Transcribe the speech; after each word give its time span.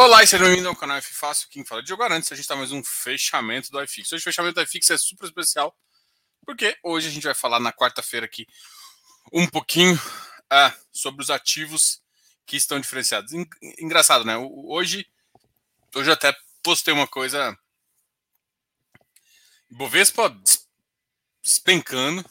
Olá 0.00 0.22
e 0.22 0.28
seja 0.28 0.44
bem-vindo 0.44 0.68
ao 0.68 0.76
canal 0.76 0.96
F 0.98 1.12
Fácil, 1.12 1.48
quem 1.48 1.64
fala 1.64 1.82
de 1.82 1.88
jogar 1.88 2.12
antes, 2.12 2.30
a 2.30 2.36
gente 2.36 2.44
está 2.44 2.54
mais 2.54 2.70
um 2.70 2.84
fechamento 2.84 3.68
do 3.72 3.82
iFix. 3.82 4.12
Hoje 4.12 4.20
o 4.20 4.24
fechamento 4.24 4.54
do 4.54 4.62
iFix 4.62 4.90
é 4.90 4.96
super 4.96 5.26
especial, 5.26 5.76
porque 6.46 6.78
hoje 6.84 7.08
a 7.08 7.10
gente 7.10 7.24
vai 7.24 7.34
falar 7.34 7.58
na 7.58 7.72
quarta-feira 7.72 8.24
aqui 8.24 8.46
um 9.32 9.44
pouquinho 9.44 10.00
ah, 10.48 10.72
sobre 10.92 11.20
os 11.20 11.30
ativos 11.30 12.00
que 12.46 12.56
estão 12.56 12.78
diferenciados. 12.78 13.32
Engraçado, 13.76 14.24
né? 14.24 14.36
Hoje, 14.36 15.04
hoje 15.92 16.12
até 16.12 16.32
postei 16.62 16.94
uma 16.94 17.08
coisa. 17.08 17.58
Bovespa 19.68 20.32
despencando, 21.42 22.24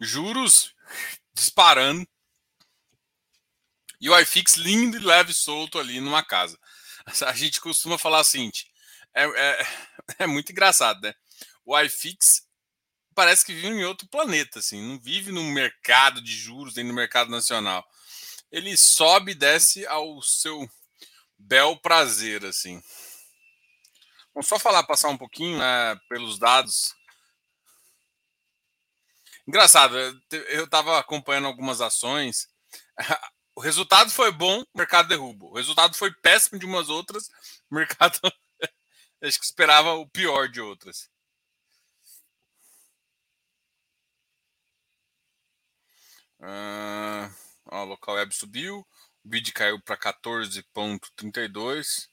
juros 0.00 0.74
disparando, 1.34 2.08
e 4.00 4.08
o 4.08 4.18
iFix 4.18 4.56
lindo 4.56 4.96
e 4.96 5.00
leve 5.00 5.34
solto 5.34 5.78
ali 5.78 6.00
numa 6.00 6.22
casa. 6.22 6.58
A 7.26 7.32
gente 7.32 7.60
costuma 7.60 7.98
falar 7.98 8.20
assim, 8.20 8.50
é, 9.14 9.24
é, 9.24 9.66
é 10.20 10.26
muito 10.26 10.52
engraçado, 10.52 11.00
né? 11.02 11.14
O 11.64 11.78
iFix 11.78 12.46
parece 13.14 13.44
que 13.44 13.52
vive 13.52 13.68
em 13.68 13.84
outro 13.84 14.08
planeta, 14.08 14.58
assim, 14.58 14.80
não 14.80 14.98
vive 14.98 15.32
no 15.32 15.44
mercado 15.44 16.22
de 16.22 16.32
juros 16.32 16.74
nem 16.74 16.84
no 16.84 16.94
mercado 16.94 17.30
nacional. 17.30 17.86
Ele 18.50 18.76
sobe 18.76 19.32
e 19.32 19.34
desce 19.34 19.86
ao 19.86 20.20
seu 20.22 20.68
bel 21.38 21.76
prazer, 21.76 22.44
assim. 22.44 22.82
Vamos 24.34 24.48
só 24.48 24.58
falar, 24.58 24.82
passar 24.84 25.08
um 25.08 25.18
pouquinho 25.18 25.58
né, 25.58 26.00
pelos 26.08 26.38
dados. 26.38 26.94
Engraçado, 29.46 29.96
eu 30.48 30.64
estava 30.64 30.98
acompanhando 30.98 31.46
algumas 31.46 31.80
ações. 31.80 32.48
O 33.60 33.62
resultado 33.62 34.10
foi 34.10 34.32
bom, 34.32 34.62
o 34.62 34.78
mercado 34.78 35.08
derruba. 35.08 35.44
O 35.44 35.54
resultado 35.54 35.94
foi 35.94 36.10
péssimo 36.10 36.58
de 36.58 36.64
umas 36.64 36.88
outras, 36.88 37.28
o 37.70 37.74
mercado 37.74 38.18
acho 39.20 39.38
que 39.38 39.44
esperava 39.44 39.92
o 39.92 40.08
pior 40.08 40.48
de 40.48 40.62
outras. 40.62 41.10
Uh, 46.38 47.28
ó, 47.66 47.84
local 47.84 48.14
web 48.14 48.34
subiu, 48.34 48.78
o 49.22 49.28
bid 49.28 49.52
caiu 49.52 49.78
para 49.82 49.98
14,32. 49.98 52.08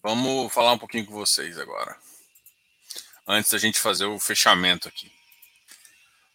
Vamos 0.00 0.54
falar 0.54 0.74
um 0.74 0.78
pouquinho 0.78 1.06
com 1.06 1.12
vocês 1.12 1.58
agora 1.58 1.98
antes 3.28 3.52
da 3.52 3.58
gente 3.58 3.78
fazer 3.78 4.06
o 4.06 4.18
fechamento 4.18 4.88
aqui. 4.88 5.12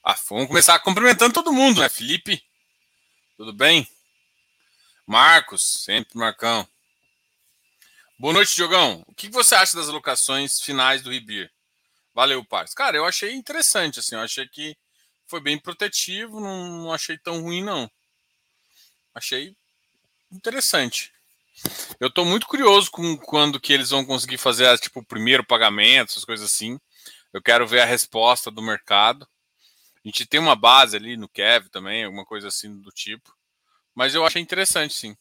Ah, 0.03 0.16
vamos 0.30 0.47
começar 0.47 0.77
cumprimentando 0.80 1.33
todo 1.33 1.52
mundo, 1.52 1.81
né? 1.81 1.89
Felipe, 1.89 2.44
tudo 3.36 3.52
bem? 3.52 3.88
Marcos, 5.08 5.64
sempre 5.83 6.17
Marcão. 6.17 6.67
Boa 8.19 8.33
noite, 8.33 8.55
Diogão. 8.55 9.03
O 9.08 9.16
que 9.16 9.27
você 9.27 9.55
acha 9.55 9.75
das 9.75 9.89
alocações 9.89 10.61
finais 10.61 11.02
do 11.02 11.11
Ribir? 11.11 11.52
Valeu, 12.14 12.45
Paz. 12.45 12.73
Cara, 12.75 12.95
eu 12.95 13.05
achei 13.05 13.33
interessante, 13.33 13.99
assim, 13.99 14.14
eu 14.14 14.21
achei 14.21 14.47
que 14.47 14.77
foi 15.25 15.41
bem 15.41 15.58
protetivo, 15.58 16.39
não, 16.39 16.83
não 16.83 16.94
achei 16.94 17.17
tão 17.17 17.41
ruim, 17.41 17.64
não. 17.64 17.89
Achei 19.16 19.55
interessante. 20.31 21.11
Eu 21.99 22.08
estou 22.08 22.25
muito 22.25 22.47
curioso 22.47 22.91
com 22.91 23.17
quando 23.17 23.59
que 23.59 23.73
eles 23.73 23.89
vão 23.89 24.05
conseguir 24.05 24.38
fazer 24.38 24.77
tipo 24.80 24.99
o 24.99 25.05
primeiro 25.05 25.44
pagamento, 25.44 26.11
essas 26.11 26.25
coisas 26.25 26.52
assim. 26.52 26.80
Eu 27.34 27.42
quero 27.42 27.67
ver 27.67 27.81
a 27.81 27.86
resposta 27.86 28.52
do 28.52 28.62
mercado. 28.62 29.28
A 30.06 30.08
gente 30.08 30.26
tem 30.26 30.39
uma 30.39 30.56
base 30.56 30.95
ali 30.95 31.17
no 31.17 31.28
Kev 31.28 31.67
também, 31.70 32.03
alguma 32.03 32.26
coisa 32.26 32.48
assim 32.48 32.80
do 32.80 32.92
tipo. 32.92 33.36
Mas 33.95 34.14
eu 34.14 34.26
achei 34.26 34.42
interessante, 34.42 34.94
sim. 34.94 35.17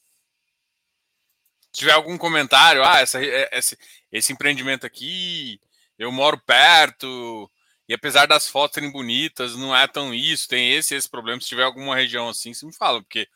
Se 1.60 1.70
tiver 1.72 1.92
algum 1.92 2.18
comentário, 2.18 2.84
ah, 2.84 2.98
essa, 3.00 3.24
é, 3.24 3.48
esse, 3.52 3.78
esse 4.10 4.32
empreendimento 4.32 4.84
aqui, 4.84 5.58
eu 5.98 6.12
moro 6.12 6.38
perto, 6.38 7.50
e 7.88 7.94
apesar 7.94 8.26
das 8.26 8.48
fotos 8.48 8.74
serem 8.74 8.90
bonitas, 8.90 9.56
não 9.56 9.74
é 9.74 9.86
tão 9.86 10.14
isso, 10.14 10.48
tem 10.48 10.72
esse 10.72 10.94
esse 10.94 11.08
problema. 11.08 11.40
Se 11.40 11.48
tiver 11.48 11.64
alguma 11.64 11.96
região 11.96 12.28
assim, 12.28 12.52
você 12.52 12.66
me 12.66 12.74
fala, 12.74 13.02
porque 13.02 13.28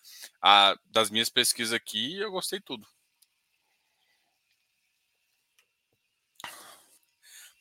a, 0.42 0.76
das 0.86 1.10
minhas 1.10 1.28
pesquisas 1.28 1.72
aqui, 1.72 2.18
eu 2.18 2.30
gostei 2.30 2.60
tudo. 2.60 2.86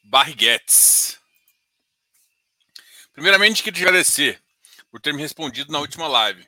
Barriguetes. 0.08 1.20
Primeiramente, 3.12 3.64
queria 3.64 3.80
te 3.80 3.88
agradecer 3.88 4.42
por 4.92 5.02
ter 5.02 5.14
me 5.14 5.22
respondido 5.22 5.72
na 5.72 5.80
última 5.80 6.08
live. 6.08 6.48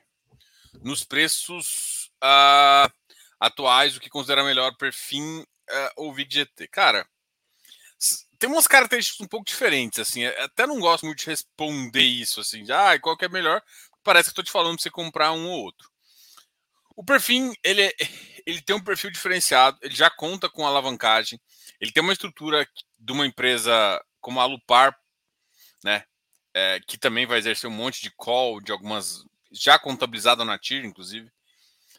Nos 0.80 1.02
preços 1.02 2.08
uh, 2.22 2.92
atuais, 3.40 3.96
o 3.96 4.00
que 4.00 4.08
considera 4.08 4.44
melhor 4.44 4.76
perfil 4.76 5.42
uh, 5.42 5.90
ou 5.96 6.14
VGT. 6.14 6.68
Cara, 6.68 7.04
tem 8.38 8.48
umas 8.48 8.68
características 8.68 9.20
um 9.20 9.28
pouco 9.28 9.44
diferentes, 9.44 9.98
assim. 9.98 10.24
Até 10.24 10.64
não 10.64 10.78
gosto 10.78 11.04
muito 11.04 11.18
de 11.18 11.26
responder 11.26 12.04
isso, 12.04 12.40
assim. 12.40 12.62
De, 12.62 12.72
ah, 12.72 12.98
qual 13.00 13.16
que 13.16 13.24
é 13.24 13.28
melhor? 13.28 13.60
Parece 14.04 14.28
que 14.28 14.30
estou 14.30 14.44
te 14.44 14.52
falando 14.52 14.76
para 14.76 14.82
você 14.84 14.90
comprar 14.90 15.32
um 15.32 15.48
ou 15.48 15.64
outro. 15.64 15.90
O 16.94 17.04
perfil, 17.04 17.52
ele, 17.64 17.82
é, 17.82 17.92
ele 18.46 18.62
tem 18.62 18.76
um 18.76 18.84
perfil 18.84 19.10
diferenciado, 19.10 19.78
ele 19.82 19.96
já 19.96 20.08
conta 20.08 20.48
com 20.48 20.64
alavancagem, 20.64 21.40
ele 21.80 21.90
tem 21.90 22.04
uma 22.04 22.12
estrutura 22.12 22.64
de 22.98 23.12
uma 23.12 23.26
empresa 23.26 24.02
como 24.20 24.40
a 24.40 24.46
Lupar, 24.46 24.96
né, 25.84 26.04
é, 26.54 26.80
que 26.86 26.98
também 26.98 27.26
vai 27.26 27.38
exercer 27.38 27.68
um 27.68 27.72
monte 27.72 28.02
de 28.02 28.10
call, 28.10 28.60
de 28.60 28.72
algumas, 28.72 29.24
já 29.52 29.78
contabilizada 29.78 30.44
na 30.44 30.58
TIR, 30.58 30.84
inclusive. 30.84 31.30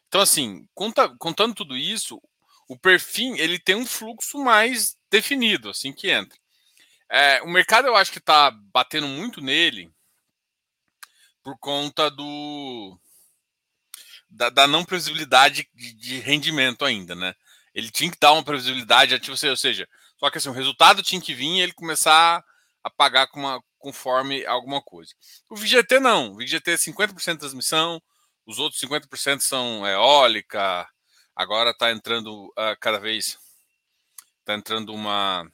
Então, 0.08 0.22
assim, 0.22 0.68
conta, 0.74 1.08
contando 1.18 1.56
tudo 1.56 1.78
isso, 1.78 2.22
o 2.68 2.78
perfil, 2.78 3.36
ele 3.36 3.58
tem 3.58 3.76
um 3.76 3.86
fluxo 3.86 4.38
mais 4.40 4.98
definido, 5.10 5.70
assim 5.70 5.94
que 5.94 6.10
entra. 6.10 6.38
É, 7.10 7.42
o 7.42 7.50
mercado, 7.50 7.88
eu 7.88 7.96
acho 7.96 8.12
que 8.12 8.20
está 8.20 8.52
batendo 8.52 9.08
muito 9.08 9.42
nele 9.42 9.92
por 11.44 11.58
conta 11.58 12.12
do 12.12 13.00
da, 14.30 14.50
da 14.50 14.68
não 14.68 14.86
previsibilidade 14.86 15.68
de, 15.74 15.94
de, 15.94 16.20
rendimento 16.20 16.86
ainda, 16.86 17.16
né? 17.16 17.34
Ele 17.74 17.90
tinha 17.90 18.12
que 18.12 18.18
dar 18.20 18.34
uma 18.34 18.44
previsibilidade 18.44 19.16
ativa, 19.16 19.36
ou 19.50 19.58
seja, 19.58 19.90
só 20.20 20.30
que 20.30 20.38
assim, 20.38 20.50
o 20.50 20.54
resultado 20.54 21.02
tinha 21.02 21.22
que 21.22 21.34
vir 21.34 21.58
e 21.58 21.62
ele 21.62 21.74
começar 21.74 22.44
a 22.84 22.90
pagar 22.90 23.28
com 23.28 23.40
uma, 23.40 23.64
conforme 23.78 24.46
alguma 24.46 24.82
coisa. 24.82 25.14
O 25.50 25.56
VGT 25.56 26.00
não, 26.00 26.32
o 26.32 26.36
VGT 26.36 26.72
é 26.72 26.76
50% 26.76 27.34
de 27.34 27.40
transmissão, 27.40 28.02
os 28.46 28.60
outros 28.60 28.82
50% 28.82 29.40
são 29.42 29.88
eólica, 29.88 30.88
agora 31.36 31.72
está 31.72 31.92
entrando 31.92 32.48
uh, 32.48 32.76
cada 32.80 33.00
vez 33.00 33.38
está 34.40 34.56
entrando 34.56 34.94
uma 34.94 35.50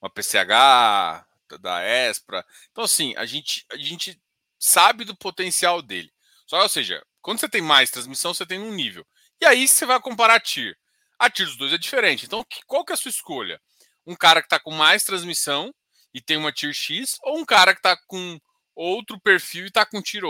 uma 0.00 0.10
PCH 0.10 1.26
da 1.60 1.82
Espra. 1.82 2.44
Então 2.70 2.84
assim, 2.84 3.14
a 3.16 3.24
gente 3.24 3.64
a 3.72 3.76
gente 3.76 4.20
sabe 4.58 5.04
do 5.04 5.16
potencial 5.16 5.80
dele. 5.80 6.12
Só, 6.46 6.62
ou 6.62 6.68
seja, 6.68 7.02
quando 7.20 7.40
você 7.40 7.48
tem 7.48 7.62
mais 7.62 7.90
transmissão, 7.90 8.34
você 8.34 8.44
tem 8.44 8.58
um 8.58 8.72
nível. 8.72 9.06
E 9.40 9.46
aí 9.46 9.68
você 9.68 9.86
vai 9.86 10.00
comparar 10.00 10.40
TIR. 10.40 10.76
A 11.18 11.28
dos 11.28 11.56
dois 11.56 11.72
é 11.72 11.78
diferente. 11.78 12.26
Então, 12.26 12.46
qual 12.66 12.84
que 12.84 12.92
é 12.92 12.94
a 12.94 12.96
sua 12.96 13.10
escolha? 13.10 13.60
Um 14.06 14.14
cara 14.14 14.40
que 14.40 14.46
está 14.46 14.60
com 14.60 14.70
mais 14.70 15.02
transmissão 15.02 15.74
e 16.14 16.20
tem 16.20 16.36
uma 16.36 16.52
TIR 16.52 16.72
X, 16.72 17.16
ou 17.22 17.38
um 17.38 17.44
cara 17.44 17.74
que 17.74 17.80
está 17.80 17.96
com 18.06 18.38
outro 18.74 19.20
perfil 19.20 19.64
e 19.64 19.68
está 19.68 19.84
com 19.84 20.00
TIR, 20.00 20.22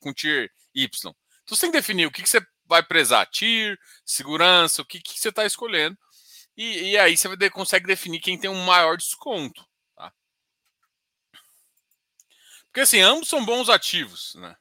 com 0.00 0.12
TIR 0.12 0.50
Y? 0.74 0.88
Então, 1.44 1.56
você 1.56 1.60
tem 1.60 1.70
que 1.70 1.78
definir 1.78 2.06
o 2.06 2.10
que, 2.10 2.22
que 2.22 2.28
você 2.28 2.44
vai 2.66 2.82
prezar. 2.82 3.26
TIR, 3.26 3.78
segurança, 4.04 4.82
o 4.82 4.84
que, 4.84 5.00
que 5.00 5.18
você 5.18 5.28
está 5.28 5.44
escolhendo. 5.44 5.96
E, 6.56 6.90
e, 6.90 6.98
aí 6.98 7.16
você 7.16 7.28
vai, 7.28 7.50
consegue 7.50 7.86
definir 7.86 8.20
quem 8.20 8.38
tem 8.38 8.50
um 8.50 8.64
maior 8.64 8.96
desconto. 8.96 9.64
Tá? 9.96 10.12
Porque 12.66 12.80
assim, 12.80 13.00
ambos 13.00 13.28
são 13.28 13.44
bons 13.44 13.68
ativos, 13.68 14.34
né? 14.36 14.56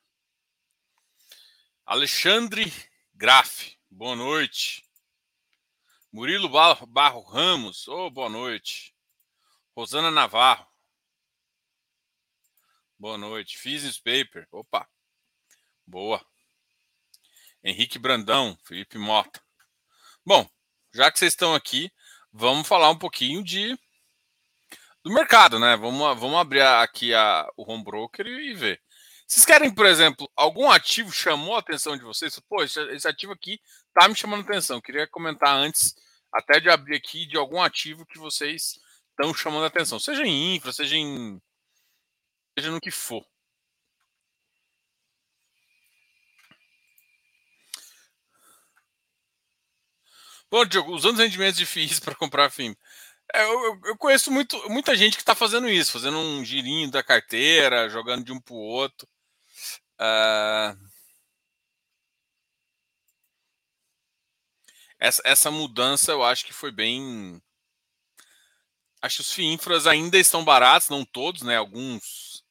Alexandre 1.86 2.72
Graf, 3.14 3.76
boa 3.90 4.16
noite. 4.16 4.83
Murilo 6.14 6.48
Barro 6.48 7.22
Ramos, 7.24 7.88
oh, 7.88 8.08
boa 8.12 8.30
noite. 8.30 8.94
Rosana 9.76 10.12
Navarro, 10.12 10.68
boa 13.00 13.18
noite. 13.18 13.58
Fiz 13.58 13.98
Paper, 13.98 14.48
opa, 14.52 14.88
boa. 15.88 16.24
Henrique 17.64 17.98
Brandão, 17.98 18.56
Felipe 18.64 19.00
Mota. 19.00 19.42
Bom, 20.24 20.48
já 20.94 21.12
que 21.12 21.18
vocês 21.18 21.34
estão 21.34 21.56
aqui, 21.56 21.92
vamos 22.32 22.68
falar 22.68 22.92
um 22.92 23.00
pouquinho 23.00 23.44
de 23.44 23.76
do 25.04 25.12
mercado, 25.12 25.58
né? 25.58 25.76
Vamos, 25.76 26.20
vamos 26.20 26.38
abrir 26.38 26.62
aqui 26.62 27.12
a, 27.12 27.50
o 27.58 27.70
home 27.70 27.84
broker 27.84 28.28
e 28.28 28.54
ver. 28.54 28.80
Vocês 29.28 29.48
querem, 29.48 29.74
por 29.74 29.88
exemplo, 29.88 30.32
algum 30.36 30.70
ativo 30.70 31.12
chamou 31.12 31.56
a 31.56 31.60
atenção 31.60 31.98
de 31.98 32.04
vocês? 32.04 32.40
Pô, 32.48 32.62
esse, 32.62 32.80
esse 32.92 33.08
ativo 33.08 33.34
aqui 33.34 33.60
tá 33.92 34.08
me 34.08 34.16
chamando 34.16 34.42
atenção. 34.42 34.80
Queria 34.80 35.08
comentar 35.08 35.56
antes, 35.56 35.96
até 36.34 36.60
de 36.60 36.70
abrir 36.70 36.96
aqui 36.96 37.26
de 37.26 37.38
algum 37.38 37.62
ativo 37.62 38.06
que 38.06 38.18
vocês 38.18 38.80
estão 39.10 39.34
chamando 39.34 39.64
a 39.64 39.68
atenção, 39.68 40.00
seja 40.00 40.24
em 40.24 40.56
infra, 40.56 40.74
seja 40.74 40.96
em 40.96 41.42
seja 42.58 42.72
no 42.72 42.82
que 42.82 42.92
for. 42.92 43.26
Bom, 50.50 50.66
Diogo, 50.66 50.94
usando 50.94 51.16
os 51.16 51.20
rendimentos 51.20 51.58
de 51.58 51.66
FIIs 51.66 52.00
para 52.00 52.14
comprar 52.14 52.50
FIM. 52.52 52.76
É, 53.34 53.44
eu, 53.44 53.82
eu, 53.86 53.98
conheço 53.98 54.30
muito, 54.32 54.56
muita 54.70 54.96
gente 54.96 55.16
que 55.16 55.24
está 55.24 55.34
fazendo 55.34 55.68
isso, 55.68 55.92
fazendo 55.92 56.20
um 56.20 56.46
girinho 56.46 56.92
da 56.92 57.02
carteira, 57.02 57.90
jogando 57.90 58.24
de 58.24 58.32
um 58.32 58.40
para 58.40 58.54
o 58.54 58.58
outro. 58.58 59.08
Uh... 60.00 60.93
Essa, 65.04 65.22
essa 65.26 65.52
mudança 65.52 66.14
eu 66.14 66.24
acho 66.24 66.46
que 66.46 66.54
foi 66.54 66.72
bem. 66.72 67.42
Acho 69.02 69.18
que 69.18 69.22
os 69.22 69.32
FII 69.34 69.54
infras 69.54 69.86
ainda 69.86 70.18
estão 70.18 70.44
baratos, 70.44 70.90
não 70.90 71.04
todos, 71.06 71.42
né? 71.44 71.58
Alguns 71.58 72.42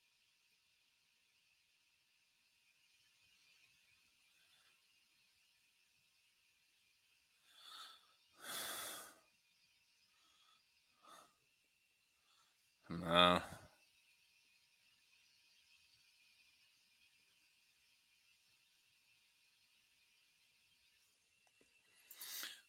Não. 12.89 13.52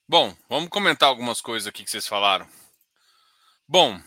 Bom, 0.05 0.35
vamos 0.49 0.69
comentar 0.69 1.07
algumas 1.07 1.39
coisas 1.39 1.65
aqui 1.65 1.81
que 1.81 1.89
vocês 1.89 2.05
falaram. 2.05 2.45
Bom, 3.65 3.97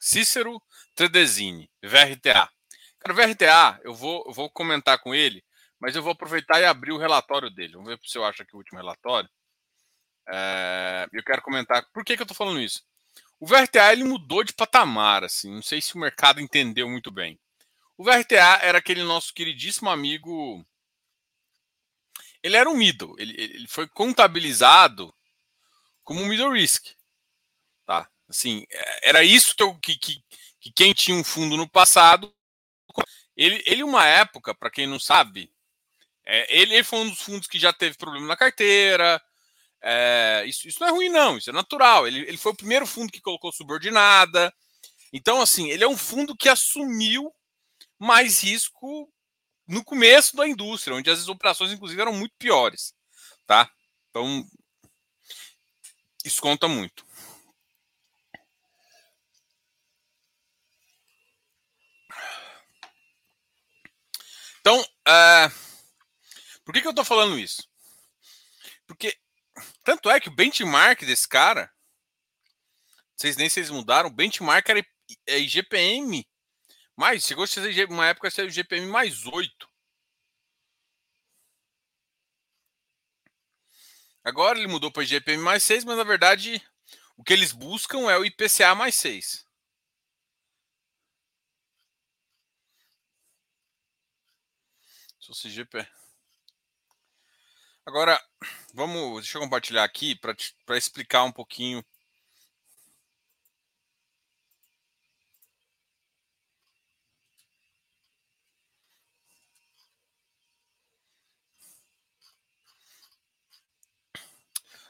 Cícero 0.00 0.60
Tredesini, 0.94 1.70
VRTA. 1.82 2.50
Cara, 2.98 3.14
VRTA, 3.14 3.80
eu 3.84 3.94
vou, 3.94 4.24
eu 4.26 4.32
vou 4.32 4.50
comentar 4.50 4.98
com 4.98 5.14
ele, 5.14 5.44
mas 5.78 5.94
eu 5.94 6.02
vou 6.02 6.12
aproveitar 6.12 6.58
e 6.58 6.64
abrir 6.64 6.92
o 6.92 6.98
relatório 6.98 7.50
dele. 7.50 7.74
Vamos 7.74 7.88
ver 7.88 8.00
se 8.02 8.16
eu 8.16 8.24
acho 8.24 8.42
aqui 8.42 8.54
o 8.54 8.58
último 8.58 8.78
relatório. 8.78 9.28
É, 10.26 11.06
eu 11.12 11.22
quero 11.22 11.42
comentar. 11.42 11.84
Por 11.92 12.02
que, 12.02 12.16
que 12.16 12.22
eu 12.22 12.24
estou 12.24 12.36
falando 12.36 12.58
isso? 12.58 12.82
O 13.38 13.46
VRTA 13.46 13.92
ele 13.92 14.04
mudou 14.04 14.42
de 14.42 14.54
patamar, 14.54 15.22
assim. 15.22 15.54
Não 15.54 15.62
sei 15.62 15.82
se 15.82 15.94
o 15.94 15.98
mercado 15.98 16.40
entendeu 16.40 16.88
muito 16.88 17.10
bem. 17.10 17.38
O 17.98 18.02
VRTA 18.02 18.60
era 18.62 18.78
aquele 18.78 19.04
nosso 19.04 19.34
queridíssimo 19.34 19.90
amigo. 19.90 20.66
Ele 22.42 22.56
era 22.56 22.70
um 22.70 22.76
middle. 22.76 23.14
Ele, 23.18 23.34
ele 23.38 23.68
foi 23.68 23.86
contabilizado 23.86 25.14
como 26.06 26.22
um 26.22 26.26
middle 26.26 26.52
risk. 26.52 26.86
Tá? 27.84 28.08
Assim, 28.28 28.64
é, 28.70 29.10
era 29.10 29.24
isso 29.24 29.54
que, 29.82 29.98
que, 29.98 30.24
que 30.60 30.72
quem 30.72 30.94
tinha 30.94 31.16
um 31.16 31.24
fundo 31.24 31.56
no 31.56 31.68
passado. 31.68 32.32
Ele, 33.36 33.62
ele 33.66 33.82
uma 33.82 34.06
época, 34.06 34.54
para 34.54 34.70
quem 34.70 34.86
não 34.86 34.98
sabe, 34.98 35.52
é, 36.24 36.56
ele, 36.56 36.74
ele 36.74 36.84
foi 36.84 37.00
um 37.00 37.10
dos 37.10 37.20
fundos 37.20 37.46
que 37.46 37.58
já 37.58 37.72
teve 37.72 37.98
problema 37.98 38.26
na 38.26 38.36
carteira, 38.36 39.20
é, 39.82 40.44
isso, 40.46 40.66
isso 40.66 40.80
não 40.80 40.88
é 40.88 40.90
ruim, 40.90 41.08
não, 41.08 41.36
isso 41.36 41.50
é 41.50 41.52
natural. 41.52 42.06
Ele, 42.06 42.20
ele 42.20 42.38
foi 42.38 42.52
o 42.52 42.56
primeiro 42.56 42.86
fundo 42.86 43.12
que 43.12 43.20
colocou 43.20 43.52
subordinada. 43.52 44.54
Então, 45.12 45.40
assim, 45.40 45.70
ele 45.70 45.84
é 45.84 45.88
um 45.88 45.96
fundo 45.96 46.36
que 46.36 46.48
assumiu 46.48 47.32
mais 47.98 48.42
risco 48.42 49.12
no 49.66 49.84
começo 49.84 50.36
da 50.36 50.46
indústria, 50.46 50.96
onde 50.96 51.10
as 51.10 51.28
operações, 51.28 51.72
inclusive, 51.72 52.00
eram 52.00 52.12
muito 52.12 52.34
piores. 52.38 52.94
Tá? 53.46 53.70
Então, 54.10 54.46
isso 56.26 56.42
conta 56.42 56.66
muito. 56.66 57.06
Então, 64.60 64.80
uh, 64.80 65.48
por 66.64 66.74
que, 66.74 66.80
que 66.80 66.86
eu 66.86 66.90
estou 66.90 67.04
falando 67.04 67.38
isso? 67.38 67.62
Porque 68.86 69.16
tanto 69.84 70.10
é 70.10 70.18
que 70.18 70.28
o 70.28 70.34
benchmark 70.34 71.02
desse 71.02 71.28
cara, 71.28 71.72
vocês 73.16 73.36
nem 73.36 73.48
vocês 73.48 73.70
mudaram, 73.70 74.08
o 74.08 74.12
benchmark 74.12 74.68
era 74.68 74.84
IGPM 75.28 76.26
mais, 76.96 77.24
chegou 77.24 77.44
a 77.44 77.46
ser 77.46 77.88
uma 77.88 78.08
época 78.08 78.30
ser 78.30 78.48
IGPM 78.48 78.86
mais 78.86 79.26
8. 79.26 79.68
Agora 84.26 84.58
ele 84.58 84.66
mudou 84.66 84.90
para 84.90 85.04
IGPM 85.04 85.40
mais 85.40 85.62
6, 85.62 85.84
mas 85.84 85.96
na 85.96 86.02
verdade 86.02 86.60
o 87.16 87.22
que 87.22 87.32
eles 87.32 87.52
buscam 87.52 88.10
é 88.10 88.18
o 88.18 88.24
IPCA 88.24 88.74
mais 88.74 88.96
6. 88.96 89.46
Se 95.20 95.28
fosse. 95.28 95.48
Agora, 97.86 98.20
vamos, 98.74 99.22
deixa 99.22 99.38
eu 99.38 99.42
compartilhar 99.42 99.84
aqui 99.84 100.16
para 100.16 100.76
explicar 100.76 101.22
um 101.22 101.30
pouquinho. 101.30 101.84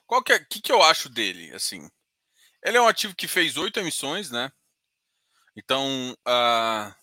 Qual 0.07 0.23
que, 0.23 0.33
é, 0.33 0.39
que, 0.39 0.61
que 0.61 0.73
eu 0.73 0.83
acho 0.83 1.09
dele? 1.09 1.55
Assim, 1.55 1.89
ele 2.63 2.77
é 2.77 2.81
um 2.81 2.89
ativo 2.89 3.15
que 3.15 3.29
fez 3.29 3.57
oito 3.57 3.79
emissões, 3.81 4.31
né? 4.31 4.53
Então, 5.57 6.13
uh, 6.29 6.95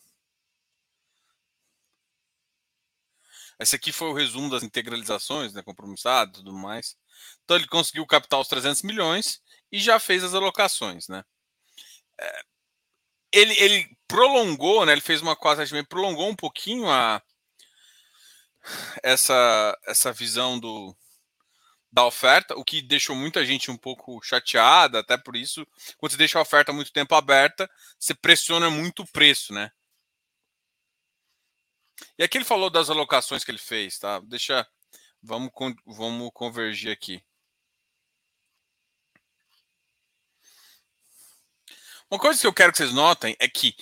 Esse 3.60 3.76
aqui 3.76 3.92
foi 3.92 4.10
o 4.10 4.14
resumo 4.14 4.50
das 4.50 4.64
integralizações, 4.64 5.54
né, 5.54 5.62
compromissado 5.62 6.32
e 6.32 6.34
tudo 6.34 6.54
mais. 6.54 6.98
Então 7.44 7.56
ele 7.56 7.68
conseguiu 7.68 8.06
captar 8.06 8.40
os 8.40 8.48
300 8.48 8.82
milhões 8.84 9.42
e 9.72 9.80
já 9.80 10.00
fez 10.00 10.24
as 10.24 10.34
alocações, 10.34 11.08
né? 11.08 11.24
É, 12.20 12.42
ele, 13.32 13.54
ele 13.60 13.98
prolongou, 14.08 14.86
né? 14.86 14.92
Ele 14.92 15.02
fez 15.02 15.22
uma 15.22 15.36
quase 15.36 15.84
prolongou 15.86 16.30
um 16.30 16.36
pouquinho 16.36 16.90
a 16.90 17.22
essa 19.02 19.78
essa 19.86 20.12
visão 20.12 20.60
do 20.60 20.96
da 21.94 22.04
oferta, 22.08 22.56
o 22.58 22.66
que 22.66 22.82
deixou 22.82 23.16
muita 23.16 23.46
gente 23.46 23.70
um 23.70 23.78
pouco 23.78 24.20
chateada, 24.24 25.00
até 25.00 25.16
por 25.16 25.36
isso, 25.36 25.64
quando 26.00 26.12
você 26.12 26.18
deixa 26.18 26.40
a 26.40 26.42
oferta 26.42 26.74
muito 26.74 26.92
tempo 26.92 27.14
aberta, 27.14 27.70
você 28.00 28.16
pressiona 28.16 28.68
muito 28.68 29.04
o 29.04 29.08
preço, 29.12 29.54
né? 29.54 29.72
E 32.18 32.24
aqui 32.24 32.40
ele 32.40 32.46
falou 32.46 32.72
das 32.72 32.90
alocações 32.90 33.44
que 33.44 33.52
ele 33.52 33.60
fez, 33.60 34.00
tá? 34.00 34.20
Deixa. 34.22 34.68
Vamos, 35.22 35.52
vamos 35.86 36.32
convergir 36.34 36.92
aqui. 36.92 37.24
Uma 42.10 42.20
coisa 42.20 42.42
que 42.42 42.48
eu 42.48 42.54
quero 42.54 42.72
que 42.72 42.80
vocês 42.80 42.92
notem 42.92 43.36
é 43.40 43.48
que 43.48 43.76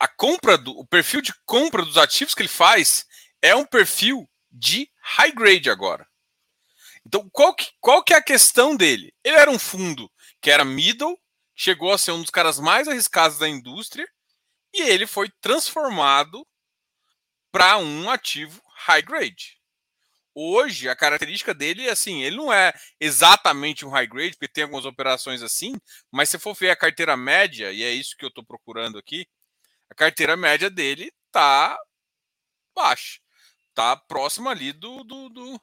a 0.00 0.08
compra 0.08 0.58
do 0.58 0.72
o 0.72 0.84
perfil 0.84 1.20
de 1.20 1.32
compra 1.44 1.84
dos 1.84 1.96
ativos 1.96 2.34
que 2.34 2.42
ele 2.42 2.48
faz 2.48 3.06
é 3.40 3.54
um 3.54 3.64
perfil 3.64 4.28
de 4.50 4.90
high 5.00 5.32
grade 5.32 5.70
agora. 5.70 6.06
Então, 7.06 7.30
qual 7.30 7.54
que, 7.54 7.70
qual 7.80 8.02
que 8.02 8.12
é 8.12 8.16
a 8.16 8.22
questão 8.22 8.74
dele? 8.74 9.14
Ele 9.22 9.36
era 9.36 9.48
um 9.48 9.60
fundo 9.60 10.10
que 10.42 10.50
era 10.50 10.64
middle, 10.64 11.16
chegou 11.54 11.92
a 11.92 11.98
ser 11.98 12.10
um 12.10 12.20
dos 12.20 12.30
caras 12.30 12.58
mais 12.58 12.88
arriscados 12.88 13.38
da 13.38 13.48
indústria, 13.48 14.08
e 14.74 14.82
ele 14.82 15.06
foi 15.06 15.30
transformado 15.40 16.44
para 17.52 17.78
um 17.78 18.10
ativo 18.10 18.60
high 18.78 19.02
grade. 19.02 19.56
Hoje, 20.34 20.88
a 20.88 20.96
característica 20.96 21.54
dele 21.54 21.86
é 21.86 21.92
assim, 21.92 22.24
ele 22.24 22.36
não 22.36 22.52
é 22.52 22.74
exatamente 22.98 23.86
um 23.86 23.90
high 23.90 24.08
grade, 24.08 24.32
porque 24.32 24.52
tem 24.52 24.64
algumas 24.64 24.84
operações 24.84 25.42
assim, 25.42 25.76
mas 26.10 26.28
se 26.28 26.40
for 26.40 26.54
ver 26.54 26.70
a 26.70 26.76
carteira 26.76 27.16
média, 27.16 27.72
e 27.72 27.84
é 27.84 27.90
isso 27.92 28.16
que 28.16 28.24
eu 28.24 28.30
estou 28.30 28.44
procurando 28.44 28.98
aqui, 28.98 29.28
a 29.88 29.94
carteira 29.94 30.36
média 30.36 30.68
dele 30.68 31.12
tá 31.30 31.78
baixa. 32.74 33.20
Tá 33.74 33.96
próxima 33.96 34.50
ali 34.50 34.72
do, 34.72 35.04
do, 35.04 35.28
do, 35.28 35.60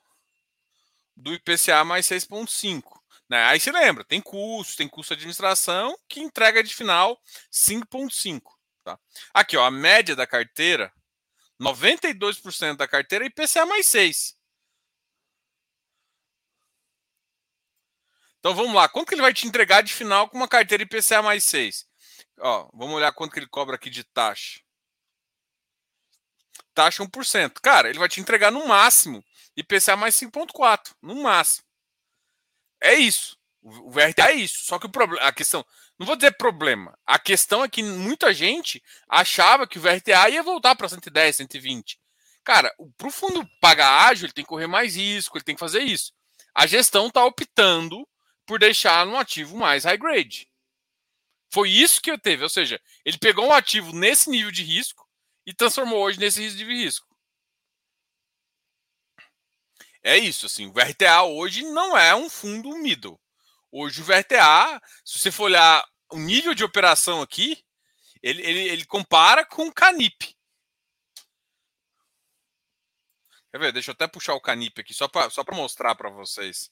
do 1.15 1.34
IPCA 1.34 1.84
mais 1.84 2.08
6,5. 2.08 2.82
Né? 3.29 3.43
Aí 3.46 3.60
você 3.60 3.72
lembra, 3.72 4.03
tem 4.03 4.22
custo, 4.22 4.77
tem 4.77 4.88
custo 4.88 5.15
de 5.15 5.20
administração, 5.20 5.98
que 6.08 6.20
entrega 6.20 6.63
de 6.63 6.75
final 6.75 7.20
5,5. 7.51 8.41
Tá? 8.84 9.00
Aqui, 9.34 9.55
ó, 9.58 9.65
a 9.65 9.72
média 9.72 10.15
da 10.15 10.27
carteira 10.27 10.91
92% 11.62 12.75
da 12.75 12.88
carteira 12.88 13.25
é 13.25 13.27
IPCA 13.27 13.65
mais 13.65 13.88
6. 13.88 14.36
Então 18.39 18.53
vamos 18.53 18.74
lá, 18.74 18.89
quanto 18.89 19.08
que 19.08 19.15
ele 19.15 19.22
vai 19.22 19.34
te 19.34 19.48
entregar 19.48 19.82
de 19.82 19.93
final 19.93 20.27
com 20.27 20.36
uma 20.36 20.50
carteira 20.50 20.84
IPCA 20.84 21.22
mais 21.22 21.46
6? 21.46 21.88
Ó, 22.39 22.70
vamos 22.74 22.96
olhar 22.96 23.13
quanto 23.13 23.32
que 23.32 23.39
ele 23.39 23.48
cobra 23.48 23.75
aqui 23.75 23.89
de 23.89 24.03
taxa. 24.03 24.60
Taxa 26.74 27.03
1%. 27.03 27.62
Cara, 27.62 27.89
ele 27.89 28.00
vai 28.00 28.10
te 28.10 28.20
entregar 28.20 28.51
no 28.51 28.67
máximo 28.67 29.24
IPCA 29.55 29.95
mais 29.95 30.15
5.4, 30.15 30.93
no 31.01 31.15
máximo. 31.22 31.65
É 32.81 32.95
isso. 32.95 33.38
O 33.62 33.89
VRTA 33.89 34.31
é 34.31 34.33
isso. 34.33 34.65
Só 34.65 34.77
que 34.77 34.86
o 34.86 34.89
problema, 34.89 35.25
a 35.25 35.31
questão, 35.31 35.65
não 35.98 36.05
vou 36.05 36.15
dizer 36.15 36.31
problema. 36.38 36.98
A 37.05 37.17
questão 37.17 37.63
é 37.63 37.69
que 37.69 37.81
muita 37.81 38.33
gente 38.33 38.83
achava 39.07 39.65
que 39.65 39.77
o 39.77 39.81
VRTA 39.81 40.29
ia 40.29 40.43
voltar 40.43 40.75
para 40.75 40.89
110, 40.89 41.38
120. 41.38 42.00
Cara, 42.43 42.74
para 42.98 43.07
o 43.07 43.12
fundo 43.12 43.50
pagar 43.62 44.10
ágil, 44.10 44.25
ele 44.25 44.33
tem 44.33 44.43
que 44.43 44.50
correr 44.50 44.67
mais 44.67 44.98
risco, 44.98 45.38
ele 45.38 45.45
tem 45.45 45.55
que 45.55 45.60
fazer 45.60 45.81
isso. 45.81 46.12
A 46.53 46.67
gestão 46.67 47.07
está 47.07 47.24
optando 47.24 48.07
por 48.45 48.60
deixar 48.60 49.07
um 49.07 49.17
ativo 49.17 49.55
mais 49.57 49.86
high 49.86 49.98
grade. 49.98 50.50
Foi 51.50 51.69
isso 51.69 52.01
que 52.01 52.12
eu 52.12 52.19
teve, 52.19 52.43
ou 52.43 52.50
seja, 52.50 52.81
ele 53.05 53.17
pegou 53.17 53.48
um 53.48 53.53
ativo 53.53 53.93
nesse 53.93 54.29
nível 54.29 54.51
de 54.51 54.63
risco 54.63 55.07
e 55.45 55.53
transformou 55.53 56.00
hoje 56.00 56.19
nesse 56.19 56.39
nível 56.41 56.57
de 56.57 56.65
risco. 56.65 57.12
É 60.03 60.17
isso, 60.17 60.45
assim, 60.45 60.67
o 60.67 60.74
VRTA 60.74 61.24
hoje 61.24 61.63
não 61.63 61.98
é 61.98 62.13
um 62.13 62.29
fundo 62.29 62.75
middle. 62.77 63.19
Hoje 63.72 64.01
o 64.01 64.03
VRTA, 64.03 64.81
se 65.05 65.17
você 65.17 65.31
for 65.31 65.45
olhar 65.45 65.83
o 66.12 66.19
nível 66.19 66.53
de 66.53 66.63
operação 66.63 67.22
aqui, 67.22 67.63
ele, 68.22 68.41
ele, 68.41 68.60
ele 68.69 68.86
compara 68.86 69.45
com 69.45 69.67
o 69.67 69.74
Canip. 69.74 70.36
Quer 73.51 73.60
ver? 73.60 73.72
Deixa 73.72 73.91
eu 73.91 73.93
até 73.93 74.07
puxar 74.07 74.33
o 74.33 74.41
Canip 74.41 74.81
aqui, 74.81 74.93
só 74.93 75.07
para 75.07 75.29
só 75.29 75.43
mostrar 75.51 75.95
para 75.95 76.10
vocês. 76.10 76.69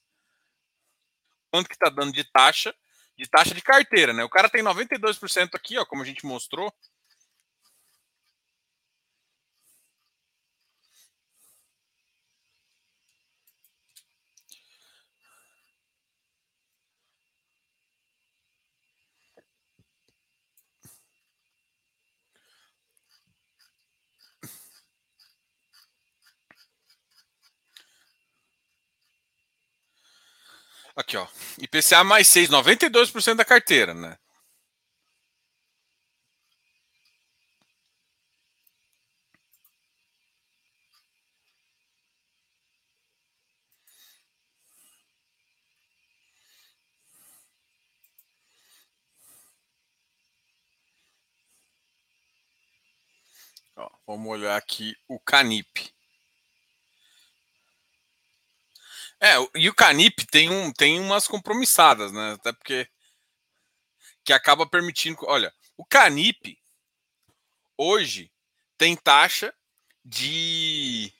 Quanto 1.49 1.67
que 1.67 1.75
está 1.75 1.89
dando 1.89 2.11
de 2.11 2.23
taxa, 2.23 2.75
de 3.17 3.27
taxa 3.27 3.53
de 3.53 3.61
carteira, 3.61 4.13
né? 4.13 4.23
O 4.23 4.29
cara 4.29 4.49
tem 4.49 4.63
92% 4.63 5.55
aqui, 5.55 5.77
ó, 5.77 5.85
como 5.85 6.01
a 6.01 6.05
gente 6.05 6.25
mostrou. 6.25 6.73
Aqui, 30.95 31.17
ó. 31.17 31.27
IPCA 31.59 32.03
mais 32.03 32.27
6, 32.27 32.49
92% 32.49 33.37
da 33.37 33.45
carteira, 33.45 33.93
né? 33.93 34.17
Vamos 54.11 54.27
olhar 54.29 54.57
aqui 54.57 54.93
o 55.07 55.17
Canip. 55.17 55.89
É, 59.21 59.35
e 59.55 59.69
o 59.69 59.75
Canip 59.75 60.25
tem, 60.31 60.49
um, 60.49 60.73
tem 60.73 60.99
umas 60.99 61.27
compromissadas, 61.27 62.11
né? 62.11 62.33
Até 62.33 62.51
porque 62.51 62.89
que 64.23 64.33
acaba 64.33 64.67
permitindo. 64.67 65.17
Olha, 65.23 65.53
o 65.77 65.85
Canip 65.85 66.57
hoje 67.77 68.31
tem 68.77 68.95
taxa 68.95 69.53
de 70.03 71.13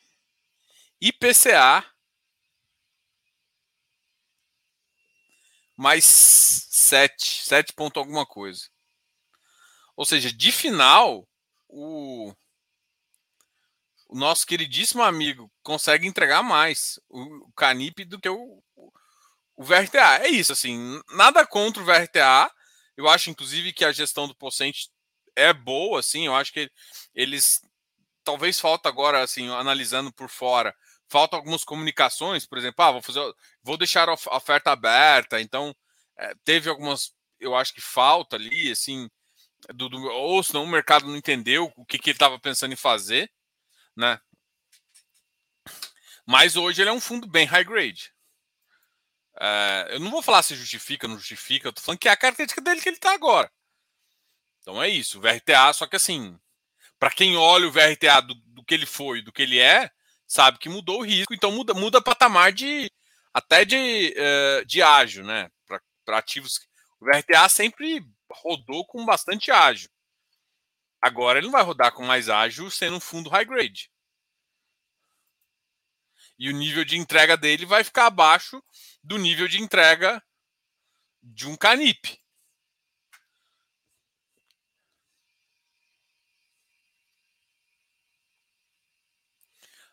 IPCA 1.00 1.86
mais 5.78 6.06
7, 6.06 7.44
7 7.44 7.74
ponto 7.74 8.00
alguma 8.00 8.26
coisa. 8.26 8.70
Ou 9.96 10.06
seja, 10.06 10.32
de 10.32 10.52
final, 10.52 11.28
o, 11.68 12.34
o 14.12 14.18
nosso 14.18 14.46
queridíssimo 14.46 15.02
amigo 15.02 15.50
consegue 15.64 16.06
entregar 16.06 16.44
mais 16.44 17.00
o, 17.10 17.50
Canip 17.56 18.04
do 18.04 18.20
que 18.20 18.28
o, 18.28 18.62
o 19.56 19.64
VRTA. 19.64 20.26
É 20.26 20.28
isso, 20.28 20.52
assim, 20.52 21.02
nada 21.12 21.48
contra 21.48 21.82
o 21.82 21.86
VRTA. 21.86 22.52
Eu 22.98 23.08
acho, 23.08 23.30
inclusive, 23.30 23.72
que 23.72 23.86
a 23.86 23.92
gestão 23.94 24.28
do 24.28 24.36
Pocente 24.36 24.90
é 25.34 25.54
boa, 25.54 26.02
assim, 26.02 26.26
eu 26.26 26.36
acho 26.36 26.52
que 26.52 26.70
eles 27.16 27.62
talvez 28.22 28.60
falta 28.60 28.90
agora, 28.90 29.24
assim, 29.24 29.50
analisando 29.50 30.12
por 30.12 30.30
fora, 30.30 30.76
falta 31.10 31.38
algumas 31.38 31.64
comunicações, 31.64 32.46
por 32.46 32.58
exemplo, 32.58 32.84
ah, 32.84 32.92
vou 32.92 33.02
fazer, 33.02 33.22
vou 33.64 33.78
deixar 33.78 34.10
a 34.10 34.14
oferta 34.14 34.72
aberta, 34.72 35.40
então 35.40 35.74
é, 36.18 36.34
teve 36.44 36.70
algumas, 36.70 37.14
eu 37.40 37.56
acho 37.56 37.74
que 37.74 37.82
falta 37.82 38.36
ali, 38.36 38.72
assim, 38.72 39.10
do, 39.74 39.88
do, 39.88 40.04
ou 40.04 40.44
senão 40.44 40.66
o 40.66 40.68
mercado 40.68 41.08
não 41.08 41.16
entendeu 41.16 41.72
o 41.78 41.86
que, 41.86 41.98
que 41.98 42.10
ele 42.10 42.16
estava 42.16 42.38
pensando 42.38 42.74
em 42.74 42.78
fazer 42.78 43.32
né? 43.96 44.20
Mas 46.26 46.56
hoje 46.56 46.82
ele 46.82 46.90
é 46.90 46.94
um 46.94 47.02
fundo 47.02 47.28
bem 47.28 47.46
high 47.46 47.64
grade. 47.64 48.14
É, 49.40 49.88
eu 49.92 50.00
não 50.00 50.12
vou 50.12 50.22
falar 50.22 50.44
se 50.44 50.56
justifica, 50.56 51.08
não 51.08 51.18
justifica, 51.18 51.68
eu 51.68 51.74
tô 51.74 51.82
falando 51.82 52.00
que 52.00 52.08
é 52.08 52.12
a 52.12 52.18
característica 52.18 52.62
dele 52.62 52.82
que 52.82 52.90
ele 52.90 52.98
está 52.98 53.14
agora. 53.14 53.52
Então 54.62 54.82
é 54.82 54.88
isso, 54.88 55.18
o 55.18 55.22
VRTA, 55.22 55.74
só 55.74 55.88
que 55.88 55.96
assim, 55.96 56.40
para 57.00 57.12
quem 57.12 57.36
olha 57.36 57.68
o 57.68 57.72
VRTA 57.72 58.22
do, 58.22 58.36
do, 58.36 58.64
que 58.64 58.76
ele 58.76 58.86
foi, 58.86 59.22
do 59.22 59.32
que 59.32 59.42
ele 59.42 59.60
é, 59.60 59.90
sabe 60.28 60.60
que 60.60 60.70
mudou 60.70 61.00
o 61.00 61.06
risco, 61.06 61.34
então 61.34 61.52
muda, 61.52 61.74
muda 61.74 62.02
patamar 62.02 62.52
de 62.54 62.92
até 63.34 63.66
de, 63.66 64.16
uh, 64.16 64.66
de 64.66 64.82
ágio, 64.82 65.24
né? 65.24 65.50
Para 66.06 66.18
ativos. 66.18 66.60
O 67.00 67.06
VRTA 67.06 67.50
sempre 67.50 68.06
rodou 68.30 68.86
com 68.86 69.06
bastante 69.06 69.50
ágio. 69.52 69.90
Agora 71.02 71.40
ele 71.40 71.48
não 71.48 71.52
vai 71.52 71.64
rodar 71.64 71.92
com 71.94 72.06
mais 72.06 72.30
ágil 72.30 72.70
sendo 72.70 72.98
um 72.98 73.00
fundo 73.00 73.30
high 73.30 73.46
grade. 73.46 73.92
E 76.38 76.50
o 76.50 76.54
nível 76.54 76.86
de 76.86 76.98
entrega 76.98 77.38
dele 77.38 77.66
vai 77.66 77.84
ficar 77.84 78.08
abaixo 78.08 78.64
do 79.04 79.18
nível 79.18 79.48
de 79.48 79.62
entrega 79.62 80.24
de 81.22 81.48
um 81.48 81.56
Canip. 81.56 82.20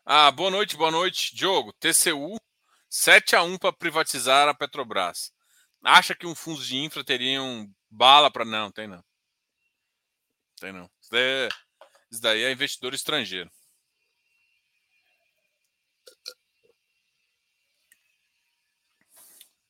Ah, 0.05 0.31
boa 0.31 0.51
noite, 0.51 0.77
boa 0.77 0.91
noite. 0.91 1.35
Diogo, 1.35 1.73
TCU 1.75 2.39
7 2.89 3.37
a 3.37 3.43
1 3.43 3.59
para 3.59 3.73
privatizar 3.73 4.49
a 4.49 4.55
Petrobras. 4.55 5.33
Acha 5.85 6.15
que 6.15 6.27
um 6.27 6.35
fundo 6.35 6.63
de 6.63 6.77
infra 6.77 7.05
teriam 7.05 7.71
bala 7.91 8.31
para 8.31 8.45
não, 8.45 8.71
tem 8.71 8.87
não. 8.89 9.05
Tem 10.59 10.73
não. 10.73 10.91
Isso 11.09 11.13
daí 11.13 11.23
é, 11.23 11.49
isso 12.11 12.21
daí 12.21 12.43
é 12.43 12.53
investidor 12.53 12.93
estrangeiro. 12.93 13.51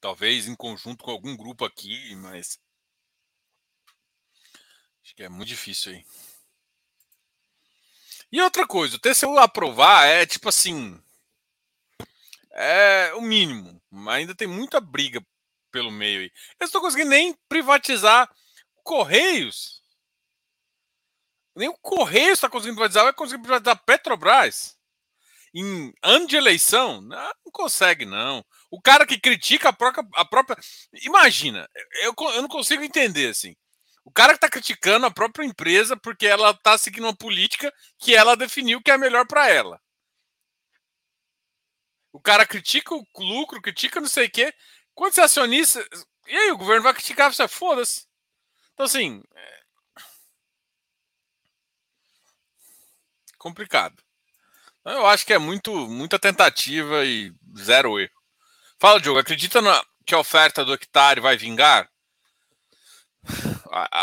Talvez 0.00 0.49
em 0.49 0.57
conjunto 0.57 1.04
com 1.04 1.12
algum 1.12 1.37
grupo 1.37 1.64
aqui, 1.64 2.14
mas. 2.16 2.59
Acho 5.04 5.14
que 5.14 5.23
é 5.23 5.28
muito 5.28 5.49
difícil 5.49 5.92
aí. 5.92 6.04
E 8.30 8.40
outra 8.40 8.66
coisa, 8.66 8.97
o 8.97 8.99
TCU 8.99 9.38
aprovar 9.38 10.07
é 10.07 10.26
tipo 10.26 10.49
assim. 10.49 11.00
É 12.50 13.14
o 13.14 13.21
mínimo. 13.21 13.80
Ainda 14.09 14.35
tem 14.35 14.49
muita 14.49 14.80
briga 14.80 15.25
pelo 15.71 15.92
meio 15.92 16.21
aí. 16.21 16.26
Eu 16.26 16.57
não 16.61 16.66
estou 16.66 16.80
conseguindo 16.80 17.11
nem 17.11 17.33
privatizar 17.49 18.28
Correios. 18.83 19.77
Nem 21.58 21.68
o 21.68 21.76
Correio 21.78 22.32
está 22.32 22.48
conseguindo 22.48 22.76
privatizar, 22.76 23.02
vai 23.02 23.12
conseguir 23.12 23.42
privatizar 23.42 23.74
a 23.74 23.78
Petrobras. 23.84 24.78
Em 25.52 25.92
ano 26.04 26.26
de 26.26 26.36
eleição, 26.36 27.00
não, 27.00 27.32
não 27.44 27.52
consegue, 27.52 28.04
não. 28.04 28.44
O 28.70 28.80
cara 28.80 29.04
que 29.04 29.18
critica 29.18 29.70
a 29.70 29.72
própria. 29.72 30.06
A 30.14 30.24
própria 30.24 30.56
imagina, 31.02 31.68
eu, 32.02 32.14
eu 32.34 32.42
não 32.42 32.48
consigo 32.48 32.84
entender 32.84 33.30
assim. 33.30 33.56
O 34.04 34.12
cara 34.12 34.34
que 34.34 34.36
está 34.36 34.48
criticando 34.48 35.06
a 35.06 35.10
própria 35.10 35.44
empresa 35.44 35.96
porque 35.96 36.26
ela 36.26 36.52
está 36.52 36.78
seguindo 36.78 37.04
uma 37.04 37.16
política 37.16 37.74
que 37.98 38.14
ela 38.14 38.36
definiu 38.36 38.80
que 38.80 38.90
é 38.92 38.96
melhor 38.96 39.26
para 39.26 39.50
ela. 39.50 39.80
O 42.12 42.20
cara 42.20 42.46
critica 42.46 42.94
o 42.94 43.04
lucro, 43.18 43.60
critica 43.60 44.00
não 44.00 44.08
sei 44.08 44.26
o 44.26 44.30
quê. 44.30 44.54
Quando 44.94 45.12
você 45.12 45.22
é 45.22 45.24
acionista. 45.24 45.84
E 46.28 46.36
aí, 46.36 46.52
o 46.52 46.58
governo 46.58 46.84
vai 46.84 46.94
criticar 46.94 47.32
você? 47.32 47.48
Foda-se. 47.48 48.06
Então, 48.74 48.86
assim, 48.86 49.22
complicado. 53.38 54.02
Eu 54.85 55.07
acho 55.07 55.25
que 55.26 55.33
é 55.33 55.38
muito 55.38 55.71
muita 55.88 56.18
tentativa 56.18 57.04
e 57.04 57.33
zero 57.59 57.99
erro. 57.99 58.12
Fala, 58.78 59.00
Diogo, 59.00 59.18
acredita 59.18 59.61
na, 59.61 59.85
que 60.07 60.14
a 60.14 60.18
oferta 60.18 60.64
do 60.64 60.73
hectare 60.73 61.21
vai 61.21 61.37
vingar? 61.37 61.90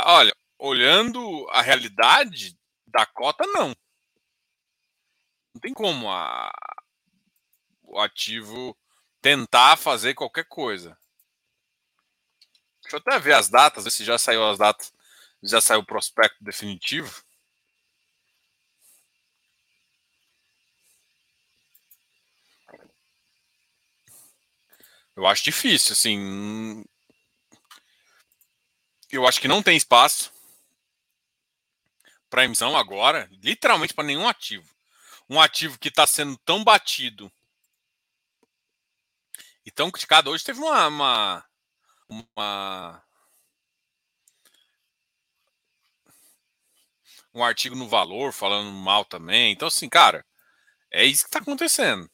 Olha, 0.06 0.36
olhando 0.60 1.48
a 1.50 1.62
realidade 1.62 2.58
da 2.86 3.06
cota, 3.06 3.46
não. 3.48 3.75
Não 5.54 5.62
tem 5.62 5.74
como 5.74 6.12
a, 6.12 6.51
o 7.82 8.00
ativo 8.00 8.77
tentar 9.22 9.77
fazer 9.77 10.13
qualquer 10.13 10.46
coisa. 10.46 10.96
Deixa 12.84 12.98
eu 12.98 13.00
até 13.00 13.18
ver 13.18 13.34
as 13.34 13.50
datas, 13.50 13.86
ver 13.86 13.89
se 13.89 14.06
já 14.06 14.18
saiu 14.20 14.48
as 14.48 14.60
datas, 14.60 14.94
já 15.42 15.60
saiu 15.60 15.80
o 15.80 15.86
prospecto 15.86 16.44
definitivo. 16.44 17.25
Eu 25.15 25.25
acho 25.25 25.43
difícil, 25.43 25.93
assim. 25.93 26.84
Eu 29.10 29.25
acho 29.27 29.39
que 29.39 29.48
não 29.48 29.63
tem 29.63 29.77
espaço 29.77 30.31
para 32.29 32.43
emissão 32.43 32.75
agora, 32.75 33.29
literalmente 33.31 33.93
para 33.93 34.03
nenhum 34.03 34.27
ativo. 34.27 34.69
Um 35.29 35.39
ativo 35.41 35.79
que 35.79 35.88
está 35.88 36.05
sendo 36.05 36.38
tão 36.39 36.63
batido 36.63 37.31
e 39.65 39.72
tão 39.72 39.89
criticado. 39.89 40.29
Hoje 40.29 40.43
teve 40.43 40.60
uma, 40.60 40.88
uma, 40.88 41.45
uma 42.10 43.03
um 47.34 47.43
artigo 47.43 47.75
no 47.75 47.88
Valor 47.88 48.31
falando 48.34 48.72
mal 48.72 49.05
também. 49.05 49.51
Então, 49.53 49.67
assim, 49.67 49.89
cara, 49.89 50.25
é 50.91 51.05
isso 51.05 51.24
que 51.24 51.29
está 51.29 51.39
acontecendo. 51.39 52.10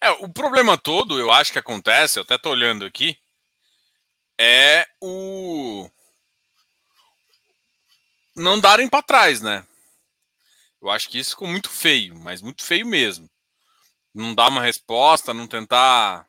É, 0.00 0.10
o 0.10 0.28
problema 0.28 0.78
todo, 0.78 1.18
eu 1.18 1.30
acho 1.30 1.52
que 1.52 1.58
acontece, 1.58 2.18
eu 2.18 2.22
até 2.22 2.38
tô 2.38 2.50
olhando 2.50 2.84
aqui, 2.84 3.18
é 4.40 4.86
o 5.00 5.90
não 8.36 8.60
darem 8.60 8.88
para 8.88 9.02
trás, 9.02 9.40
né? 9.40 9.66
Eu 10.80 10.88
acho 10.90 11.08
que 11.08 11.18
isso 11.18 11.30
ficou 11.30 11.48
muito 11.48 11.68
feio, 11.68 12.16
mas 12.20 12.40
muito 12.40 12.64
feio 12.64 12.86
mesmo. 12.86 13.28
Não 14.14 14.34
dar 14.34 14.48
uma 14.48 14.62
resposta, 14.62 15.34
não 15.34 15.46
tentar. 15.46 16.26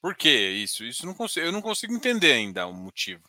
Por 0.00 0.16
que 0.16 0.30
isso? 0.30 0.84
Isso 0.84 1.04
não 1.04 1.14
consigo, 1.14 1.46
eu 1.46 1.52
não 1.52 1.60
consigo 1.60 1.92
entender 1.92 2.32
ainda 2.32 2.66
o 2.66 2.72
motivo. 2.72 3.22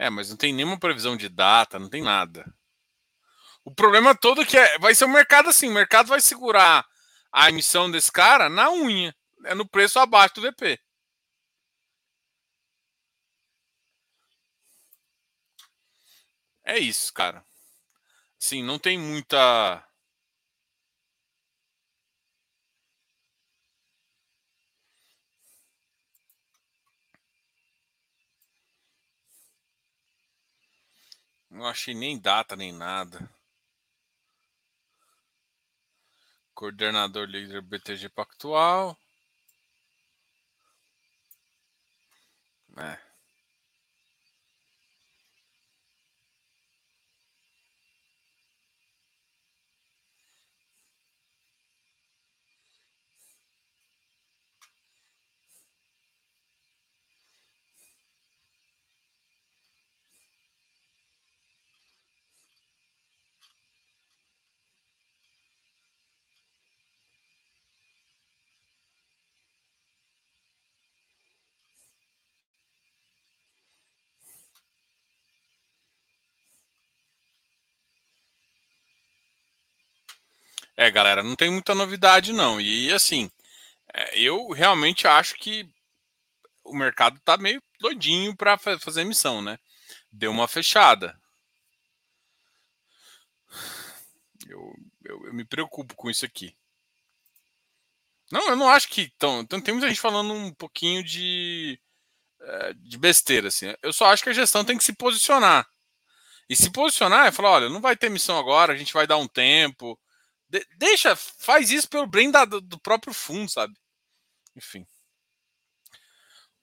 É, 0.00 0.08
mas 0.08 0.30
não 0.30 0.36
tem 0.38 0.50
nenhuma 0.50 0.78
previsão 0.78 1.14
de 1.14 1.28
data, 1.28 1.78
não 1.78 1.90
tem 1.90 2.02
nada. 2.02 2.50
O 3.62 3.70
problema 3.70 4.14
todo 4.14 4.40
é 4.40 4.46
que 4.46 4.56
é, 4.56 4.78
vai 4.78 4.94
ser 4.94 5.04
o 5.04 5.08
mercado 5.10 5.50
assim, 5.50 5.68
o 5.68 5.74
mercado 5.74 6.06
vai 6.06 6.22
segurar 6.22 6.86
a 7.30 7.50
emissão 7.50 7.90
desse 7.90 8.10
cara 8.10 8.48
na 8.48 8.70
unha, 8.72 9.14
é 9.44 9.54
no 9.54 9.68
preço 9.68 9.98
abaixo 9.98 10.36
do 10.36 10.40
VP. 10.40 10.80
É 16.64 16.78
isso, 16.78 17.12
cara. 17.12 17.44
Sim, 18.38 18.62
não 18.62 18.78
tem 18.78 18.98
muita 18.98 19.84
Não 31.60 31.66
achei 31.66 31.92
nem 31.94 32.18
data 32.18 32.56
nem 32.56 32.72
nada. 32.72 33.28
Coordenador 36.54 37.28
líder 37.28 37.60
BTG 37.60 38.08
Pactual. 38.08 38.96
É. 42.78 43.09
É, 80.80 80.90
galera, 80.90 81.22
não 81.22 81.36
tem 81.36 81.50
muita 81.50 81.74
novidade 81.74 82.32
não. 82.32 82.58
E 82.58 82.90
assim, 82.90 83.30
é, 83.92 84.18
eu 84.18 84.48
realmente 84.48 85.06
acho 85.06 85.34
que 85.34 85.68
o 86.64 86.74
mercado 86.74 87.20
tá 87.22 87.36
meio 87.36 87.62
doidinho 87.78 88.34
para 88.34 88.56
fazer 88.56 89.02
emissão, 89.02 89.42
né? 89.42 89.58
Deu 90.10 90.30
uma 90.30 90.48
fechada. 90.48 91.20
Eu, 94.48 94.74
eu, 95.04 95.26
eu, 95.26 95.34
me 95.34 95.44
preocupo 95.44 95.94
com 95.94 96.08
isso 96.08 96.24
aqui. 96.24 96.56
Não, 98.32 98.48
eu 98.48 98.56
não 98.56 98.70
acho 98.70 98.88
que. 98.88 99.12
Então 99.14 99.44
tem 99.44 99.74
muita 99.74 99.88
gente 99.88 100.00
falando 100.00 100.32
um 100.32 100.50
pouquinho 100.54 101.04
de, 101.04 101.78
é, 102.40 102.72
de 102.72 102.96
besteira, 102.96 103.48
assim. 103.48 103.66
Eu 103.82 103.92
só 103.92 104.06
acho 104.06 104.22
que 104.22 104.30
a 104.30 104.32
gestão 104.32 104.64
tem 104.64 104.78
que 104.78 104.84
se 104.84 104.94
posicionar. 104.94 105.68
E 106.48 106.56
se 106.56 106.70
posicionar 106.70 107.26
é 107.26 107.32
falar: 107.32 107.50
olha, 107.50 107.68
não 107.68 107.82
vai 107.82 107.94
ter 107.98 108.06
emissão 108.06 108.38
agora, 108.38 108.72
a 108.72 108.76
gente 108.78 108.94
vai 108.94 109.06
dar 109.06 109.18
um 109.18 109.28
tempo 109.28 110.00
de 110.50 110.66
deixa, 110.76 111.14
faz 111.14 111.70
isso 111.70 111.88
pelo 111.88 112.06
bem 112.06 112.30
da, 112.30 112.44
do 112.44 112.78
próprio 112.80 113.14
fundo, 113.14 113.50
sabe? 113.50 113.72
Enfim. 114.56 114.86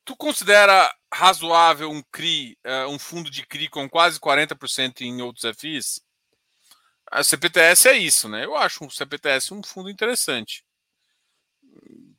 Tu 0.03 0.15
considera 0.15 0.93
razoável 1.13 1.89
um 1.89 2.01
CRI, 2.11 2.57
uh, 2.65 2.89
um 2.89 2.99
fundo 2.99 3.29
de 3.29 3.45
CRI 3.45 3.69
com 3.69 3.89
quase 3.89 4.19
40% 4.19 5.01
em 5.01 5.21
outros 5.21 5.45
FIs? 5.57 6.01
A 7.09 7.23
CPTS 7.23 7.87
é 7.89 7.97
isso, 7.97 8.27
né? 8.29 8.45
Eu 8.45 8.55
acho 8.55 8.85
o 8.85 8.91
CPTS 8.91 9.53
um 9.53 9.63
fundo 9.63 9.89
interessante. 9.89 10.65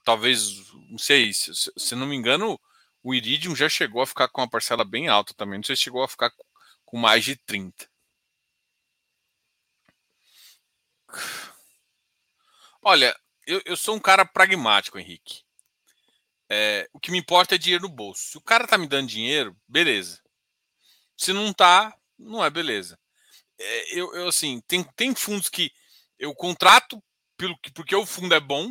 Talvez, 0.05 0.73
não 0.91 0.99
sei, 0.99 1.33
se, 1.35 1.53
se 1.77 1.95
não 1.95 2.07
me 2.07 2.17
engano, 2.17 2.59
o 3.03 3.15
Iridium 3.15 3.55
já 3.55 3.69
chegou 3.69 4.03
a 4.03 4.07
ficar 4.07 4.29
com 4.29 4.41
uma 4.41 4.49
parcela 4.49 4.85
bem 4.85 5.09
alta 5.09 5.35
também. 5.35 5.59
Não 5.59 5.65
sei 5.65 5.77
se 5.77 5.83
chegou 5.83 6.03
a 6.03 6.09
ficar 6.09 6.33
com 6.85 6.99
mais 6.99 7.25
de 7.25 7.37
30. 7.37 7.89
Olha, 12.91 13.15
eu, 13.47 13.61
eu 13.67 13.77
sou 13.77 13.97
um 13.97 14.01
cara 14.01 14.25
pragmático, 14.25 14.99
Henrique. 14.99 15.43
É, 16.49 16.89
o 16.91 16.99
que 16.99 17.11
me 17.11 17.19
importa 17.19 17.55
é 17.55 17.59
dinheiro 17.59 17.83
no 17.83 17.95
bolso. 17.95 18.23
Se 18.31 18.39
o 18.39 18.41
cara 18.41 18.67
tá 18.67 18.79
me 18.79 18.87
dando 18.87 19.09
dinheiro, 19.09 19.55
beleza. 19.69 20.23
Se 21.15 21.35
não 21.35 21.53
tá, 21.53 21.95
não 22.19 22.43
é 22.43 22.49
beleza. 22.49 22.99
É, 23.59 23.95
eu, 23.95 24.15
eu, 24.15 24.29
assim, 24.29 24.63
tem, 24.67 24.83
tem 24.97 25.15
fundos 25.15 25.51
que 25.51 25.71
eu 26.19 26.35
contrato 26.35 26.99
pelo, 27.37 27.59
porque 27.75 27.95
o 27.95 28.07
fundo 28.07 28.35
é 28.35 28.41
bom 28.41 28.71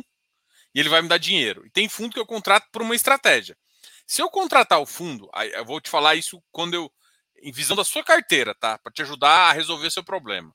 e 0.74 0.80
ele 0.80 0.88
vai 0.88 1.00
me 1.00 1.06
dar 1.06 1.18
dinheiro. 1.18 1.64
E 1.64 1.70
tem 1.70 1.88
fundo 1.88 2.12
que 2.12 2.18
eu 2.18 2.26
contrato 2.26 2.66
por 2.72 2.82
uma 2.82 2.96
estratégia. 2.96 3.56
Se 4.04 4.20
eu 4.20 4.28
contratar 4.28 4.80
o 4.80 4.86
fundo, 4.86 5.30
eu 5.52 5.64
vou 5.64 5.80
te 5.80 5.88
falar 5.88 6.16
isso 6.16 6.42
quando 6.50 6.74
eu. 6.74 6.92
Em 7.40 7.52
visão 7.52 7.76
da 7.76 7.84
sua 7.84 8.02
carteira, 8.02 8.52
tá? 8.52 8.78
Para 8.78 8.90
te 8.90 9.00
ajudar 9.02 9.50
a 9.50 9.52
resolver 9.52 9.92
seu 9.92 10.02
problema. 10.02 10.52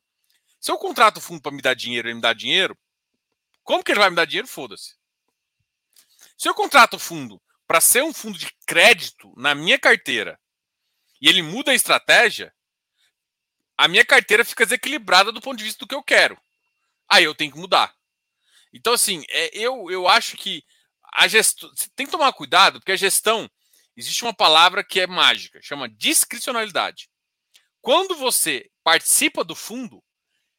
Se 0.60 0.70
eu 0.70 0.78
contrato 0.78 1.18
o 1.18 1.22
fundo 1.22 1.42
para 1.42 1.54
me 1.54 1.62
dar 1.62 1.76
dinheiro 1.76 2.10
e 2.10 2.14
me 2.14 2.20
dá 2.20 2.34
dinheiro, 2.34 2.78
como 3.64 3.84
que 3.84 3.92
ele 3.92 4.00
vai 4.00 4.10
me 4.10 4.16
dar 4.16 4.26
dinheiro? 4.26 4.48
Foda-se. 4.48 4.96
Se 6.38 6.50
eu 6.50 6.54
contrato 6.54 6.96
o 6.96 7.00
fundo 7.00 7.42
para 7.68 7.80
ser 7.80 8.04
um 8.04 8.14
fundo 8.14 8.38
de 8.38 8.52
crédito 8.66 9.34
na 9.38 9.56
minha 9.56 9.80
carteira 9.80 10.40
e 11.22 11.28
ele 11.28 11.42
muda 11.42 11.72
a 11.72 11.76
estratégia, 11.76 12.54
a 13.78 13.88
minha 13.88 14.06
carteira 14.06 14.46
fica 14.46 14.66
desequilibrada 14.66 15.32
do 15.32 15.42
ponto 15.42 15.58
de 15.58 15.64
vista 15.64 15.80
do 15.80 15.88
que 15.88 15.96
eu 15.96 16.04
quero. 16.04 16.40
Aí 17.10 17.24
eu 17.24 17.36
tenho 17.36 17.52
que 17.52 17.58
mudar. 17.58 17.94
Então, 18.74 18.94
assim, 18.94 19.24
é, 19.30 19.58
eu, 19.58 19.90
eu 19.90 20.08
acho 20.08 20.36
que 20.36 20.64
a 21.14 21.28
gestão. 21.28 21.70
Tem 21.96 22.06
que 22.06 22.12
tomar 22.12 22.34
cuidado, 22.34 22.80
porque 22.80 22.92
a 22.92 22.98
gestão. 22.98 23.50
Existe 23.96 24.24
uma 24.24 24.34
palavra 24.34 24.84
que 24.84 25.00
é 25.00 25.06
mágica, 25.06 25.62
chama 25.62 25.88
discricionalidade. 25.88 27.12
Quando 27.80 28.16
você 28.16 28.68
participa 28.84 29.44
do 29.44 29.54
fundo, 29.54 30.04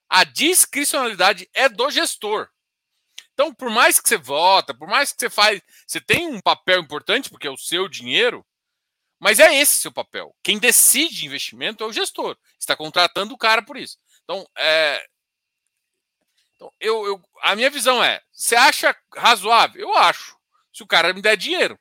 a 0.09 0.23
discricionalidade 0.23 1.51
é 1.53 1.69
do 1.69 1.91
gestor. 1.91 2.49
Então, 3.35 3.53
por 3.53 3.69
mais 3.69 4.01
que 4.01 4.09
você 4.09 4.17
vota, 4.17 4.73
por 4.73 4.89
mais 4.89 5.13
que 5.13 5.21
você 5.21 5.29
faz, 5.29 5.61
você 5.87 6.01
tem 6.01 6.29
um 6.29 6.41
papel 6.41 6.81
importante 6.81 7.29
porque 7.29 7.47
é 7.49 7.51
o 7.51 7.59
seu 7.59 7.89
dinheiro, 7.89 8.45
Mas 9.21 9.41
é 9.41 9.55
esse 9.55 9.77
seu 9.81 9.93
papel. 9.93 10.35
Quem 10.43 10.59
decide 10.59 11.27
investimento 11.27 11.83
é 11.85 11.87
o 11.87 11.93
gestor. 11.93 12.37
Está 12.59 12.77
contratando 12.77 13.35
o 13.35 13.39
cara 13.39 13.63
por 13.63 13.77
isso. 13.77 13.99
Então, 14.25 14.47
é, 14.57 15.07
então 16.55 16.73
eu, 16.81 17.07
eu, 17.07 17.23
a 17.43 17.55
minha 17.57 17.71
visão 17.71 18.03
é: 18.03 18.23
você 18.33 18.57
acha 18.57 18.97
razoável? 19.15 19.81
Eu 19.83 19.95
acho. 19.97 20.37
Se 20.73 20.83
o 20.83 20.87
cara 20.87 21.13
me 21.13 21.23
der 21.23 21.37
dinheiro. 21.37 21.79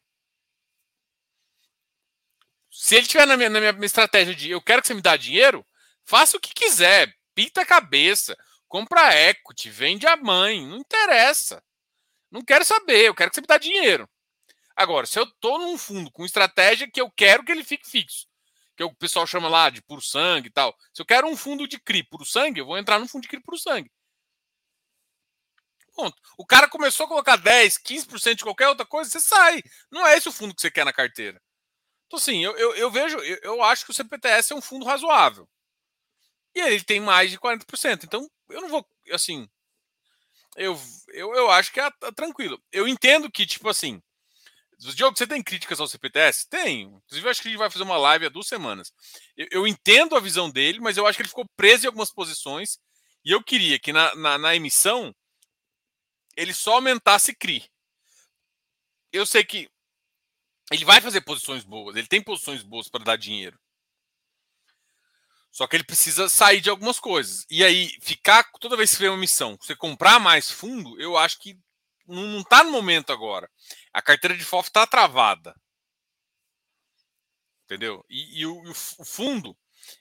Se 2.71 2.95
ele 2.95 3.07
tiver 3.07 3.25
na 3.25 3.37
minha, 3.37 3.49
na 3.49 3.59
minha 3.73 3.85
estratégia 3.85 4.35
de 4.35 4.49
eu 4.51 4.61
quero 4.61 4.81
que 4.81 4.87
você 4.87 4.93
me 4.93 5.01
dá 5.01 5.15
dinheiro, 5.15 5.65
faça 6.03 6.37
o 6.37 6.39
que 6.39 6.53
quiser. 6.53 7.13
Pinta 7.35 7.61
a 7.61 7.65
cabeça. 7.65 8.37
Compra 8.73 9.13
equity, 9.29 9.69
vende 9.69 10.07
a 10.07 10.15
mãe. 10.15 10.65
Não 10.65 10.77
interessa. 10.77 11.63
Não 12.31 12.43
quero 12.43 12.65
saber. 12.65 13.05
Eu 13.05 13.13
quero 13.13 13.29
que 13.29 13.35
você 13.35 13.41
me 13.41 13.45
dá 13.45 13.59
dinheiro. 13.59 14.09
Agora, 14.75 15.05
se 15.05 15.19
eu 15.19 15.25
estou 15.25 15.59
num 15.59 15.77
fundo 15.77 16.09
com 16.09 16.25
estratégia 16.25 16.89
que 16.89 16.99
eu 16.99 17.11
quero 17.11 17.45
que 17.45 17.51
ele 17.51 17.63
fique 17.63 17.87
fixo, 17.87 18.25
que 18.75 18.83
o 18.83 18.95
pessoal 18.95 19.27
chama 19.27 19.47
lá 19.47 19.69
de 19.69 19.79
puro 19.83 20.01
sangue 20.01 20.47
e 20.47 20.51
tal. 20.51 20.75
Se 20.91 20.99
eu 21.03 21.05
quero 21.05 21.27
um 21.27 21.37
fundo 21.37 21.67
de 21.67 21.79
CRI 21.79 22.01
puro 22.01 22.25
sangue, 22.25 22.61
eu 22.61 22.65
vou 22.65 22.75
entrar 22.75 22.97
num 22.97 23.07
fundo 23.07 23.21
de 23.21 23.27
CRI 23.27 23.43
puro 23.43 23.59
sangue. 23.59 23.91
Ponto. 25.93 26.19
O 26.35 26.43
cara 26.43 26.67
começou 26.67 27.05
a 27.05 27.09
colocar 27.09 27.35
10, 27.35 27.77
15% 27.77 28.37
de 28.37 28.43
qualquer 28.43 28.69
outra 28.69 28.87
coisa, 28.87 29.07
você 29.07 29.19
sai. 29.19 29.61
Não 29.91 30.07
é 30.07 30.17
esse 30.17 30.29
o 30.29 30.31
fundo 30.31 30.55
que 30.55 30.61
você 30.61 30.71
quer 30.71 30.83
na 30.83 30.91
carteira. 30.91 31.39
Então, 32.07 32.17
assim, 32.17 32.43
eu, 32.43 32.57
eu, 32.57 32.73
eu 32.73 32.89
vejo, 32.89 33.19
eu, 33.19 33.37
eu, 33.43 33.63
acho 33.63 33.85
que 33.85 33.91
o 33.91 33.93
CPTS 33.93 34.51
é 34.51 34.55
um 34.55 34.61
fundo 34.63 34.83
razoável. 34.83 35.47
E 36.55 36.59
ele 36.59 36.83
tem 36.83 36.99
mais 36.99 37.29
de 37.29 37.37
40%. 37.37 38.05
Então, 38.05 38.27
eu 38.53 38.61
não 38.61 38.69
vou, 38.69 38.87
assim. 39.11 39.49
Eu, 40.55 40.79
eu, 41.09 41.33
eu 41.33 41.49
acho 41.51 41.71
que 41.71 41.79
é, 41.79 41.89
tranquilo. 42.15 42.61
Eu 42.71 42.87
entendo 42.87 43.31
que, 43.31 43.45
tipo 43.45 43.67
assim, 43.69 44.01
Diogo, 44.77 45.17
você 45.17 45.25
tem 45.25 45.41
críticas 45.41 45.79
ao 45.79 45.87
CPTS? 45.87 46.47
Tenho. 46.49 47.01
Inclusive, 47.05 47.27
eu 47.27 47.31
acho 47.31 47.41
que 47.41 47.49
gente 47.49 47.57
vai 47.57 47.69
fazer 47.69 47.83
uma 47.83 47.97
live 47.97 48.25
há 48.25 48.29
duas 48.29 48.47
semanas. 48.47 48.91
Eu, 49.37 49.47
eu, 49.51 49.67
entendo 49.67 50.15
a 50.15 50.19
visão 50.19 50.49
dele, 50.49 50.79
mas 50.79 50.97
eu 50.97 51.07
acho 51.07 51.17
que 51.17 51.21
ele 51.21 51.29
ficou 51.29 51.45
preso 51.55 51.85
em 51.85 51.87
algumas 51.87 52.11
posições. 52.11 52.79
E 53.23 53.31
eu 53.31 53.41
queria 53.41 53.79
que 53.79 53.93
na, 53.93 54.13
na, 54.15 54.37
na 54.37 54.55
emissão 54.55 55.15
ele 56.35 56.53
só 56.53 56.75
aumentasse 56.75 57.35
CRI. 57.35 57.63
Eu 59.11 59.25
sei 59.25 59.43
que 59.43 59.69
ele 60.71 60.85
vai 60.85 60.99
fazer 60.99 61.21
posições 61.21 61.63
boas, 61.63 61.95
ele 61.95 62.07
tem 62.07 62.21
posições 62.21 62.63
boas 62.63 62.89
para 62.89 63.03
dar 63.03 63.15
dinheiro. 63.15 63.59
Só 65.53 65.67
que 65.67 65.75
ele 65.75 65.83
precisa 65.83 66.27
sair 66.27 66.59
de 66.61 66.69
algumas 66.71 66.99
coisas. 66.99 67.45
E 67.47 67.63
aí, 67.63 67.95
ficar 68.01 68.43
toda 68.59 68.75
vez 68.75 68.91
que 68.91 68.97
vem 68.97 69.09
uma 69.09 69.17
missão, 69.17 69.55
você 69.61 69.75
comprar 69.75 70.19
mais 70.19 70.49
fundo, 70.49 70.99
eu 70.99 71.15
acho 71.15 71.39
que 71.39 71.55
não 72.07 72.41
está 72.41 72.63
no 72.63 72.71
momento 72.71 73.13
agora. 73.13 73.47
A 73.93 74.01
carteira 74.01 74.35
de 74.35 74.43
FOF 74.43 74.67
está 74.67 74.87
travada. 74.87 75.55
Entendeu? 77.65 78.03
E, 78.09 78.41
e 78.41 78.45
o, 78.47 78.63
o, 78.63 79.05
fundo 79.05 79.55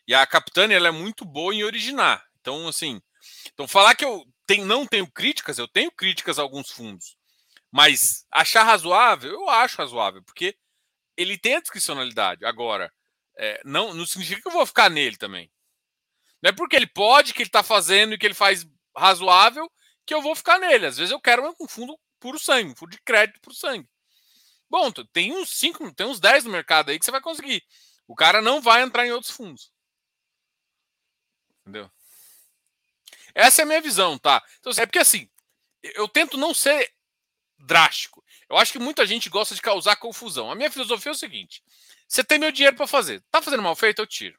e 0.09 0.15
a 0.15 0.27
Capitânia 0.27 0.75
ela 0.75 0.89
é 0.89 0.91
muito 0.91 1.23
boa 1.23 1.55
em 1.55 1.65
originar. 1.65 2.27
Então, 2.41 2.67
assim, 2.67 2.99
então 3.53 3.69
falar 3.69 3.95
que 3.95 4.07
eu 4.07 4.25
tenho, 4.47 4.65
não 4.65 4.87
tenho 4.87 5.07
críticas, 5.07 5.59
eu 5.59 5.69
tenho 5.69 5.93
críticas 5.93 6.39
a 6.39 6.43
alguns 6.43 6.71
fundos. 6.71 7.15
Mas 7.71 8.25
achar 8.33 8.65
razoável, 8.65 9.31
eu 9.31 9.51
acho 9.51 9.77
razoável, 9.77 10.23
porque 10.23 10.57
ele 11.15 11.37
tem 11.37 11.57
a 11.57 11.61
discricionalidade. 11.61 12.43
Agora, 12.47 12.91
é, 13.37 13.61
não, 13.65 13.95
não 13.95 14.07
significa 14.07 14.41
que 14.41 14.49
eu 14.49 14.53
vou 14.53 14.67
ficar 14.67 14.91
nele 14.91 15.17
também. 15.17 15.51
Não 16.43 16.51
é 16.51 16.53
porque 16.53 16.77
ele 16.77 16.87
pode, 16.87 17.33
que 17.33 17.43
ele 17.43 17.49
está 17.49 17.63
fazendo 17.63 18.15
e 18.15 18.19
que 18.19 18.27
ele 18.27 18.35
faz 18.35 18.67
razoável, 18.97 19.71
que 20.05 20.13
eu 20.13 20.21
vou 20.21 20.35
ficar 20.35 20.59
nele. 20.59 20.87
Às 20.87 20.97
vezes 20.97 21.13
eu 21.13 21.21
quero 21.21 21.55
um 21.61 21.69
fundo 21.69 21.99
puro 22.19 22.39
sangue, 22.39 22.73
um 22.73 22.77
fundo 22.77 22.91
de 22.91 23.01
crédito 23.03 23.41
puro 23.41 23.55
sangue. 23.55 23.89
Bom, 24.69 24.91
tem 25.13 25.33
uns 25.33 25.51
5, 25.51 25.93
tem 25.95 26.07
uns 26.07 26.19
10 26.19 26.45
no 26.45 26.51
mercado 26.51 26.91
aí 26.91 26.99
que 26.99 27.05
você 27.05 27.11
vai 27.11 27.21
conseguir. 27.21 27.63
O 28.07 28.15
cara 28.15 28.41
não 28.43 28.61
vai 28.61 28.83
entrar 28.83 29.07
em 29.07 29.13
outros 29.13 29.33
fundos. 29.33 29.71
Entendeu? 31.61 31.91
Essa 33.35 33.63
é 33.63 33.65
a 33.65 33.67
minha 33.67 33.81
visão, 33.81 34.19
tá? 34.19 34.43
Então, 34.59 34.73
é 34.77 34.87
porque 34.87 34.99
assim, 34.99 35.31
eu 35.83 36.09
tento 36.09 36.37
não 36.37 36.53
ser 36.53 36.93
drástico. 37.63 38.23
Eu 38.49 38.57
acho 38.57 38.73
que 38.73 38.79
muita 38.79 39.07
gente 39.07 39.31
gosta 39.31 39.55
de 39.55 39.63
causar 39.63 39.97
confusão. 39.97 40.51
A 40.51 40.55
minha 40.55 40.71
filosofia 40.71 41.11
é 41.11 41.15
o 41.15 41.19
seguinte: 41.19 41.63
você 42.07 42.23
tem 42.23 42.39
meu 42.39 42.53
dinheiro 42.53 42.77
para 42.77 42.87
fazer. 42.87 43.23
Tá 43.31 43.41
fazendo 43.41 43.63
mal 43.63 43.75
feito, 43.75 44.01
eu 44.01 44.07
tiro. 44.07 44.39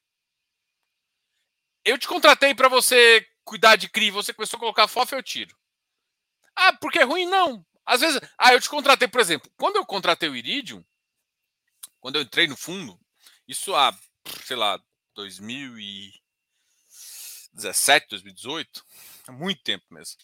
Eu 1.84 1.98
te 1.98 2.08
contratei 2.08 2.54
para 2.54 2.70
você 2.70 3.28
cuidar 3.44 3.76
de 3.76 3.90
CRI, 3.90 4.12
você 4.12 4.34
começou 4.34 4.58
a 4.58 4.60
colocar 4.60 4.88
FOF, 4.88 5.14
eu 5.14 5.24
tiro. 5.24 5.56
Ah, 6.56 6.74
porque 6.74 7.00
é 7.00 7.04
ruim? 7.04 7.26
Não. 7.26 7.66
Às 7.86 8.02
vezes, 8.02 8.22
ah, 8.38 8.54
eu 8.54 8.62
te 8.62 8.70
contratei, 8.70 9.08
por 9.08 9.20
exemplo, 9.20 9.52
quando 9.58 9.76
eu 9.76 9.86
contratei 9.86 10.30
o 10.30 10.36
Iridium, 10.36 10.86
quando 12.00 12.16
eu 12.16 12.22
entrei 12.22 12.48
no 12.48 12.56
fundo, 12.56 12.98
isso 13.48 13.76
há, 13.76 13.94
sei 14.46 14.56
lá, 14.56 14.80
2017, 15.16 18.08
2018, 18.10 18.86
há 19.28 19.32
muito 19.34 19.62
tempo 19.62 19.84
mesmo. 19.92 20.18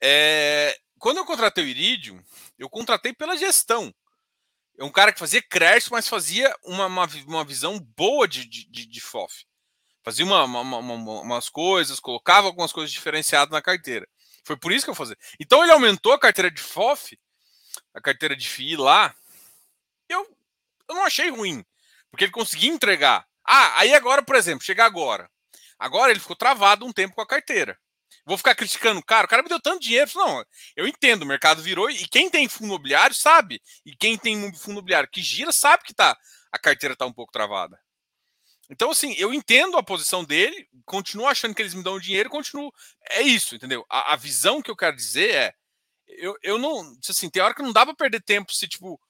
É, 0.00 0.78
quando 0.98 1.18
eu 1.18 1.24
contratei 1.24 1.64
o 1.64 1.68
Iridium, 1.68 2.22
eu 2.58 2.68
contratei 2.68 3.12
pela 3.12 3.36
gestão. 3.36 3.94
É 4.78 4.84
um 4.84 4.92
cara 4.92 5.12
que 5.12 5.18
fazia 5.18 5.42
crédito, 5.42 5.90
mas 5.90 6.06
fazia 6.06 6.54
uma, 6.64 6.86
uma, 6.86 7.08
uma 7.26 7.44
visão 7.44 7.78
boa 7.78 8.28
de, 8.28 8.44
de, 8.44 8.86
de 8.86 9.00
FOF 9.00 9.48
fazia 10.08 10.24
uma, 10.24 10.44
uma, 10.44 10.78
uma, 10.78 11.20
umas 11.20 11.50
coisas, 11.50 12.00
colocava 12.00 12.46
algumas 12.46 12.72
coisas 12.72 12.90
diferenciadas 12.90 13.52
na 13.52 13.60
carteira. 13.60 14.08
Foi 14.42 14.56
por 14.56 14.72
isso 14.72 14.86
que 14.86 14.90
eu 14.90 14.94
fazia. 14.94 15.16
Então 15.38 15.62
ele 15.62 15.72
aumentou 15.72 16.14
a 16.14 16.18
carteira 16.18 16.50
de 16.50 16.62
FOF, 16.62 17.18
a 17.92 18.00
carteira 18.00 18.34
de 18.34 18.48
FI 18.48 18.76
lá. 18.76 19.14
Eu, 20.08 20.26
eu 20.88 20.94
não 20.94 21.04
achei 21.04 21.28
ruim, 21.28 21.62
porque 22.10 22.24
ele 22.24 22.32
conseguia 22.32 22.70
entregar. 22.70 23.26
Ah, 23.44 23.80
aí 23.80 23.94
agora, 23.94 24.22
por 24.22 24.34
exemplo, 24.34 24.64
chega 24.64 24.82
agora. 24.82 25.30
Agora 25.78 26.10
ele 26.10 26.20
ficou 26.20 26.34
travado 26.34 26.86
um 26.86 26.92
tempo 26.92 27.14
com 27.14 27.20
a 27.20 27.26
carteira. 27.26 27.78
Vou 28.28 28.36
ficar 28.36 28.54
criticando 28.54 29.00
o 29.00 29.02
cara, 29.02 29.24
o 29.24 29.28
cara 29.28 29.42
me 29.42 29.48
deu 29.48 29.58
tanto 29.58 29.80
dinheiro. 29.80 30.10
Não, 30.14 30.44
eu 30.76 30.86
entendo, 30.86 31.22
o 31.22 31.26
mercado 31.26 31.62
virou 31.62 31.88
e 31.88 32.06
quem 32.06 32.28
tem 32.28 32.46
fundo 32.46 32.66
imobiliário 32.66 33.16
sabe. 33.16 33.58
E 33.86 33.96
quem 33.96 34.18
tem 34.18 34.52
fundo 34.52 34.72
imobiliário 34.72 35.08
que 35.10 35.22
gira 35.22 35.50
sabe 35.50 35.82
que 35.82 35.94
tá, 35.94 36.14
a 36.52 36.58
carteira 36.58 36.92
está 36.92 37.06
um 37.06 37.12
pouco 37.12 37.32
travada. 37.32 37.80
Então, 38.68 38.90
assim, 38.90 39.14
eu 39.16 39.32
entendo 39.32 39.78
a 39.78 39.82
posição 39.82 40.22
dele, 40.22 40.68
continuo 40.84 41.26
achando 41.26 41.54
que 41.54 41.62
eles 41.62 41.72
me 41.72 41.82
dão 41.82 41.98
dinheiro, 41.98 42.28
continuo. 42.28 42.70
É 43.08 43.22
isso, 43.22 43.54
entendeu? 43.54 43.82
A, 43.88 44.12
a 44.12 44.16
visão 44.16 44.60
que 44.60 44.70
eu 44.70 44.76
quero 44.76 44.94
dizer 44.94 45.34
é. 45.34 45.54
Eu, 46.06 46.36
eu 46.42 46.58
não. 46.58 46.94
Assim, 47.08 47.30
tem 47.30 47.42
hora 47.42 47.54
que 47.54 47.62
não 47.62 47.72
dá 47.72 47.86
para 47.86 47.96
perder 47.96 48.22
tempo 48.22 48.52
se, 48.52 48.68
tipo, 48.68 49.00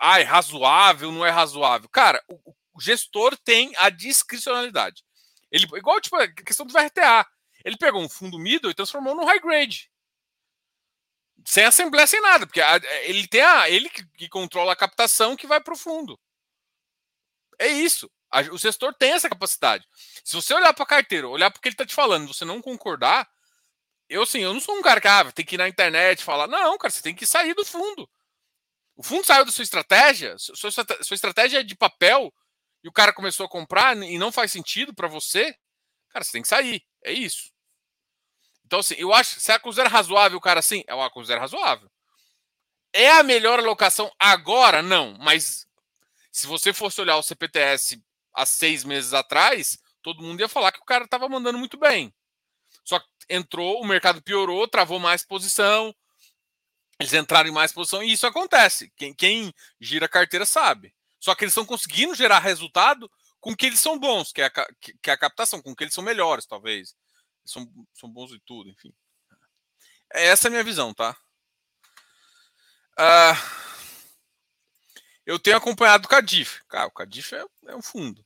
ah, 0.00 0.20
é 0.20 0.22
razoável, 0.22 1.10
não 1.10 1.26
é 1.26 1.30
razoável. 1.30 1.88
Cara, 1.88 2.22
o, 2.28 2.54
o 2.72 2.80
gestor 2.80 3.36
tem 3.38 3.72
a 3.78 3.90
discricionalidade. 3.90 5.02
Ele, 5.50 5.66
igual, 5.74 6.00
tipo, 6.00 6.14
a 6.14 6.28
questão 6.28 6.64
do 6.64 6.72
VRTA. 6.72 7.26
Ele 7.64 7.76
pegou 7.76 8.02
um 8.02 8.08
fundo 8.08 8.38
middle 8.38 8.70
e 8.70 8.74
transformou 8.74 9.14
no 9.14 9.24
high 9.24 9.40
grade. 9.40 9.90
Sem 11.46 11.64
assembleia, 11.64 12.06
sem 12.06 12.20
nada, 12.20 12.46
porque 12.46 12.60
a, 12.60 12.76
ele 13.02 13.26
tem 13.26 13.42
a. 13.42 13.68
Ele 13.68 13.88
que, 13.88 14.28
controla 14.28 14.72
a 14.72 14.76
captação 14.76 15.36
que 15.36 15.46
vai 15.46 15.60
para 15.60 15.74
o 15.74 15.76
fundo. 15.76 16.18
É 17.58 17.68
isso. 17.68 18.10
O 18.52 18.58
gestor 18.58 18.92
tem 18.94 19.12
essa 19.12 19.28
capacidade. 19.28 19.86
Se 20.24 20.34
você 20.34 20.52
olhar 20.54 20.74
para 20.74 20.82
a 20.82 20.86
carteira, 20.88 21.28
olhar 21.28 21.50
para 21.50 21.58
o 21.58 21.62
que 21.62 21.68
ele 21.68 21.74
está 21.74 21.86
te 21.86 21.94
falando, 21.94 22.32
você 22.32 22.44
não 22.44 22.60
concordar, 22.60 23.28
eu 24.08 24.26
sim, 24.26 24.40
eu 24.40 24.52
não 24.52 24.60
sou 24.60 24.76
um 24.76 24.82
cara 24.82 25.00
que 25.00 25.06
ah, 25.06 25.30
tem 25.32 25.44
que 25.44 25.54
ir 25.54 25.58
na 25.58 25.68
internet 25.68 26.24
falar. 26.24 26.46
Não, 26.48 26.76
cara, 26.76 26.90
você 26.90 27.02
tem 27.02 27.14
que 27.14 27.26
sair 27.26 27.54
do 27.54 27.64
fundo. 27.64 28.08
O 28.96 29.02
fundo 29.02 29.24
saiu 29.24 29.44
da 29.44 29.52
sua 29.52 29.62
estratégia, 29.62 30.36
sua, 30.38 30.70
sua 30.70 31.14
estratégia 31.14 31.60
é 31.60 31.62
de 31.62 31.74
papel 31.76 32.32
e 32.82 32.88
o 32.88 32.92
cara 32.92 33.12
começou 33.12 33.46
a 33.46 33.48
comprar 33.48 33.96
e 33.96 34.18
não 34.18 34.30
faz 34.32 34.52
sentido 34.52 34.94
para 34.94 35.08
você, 35.08 35.56
cara, 36.10 36.24
você 36.24 36.32
tem 36.32 36.42
que 36.42 36.48
sair. 36.48 36.84
É 37.02 37.12
isso. 37.12 37.53
Então, 38.74 38.80
assim, 38.80 38.94
eu 38.98 39.14
acho. 39.14 39.38
Você 39.38 39.56
considera 39.60 39.88
razoável 39.88 40.36
o 40.36 40.40
cara 40.40 40.58
assim? 40.58 40.82
Eu 40.88 40.98
considero 41.10 41.40
razoável. 41.40 41.88
É 42.92 43.12
a 43.12 43.22
melhor 43.22 43.60
alocação 43.60 44.10
agora? 44.18 44.82
Não. 44.82 45.16
Mas 45.20 45.64
se 46.32 46.48
você 46.48 46.72
fosse 46.72 47.00
olhar 47.00 47.16
o 47.16 47.22
CPTS 47.22 48.02
há 48.34 48.44
seis 48.44 48.82
meses 48.82 49.14
atrás, 49.14 49.78
todo 50.02 50.22
mundo 50.22 50.40
ia 50.40 50.48
falar 50.48 50.72
que 50.72 50.80
o 50.80 50.84
cara 50.84 51.04
estava 51.04 51.28
mandando 51.28 51.56
muito 51.56 51.78
bem. 51.78 52.12
Só 52.84 52.98
que 52.98 53.06
entrou, 53.30 53.80
o 53.80 53.86
mercado 53.86 54.20
piorou, 54.20 54.66
travou 54.66 54.98
mais 54.98 55.24
posição, 55.24 55.94
eles 56.98 57.12
entraram 57.12 57.48
em 57.48 57.52
mais 57.52 57.72
posição 57.72 58.02
e 58.02 58.12
isso 58.12 58.26
acontece. 58.26 58.92
Quem, 58.96 59.14
quem 59.14 59.54
gira 59.80 60.06
a 60.06 60.08
carteira 60.08 60.44
sabe. 60.44 60.92
Só 61.20 61.32
que 61.36 61.44
eles 61.44 61.52
estão 61.52 61.64
conseguindo 61.64 62.14
gerar 62.14 62.40
resultado 62.40 63.08
com 63.40 63.54
que 63.54 63.66
eles 63.66 63.78
são 63.78 63.96
bons, 63.98 64.32
que 64.32 64.42
é 64.42 64.46
a, 64.46 64.50
que, 64.50 65.10
é 65.10 65.12
a 65.12 65.18
captação, 65.18 65.62
com 65.62 65.76
que 65.76 65.84
eles 65.84 65.94
são 65.94 66.02
melhores, 66.02 66.44
talvez. 66.44 66.94
São, 67.44 67.70
são 67.92 68.08
bons 68.08 68.32
em 68.32 68.40
tudo, 68.46 68.70
enfim. 68.70 68.92
Essa 70.10 70.46
é 70.46 70.48
a 70.48 70.50
minha 70.50 70.64
visão, 70.64 70.94
tá? 70.94 71.16
Uh, 72.98 73.36
eu 75.26 75.38
tenho 75.38 75.56
acompanhado 75.56 76.06
o 76.06 76.08
Cadif. 76.08 76.62
Cara, 76.68 76.86
o 76.86 76.92
Cadif 76.92 77.34
é, 77.34 77.44
é 77.66 77.76
um 77.76 77.82
fundo. 77.82 78.24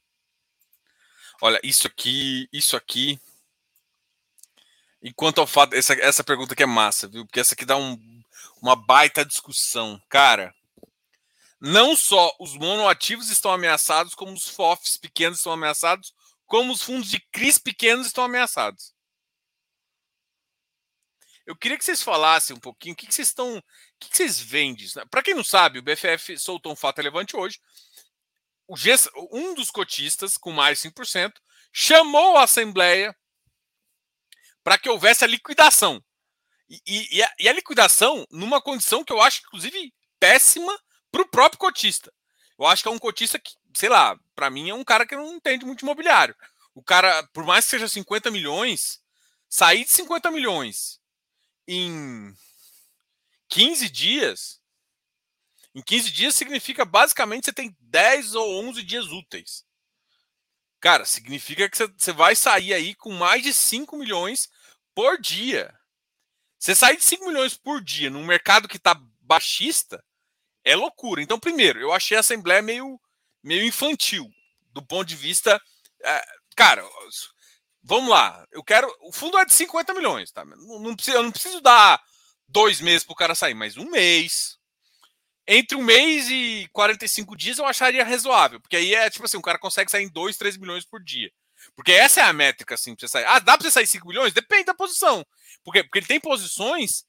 Olha, 1.40 1.60
isso 1.62 1.86
aqui, 1.86 2.48
isso 2.52 2.76
aqui. 2.76 3.20
Enquanto 5.02 5.40
ao 5.40 5.46
fato, 5.46 5.74
essa, 5.74 5.94
essa 5.94 6.24
pergunta 6.24 6.54
aqui 6.54 6.62
é 6.64 6.66
massa, 6.66 7.06
viu? 7.08 7.24
Porque 7.24 7.40
essa 7.40 7.54
aqui 7.54 7.64
dá 7.64 7.76
um, 7.76 7.96
uma 8.60 8.74
baita 8.74 9.24
discussão. 9.24 10.02
Cara, 10.08 10.52
Não 11.60 11.96
só 11.96 12.34
os 12.38 12.54
monoativos 12.54 13.30
estão 13.30 13.52
ameaçados, 13.52 14.14
como 14.14 14.32
os 14.32 14.48
FOFs 14.48 14.96
pequenos 14.96 15.38
estão 15.38 15.52
ameaçados, 15.52 16.14
como 16.46 16.72
os 16.72 16.82
fundos 16.82 17.10
de 17.10 17.20
CRIs 17.32 17.58
pequenos 17.58 18.06
estão 18.06 18.24
ameaçados. 18.24 18.94
Eu 21.48 21.56
queria 21.56 21.78
que 21.78 21.84
vocês 21.84 22.02
falassem 22.02 22.54
um 22.54 22.60
pouquinho 22.60 22.92
o 22.92 22.96
que, 22.96 23.06
que 23.06 23.14
vocês 23.14 23.28
estão. 23.28 23.56
O 23.56 23.62
que, 23.98 24.10
que 24.10 24.16
vocês 24.18 24.36
disso. 24.76 24.98
Né? 24.98 25.06
Para 25.10 25.22
quem 25.22 25.32
não 25.32 25.42
sabe, 25.42 25.78
o 25.78 25.82
BFF 25.82 26.38
soltou 26.38 26.70
um 26.70 26.76
fato 26.76 26.98
relevante 26.98 27.34
hoje. 27.34 27.58
Um 29.32 29.54
dos 29.54 29.70
cotistas, 29.70 30.36
com 30.36 30.52
mais 30.52 30.78
de 30.78 30.90
5%, 30.90 31.32
chamou 31.72 32.36
a 32.36 32.42
Assembleia 32.42 33.16
para 34.62 34.76
que 34.76 34.90
houvesse 34.90 35.24
a 35.24 35.26
liquidação. 35.26 36.04
E, 36.68 36.82
e, 36.86 37.24
e, 37.38 37.48
a, 37.48 37.52
liquidação 37.54 38.26
numa 38.30 38.60
condição 38.60 39.02
que 39.02 39.10
eu 39.10 39.22
acho, 39.22 39.40
inclusive, 39.46 39.94
péssima 40.20 40.78
para 41.10 41.22
o 41.22 41.28
próprio 41.30 41.58
cotista. 41.58 42.12
Eu 42.58 42.66
acho 42.66 42.82
que 42.82 42.90
é 42.90 42.92
um 42.92 42.98
cotista 42.98 43.38
que, 43.38 43.54
sei 43.74 43.88
lá, 43.88 44.20
para 44.34 44.50
mim 44.50 44.68
é 44.68 44.74
um 44.74 44.84
cara 44.84 45.06
que 45.06 45.16
não 45.16 45.36
entende 45.36 45.64
muito 45.64 45.80
imobiliário. 45.80 46.36
O 46.74 46.82
cara, 46.82 47.26
por 47.32 47.46
mais 47.46 47.64
que 47.64 47.70
seja 47.70 47.88
50 47.88 48.30
milhões, 48.30 49.00
sair 49.48 49.86
de 49.86 49.94
50 49.94 50.30
milhões 50.30 50.97
em 51.68 52.34
15 53.48 53.90
dias, 53.90 54.60
em 55.74 55.82
15 55.82 56.10
dias 56.10 56.34
significa 56.34 56.84
basicamente 56.86 57.44
você 57.44 57.52
tem 57.52 57.76
10 57.80 58.34
ou 58.34 58.64
11 58.68 58.82
dias 58.82 59.06
úteis. 59.08 59.64
Cara, 60.80 61.04
significa 61.04 61.68
que 61.68 61.76
você 61.76 62.12
vai 62.12 62.34
sair 62.34 62.72
aí 62.72 62.94
com 62.94 63.12
mais 63.12 63.42
de 63.42 63.52
5 63.52 63.96
milhões 63.96 64.48
por 64.94 65.20
dia. 65.20 65.72
Você 66.58 66.74
sair 66.74 66.96
de 66.96 67.04
5 67.04 67.26
milhões 67.26 67.54
por 67.54 67.82
dia 67.82 68.08
num 68.08 68.24
mercado 68.24 68.66
que 68.66 68.78
está 68.78 68.94
baixista 69.20 70.02
é 70.64 70.74
loucura. 70.74 71.20
Então, 71.20 71.38
primeiro, 71.38 71.80
eu 71.80 71.92
achei 71.92 72.16
a 72.16 72.20
Assembleia 72.20 72.62
meio, 72.62 72.98
meio 73.42 73.64
infantil 73.64 74.28
do 74.72 74.82
ponto 74.82 75.06
de 75.06 75.16
vista. 75.16 75.60
É, 76.02 76.24
cara, 76.56 76.82
Vamos 77.88 78.10
lá. 78.10 78.46
Eu 78.52 78.62
quero. 78.62 78.86
O 79.00 79.10
fundo 79.10 79.38
é 79.38 79.46
de 79.46 79.54
50 79.54 79.94
milhões, 79.94 80.30
tá? 80.30 80.44
Não, 80.44 80.78
não 80.78 80.96
eu 81.06 81.22
não 81.22 81.32
preciso 81.32 81.58
dar 81.62 81.98
dois 82.46 82.82
meses 82.82 83.02
para 83.02 83.14
o 83.14 83.16
cara 83.16 83.34
sair, 83.34 83.54
mas 83.54 83.78
um 83.78 83.90
mês. 83.90 84.58
Entre 85.46 85.74
um 85.74 85.82
mês 85.82 86.28
e 86.28 86.68
45 86.74 87.34
dias 87.34 87.56
eu 87.56 87.64
acharia 87.64 88.04
razoável. 88.04 88.60
Porque 88.60 88.76
aí 88.76 88.94
é 88.94 89.08
tipo 89.08 89.24
assim, 89.24 89.38
o 89.38 89.42
cara 89.42 89.58
consegue 89.58 89.90
sair 89.90 90.04
em 90.04 90.12
2, 90.12 90.36
3 90.36 90.58
milhões 90.58 90.84
por 90.84 91.02
dia. 91.02 91.30
Porque 91.74 91.92
essa 91.92 92.20
é 92.20 92.24
a 92.24 92.32
métrica, 92.32 92.74
assim, 92.74 92.94
pra 92.94 93.00
você 93.00 93.10
sair. 93.10 93.24
Ah, 93.24 93.38
dá 93.38 93.56
para 93.56 93.64
você 93.64 93.70
sair 93.70 93.86
5 93.86 94.06
milhões? 94.06 94.34
Depende 94.34 94.64
da 94.64 94.74
posição. 94.74 95.24
Porque, 95.64 95.82
porque 95.82 96.00
ele 96.00 96.06
tem 96.06 96.20
posições 96.20 97.06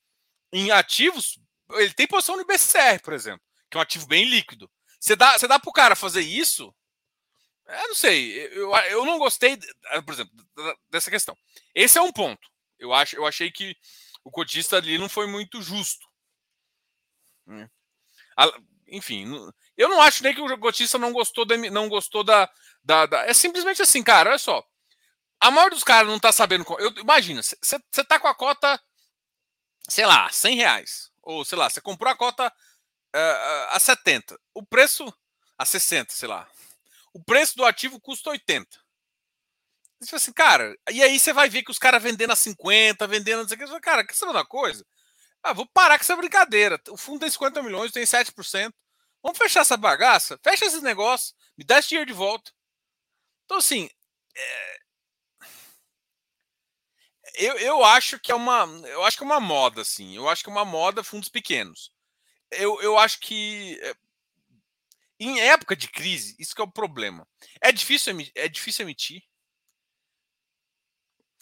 em 0.54 0.72
ativos. 0.72 1.38
Ele 1.72 1.94
tem 1.94 2.08
posição 2.08 2.38
no 2.38 2.44
IBCR, 2.44 3.02
por 3.04 3.14
exemplo, 3.14 3.42
que 3.70 3.76
é 3.76 3.80
um 3.80 3.84
ativo 3.84 4.08
bem 4.08 4.24
líquido. 4.24 4.72
Você 4.98 5.14
dá, 5.18 5.38
você 5.38 5.46
dá 5.46 5.60
para 5.60 5.70
o 5.70 5.74
cara 5.74 5.96
fazer 5.96 6.22
isso 6.22 6.74
eu 7.70 7.88
não 7.88 7.96
sei, 7.96 8.48
eu, 8.48 8.76
eu 8.76 9.06
não 9.06 9.20
gostei, 9.20 9.58
ah, 9.88 10.02
por 10.02 10.14
exemplo, 10.14 10.34
dessa 10.90 11.12
questão. 11.12 11.38
Esse 11.76 11.98
é 11.98 12.02
um 12.02 12.12
ponto. 12.12 12.50
Eu, 12.80 12.94
acho, 12.94 13.16
eu 13.16 13.26
achei 13.28 13.52
que 13.52 13.78
o 14.24 14.32
cotista 14.32 14.78
ali 14.78 14.98
não 14.98 15.08
foi 15.08 15.28
muito 15.28 15.62
justo. 15.62 16.08
Né? 17.46 17.70
Enfim, 18.88 19.26
eu 19.78 19.88
não 19.88 20.02
acho 20.02 20.24
nem 20.24 20.34
que 20.34 20.42
o 20.42 20.58
cotista 20.58 20.98
não 20.98 21.14
gostou 21.14 21.46
da. 21.46 21.56
Não 21.58 21.88
gostou 21.88 22.24
da, 22.24 22.50
da, 22.84 23.06
da 23.06 23.26
É 23.26 23.34
simplesmente 23.34 23.82
assim, 23.82 24.02
cara, 24.02 24.32
olha 24.32 24.40
só. 24.40 24.66
A 25.40 25.52
maioria 25.52 25.76
dos 25.76 25.84
caras 25.84 26.10
não 26.10 26.20
tá 26.20 26.32
sabendo. 26.32 26.66
Eu, 26.80 26.92
imagina, 26.98 27.42
você 27.44 28.04
tá 28.04 28.20
com 28.20 28.28
a 28.28 28.36
cota, 28.36 28.82
sei 29.88 30.06
lá, 30.06 30.30
100 30.32 30.56
reais. 30.56 31.12
Ou 31.22 31.46
sei 31.46 31.58
lá, 31.58 31.70
você 31.70 31.80
comprou 31.80 32.12
a 32.12 32.16
cota 32.16 32.48
uh, 32.48 33.68
a 33.70 33.80
70. 33.80 34.40
O 34.54 34.66
preço 34.66 35.14
a 35.58 35.66
60, 35.66 36.14
sei 36.14 36.28
lá 36.28 36.50
o 37.14 37.24
preço 37.24 37.56
do 37.56 37.66
ativo 37.66 38.00
custa 38.00 38.30
80. 38.32 38.68
Você 40.02 40.16
assim, 40.16 40.32
cara, 40.32 40.78
e 40.90 41.04
aí 41.04 41.20
você 41.20 41.34
vai 41.34 41.50
ver 41.50 41.64
que 41.64 41.72
os 41.72 41.80
caras 41.80 42.02
vendendo 42.02 42.32
a 42.32 42.36
50, 42.36 43.06
vendendo, 43.08 43.42
não 43.42 43.48
sei 43.48 43.58
o 43.58 43.60
que. 43.60 43.80
Cara, 43.82 44.06
que 44.06 44.16
sabe 44.16 44.32
uma 44.32 44.46
coisa? 44.46 44.86
Ah, 45.44 45.54
vou 45.54 45.66
parar 45.68 45.98
com 45.98 46.04
essa 46.04 46.16
brincadeira. 46.16 46.82
O 46.90 46.98
fundo 46.98 47.22
tem 47.22 47.30
50 47.30 47.62
milhões, 47.64 47.92
tem 47.92 48.04
7%. 48.04 48.74
Vamos 49.22 49.38
fechar 49.38 49.62
essa 49.62 49.76
bagaça? 49.78 50.40
Fecha 50.44 50.66
esses 50.66 50.82
negócios, 50.82 51.36
me 51.58 51.66
dá 51.66 51.80
esse 51.80 51.90
dinheiro 51.90 52.08
de 52.08 52.14
volta. 52.14 52.52
Então, 53.46 53.58
assim, 53.58 53.90
é... 54.36 54.80
eu, 57.36 57.58
eu 57.60 57.84
acho 57.84 58.20
que 58.20 58.32
é 58.32 58.36
uma. 58.36 58.66
Eu 58.88 59.04
acho 59.04 59.18
que 59.18 59.24
é 59.24 59.26
uma 59.26 59.40
moda, 59.40 59.82
assim. 59.82 60.16
Eu 60.16 60.30
acho 60.30 60.44
que 60.44 60.50
é 60.50 60.54
uma 60.54 60.66
moda 60.66 61.04
fundos 61.04 61.30
pequenos. 61.30 61.92
Eu, 62.52 62.82
eu 62.82 62.98
acho 62.98 63.20
que 63.20 63.78
é, 63.82 63.96
em 65.20 65.40
época 65.42 65.76
de 65.76 65.88
crise, 65.88 66.36
isso 66.40 66.56
que 66.56 66.62
é 66.62 66.64
o 66.64 66.72
problema. 66.72 67.28
É 67.62 67.72
difícil, 67.72 68.16
é 68.36 68.48
difícil 68.48 68.84
emitir. 68.84 69.24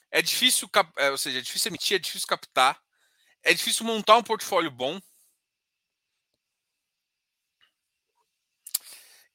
É 0.10 0.22
difícil, 0.22 0.70
é, 0.98 1.12
ou 1.12 1.18
seja, 1.18 1.40
é 1.40 1.42
difícil 1.42 1.70
emitir, 1.70 1.96
é 1.96 2.00
difícil 2.00 2.28
captar. 2.28 2.82
É 3.44 3.54
difícil 3.54 3.86
montar 3.86 4.18
um 4.18 4.24
portfólio 4.24 4.72
bom. 4.72 5.00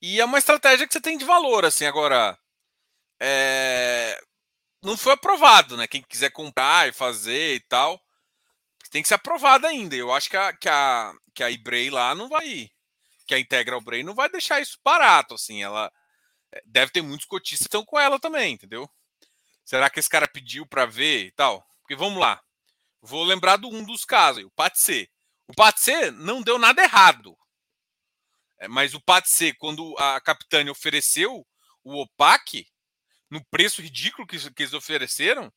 E 0.01 0.21
é 0.21 0.25
uma 0.25 0.39
estratégia 0.39 0.87
que 0.87 0.93
você 0.93 1.01
tem 1.01 1.17
de 1.17 1.25
valor, 1.25 1.65
assim. 1.65 1.87
Agora, 1.87 2.37
é... 3.21 4.21
não 4.83 4.97
foi 4.97 5.13
aprovado, 5.13 5.77
né? 5.77 5.87
Quem 5.87 6.03
quiser 6.03 6.31
comprar 6.31 6.89
e 6.89 6.93
fazer 6.93 7.55
e 7.55 7.61
tal, 7.61 8.03
tem 8.91 9.03
que 9.03 9.09
ser 9.09 9.15
aprovado 9.15 9.67
ainda. 9.67 9.95
Eu 9.97 10.13
acho 10.13 10.29
que 10.29 10.37
a, 10.37 10.53
que 10.53 10.69
a, 10.69 11.15
que 11.35 11.43
a 11.45 11.51
Ibrei 11.51 11.91
lá 11.91 12.15
não 12.15 12.29
vai 12.29 12.71
que 13.27 13.35
a 13.35 13.39
Integral 13.39 13.81
Brain 13.81 14.03
não 14.03 14.15
vai 14.15 14.29
deixar 14.29 14.61
isso 14.61 14.79
barato, 14.85 15.35
assim, 15.35 15.63
ela 15.63 15.93
eh, 16.53 16.63
deve 16.67 16.93
ter 16.93 17.03
muitos 17.03 17.27
cotistas 17.27 17.67
que 17.67 17.69
estão 17.69 17.85
com 17.85 17.99
ela 17.99 18.19
também, 18.19 18.55
entendeu? 18.55 18.89
Será 19.65 19.89
que 19.89 20.01
esse 20.01 20.09
cara 20.09 20.29
pediu 20.29 20.67
para 20.67 20.87
ver 20.87 21.27
e 21.27 21.31
tal? 21.33 21.67
Porque 21.81 21.97
vamos 21.97 22.19
lá, 22.19 22.43
vou 23.01 23.25
lembrar 23.25 23.57
do 23.57 23.69
um 23.69 23.85
dos 23.85 24.05
casos, 24.05 24.45
o 24.45 24.51
PATC. 24.51 25.11
O 25.49 25.55
PATC 25.55 26.11
não 26.13 26.43
deu 26.43 26.59
nada 26.59 26.83
errado, 26.83 27.37
é, 28.63 28.69
mas 28.69 28.95
o 28.95 29.01
PATC, 29.01 29.55
quando 29.55 29.97
a 29.99 30.21
Capitânia 30.21 30.71
ofereceu 30.71 31.45
o 31.83 32.01
OPAC, 32.01 32.65
no 33.29 33.45
preço 33.47 33.83
ridículo 33.83 34.25
que, 34.27 34.39
que 34.53 34.63
eles 34.63 34.73
ofereceram, 34.73 35.53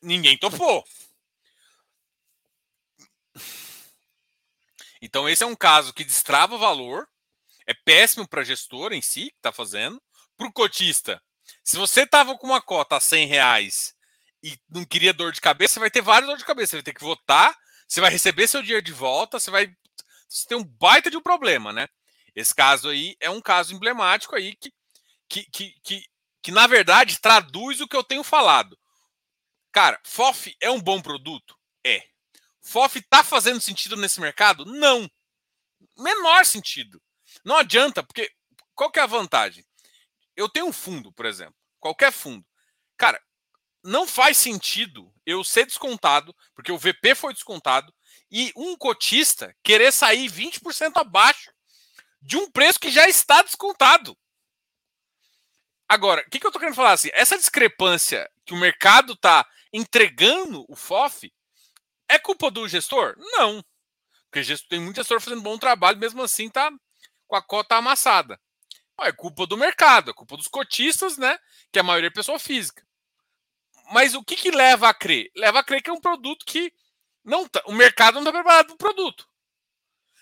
ninguém 0.00 0.38
topou. 0.38 0.82
Então, 5.02 5.28
esse 5.28 5.42
é 5.42 5.46
um 5.46 5.56
caso 5.56 5.92
que 5.92 6.04
destrava 6.04 6.56
valor, 6.56 7.08
é 7.66 7.74
péssimo 7.74 8.26
para 8.26 8.42
a 8.42 8.44
gestora 8.44 8.94
em 8.94 9.02
si, 9.02 9.30
que 9.30 9.36
está 9.36 9.50
fazendo. 9.50 10.00
Para 10.36 10.46
o 10.46 10.52
cotista, 10.52 11.20
se 11.64 11.76
você 11.76 12.02
estava 12.02 12.38
com 12.38 12.46
uma 12.46 12.62
cota 12.62 12.96
a 12.96 13.00
100 13.00 13.26
reais 13.26 13.94
e 14.42 14.56
não 14.70 14.84
queria 14.84 15.12
dor 15.12 15.32
de 15.32 15.40
cabeça, 15.40 15.74
você 15.74 15.80
vai 15.80 15.90
ter 15.90 16.00
várias 16.00 16.28
dor 16.28 16.38
de 16.38 16.44
cabeça. 16.44 16.70
Você 16.70 16.76
vai 16.76 16.82
ter 16.84 16.94
que 16.94 17.04
votar, 17.04 17.54
você 17.86 18.00
vai 18.00 18.10
receber 18.10 18.46
seu 18.46 18.62
dinheiro 18.62 18.84
de 18.84 18.92
volta, 18.92 19.38
você 19.38 19.50
vai 19.50 19.74
você 20.28 20.54
um 20.54 20.64
baita 20.64 21.10
de 21.10 21.16
um 21.16 21.22
problema, 21.22 21.72
né? 21.72 21.86
Esse 22.34 22.54
caso 22.54 22.88
aí 22.88 23.14
é 23.20 23.28
um 23.28 23.40
caso 23.40 23.74
emblemático 23.74 24.34
aí 24.34 24.56
que, 24.56 24.72
que, 25.28 25.44
que, 25.50 25.74
que, 25.82 26.04
que 26.42 26.50
na 26.50 26.66
verdade 26.66 27.20
traduz 27.20 27.80
o 27.80 27.88
que 27.88 27.96
eu 27.96 28.02
tenho 28.02 28.24
falado. 28.24 28.78
Cara, 29.70 30.00
FOF 30.04 30.56
é 30.60 30.70
um 30.70 30.80
bom 30.80 31.02
produto? 31.02 31.54
É. 31.84 32.11
FOF 32.62 32.98
está 32.98 33.24
fazendo 33.24 33.60
sentido 33.60 33.96
nesse 33.96 34.20
mercado? 34.20 34.64
Não. 34.64 35.10
Menor 35.98 36.46
sentido. 36.46 37.02
Não 37.44 37.56
adianta, 37.56 38.02
porque 38.02 38.30
qual 38.74 38.90
que 38.90 38.98
é 38.98 39.02
a 39.02 39.06
vantagem? 39.06 39.64
Eu 40.36 40.48
tenho 40.48 40.66
um 40.66 40.72
fundo, 40.72 41.12
por 41.12 41.26
exemplo, 41.26 41.54
qualquer 41.78 42.12
fundo. 42.12 42.46
Cara, 42.96 43.20
não 43.82 44.06
faz 44.06 44.38
sentido 44.38 45.12
eu 45.26 45.42
ser 45.42 45.66
descontado, 45.66 46.34
porque 46.54 46.70
o 46.70 46.78
VP 46.78 47.14
foi 47.14 47.34
descontado, 47.34 47.92
e 48.30 48.52
um 48.56 48.76
cotista 48.76 49.54
querer 49.62 49.92
sair 49.92 50.30
20% 50.30 50.92
abaixo 50.96 51.52
de 52.20 52.36
um 52.36 52.50
preço 52.50 52.78
que 52.78 52.90
já 52.90 53.08
está 53.08 53.42
descontado. 53.42 54.16
Agora, 55.88 56.24
o 56.26 56.30
que, 56.30 56.38
que 56.38 56.46
eu 56.46 56.48
estou 56.48 56.60
querendo 56.60 56.76
falar 56.76 56.92
assim? 56.92 57.10
Essa 57.12 57.36
discrepância 57.36 58.30
que 58.46 58.54
o 58.54 58.56
mercado 58.56 59.12
está 59.12 59.46
entregando 59.72 60.64
o 60.68 60.76
FOF 60.76 61.30
é 62.08 62.18
culpa 62.18 62.50
do 62.50 62.68
gestor? 62.68 63.14
Não. 63.18 63.64
Porque 64.30 64.42
gestor, 64.42 64.68
tem 64.68 64.80
muito 64.80 64.96
gestor 64.96 65.20
fazendo 65.20 65.42
bom 65.42 65.58
trabalho, 65.58 65.98
mesmo 65.98 66.22
assim 66.22 66.48
tá 66.48 66.70
com 67.26 67.36
a 67.36 67.42
cota 67.42 67.76
amassada. 67.76 68.40
É 69.00 69.10
culpa 69.10 69.46
do 69.46 69.56
mercado, 69.56 70.10
é 70.10 70.14
culpa 70.14 70.36
dos 70.36 70.46
cotistas, 70.46 71.16
né? 71.18 71.36
Que 71.72 71.78
a 71.78 71.82
maioria 71.82 72.08
é 72.08 72.10
pessoa 72.10 72.38
física. 72.38 72.86
Mas 73.90 74.14
o 74.14 74.22
que, 74.22 74.36
que 74.36 74.50
leva 74.50 74.88
a 74.88 74.94
crer? 74.94 75.30
Leva 75.34 75.58
a 75.58 75.64
crer 75.64 75.82
que 75.82 75.90
é 75.90 75.92
um 75.92 76.00
produto 76.00 76.44
que 76.46 76.72
não 77.24 77.48
tá, 77.48 77.62
o 77.66 77.72
mercado 77.72 78.14
não 78.14 78.22
está 78.22 78.32
preparado 78.32 78.66
para 78.66 78.74
o 78.74 78.78
produto. 78.78 79.28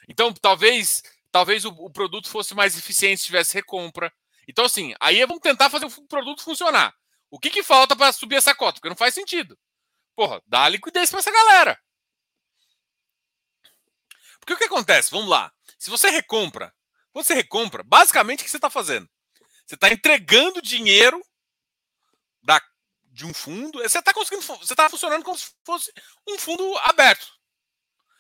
Então, 0.08 0.32
talvez, 0.32 1.02
talvez 1.30 1.64
o, 1.64 1.70
o, 1.70 1.90
produto 1.90 2.28
fosse 2.28 2.54
mais 2.54 2.76
eficiente 2.76 3.20
se 3.20 3.26
tivesse 3.26 3.54
recompra. 3.54 4.12
Então, 4.48 4.64
assim, 4.64 4.94
aí 5.00 5.24
vamos 5.24 5.40
tentar 5.40 5.70
fazer 5.70 5.86
o 5.86 6.08
produto 6.08 6.42
funcionar. 6.42 6.94
O 7.30 7.38
que, 7.38 7.50
que 7.50 7.62
falta 7.62 7.94
para 7.94 8.12
subir 8.12 8.36
essa 8.36 8.54
cota? 8.54 8.80
Porque 8.80 8.88
não 8.88 8.96
faz 8.96 9.14
sentido. 9.14 9.56
Porra, 10.20 10.42
dá 10.46 10.68
liquidez 10.68 11.08
para 11.08 11.20
essa 11.20 11.30
galera. 11.30 11.80
Porque 14.38 14.52
o 14.52 14.58
que 14.58 14.64
acontece? 14.64 15.10
Vamos 15.10 15.30
lá. 15.30 15.50
Se 15.78 15.88
você 15.88 16.10
recompra, 16.10 16.76
você 17.10 17.32
recompra, 17.32 17.82
basicamente 17.82 18.40
o 18.40 18.44
que 18.44 18.50
você 18.50 18.58
está 18.58 18.68
fazendo? 18.68 19.08
Você 19.64 19.76
está 19.76 19.88
entregando 19.90 20.60
dinheiro 20.60 21.22
da, 22.42 22.60
de 23.04 23.24
um 23.24 23.32
fundo. 23.32 23.78
Você 23.78 23.98
está 23.98 24.12
conseguindo. 24.12 24.42
Você 24.42 24.74
está 24.74 24.90
funcionando 24.90 25.24
como 25.24 25.38
se 25.38 25.54
fosse 25.64 25.90
um 26.28 26.38
fundo 26.38 26.76
aberto. 26.80 27.26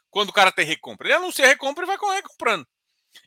Quando 0.08 0.30
o 0.30 0.32
cara 0.32 0.50
tem 0.50 0.64
recompra. 0.64 1.06
Ele 1.06 1.16
anuncia 1.16 1.46
recompra 1.46 1.84
e 1.84 1.86
vai 1.86 1.98
recomprando. 2.16 2.66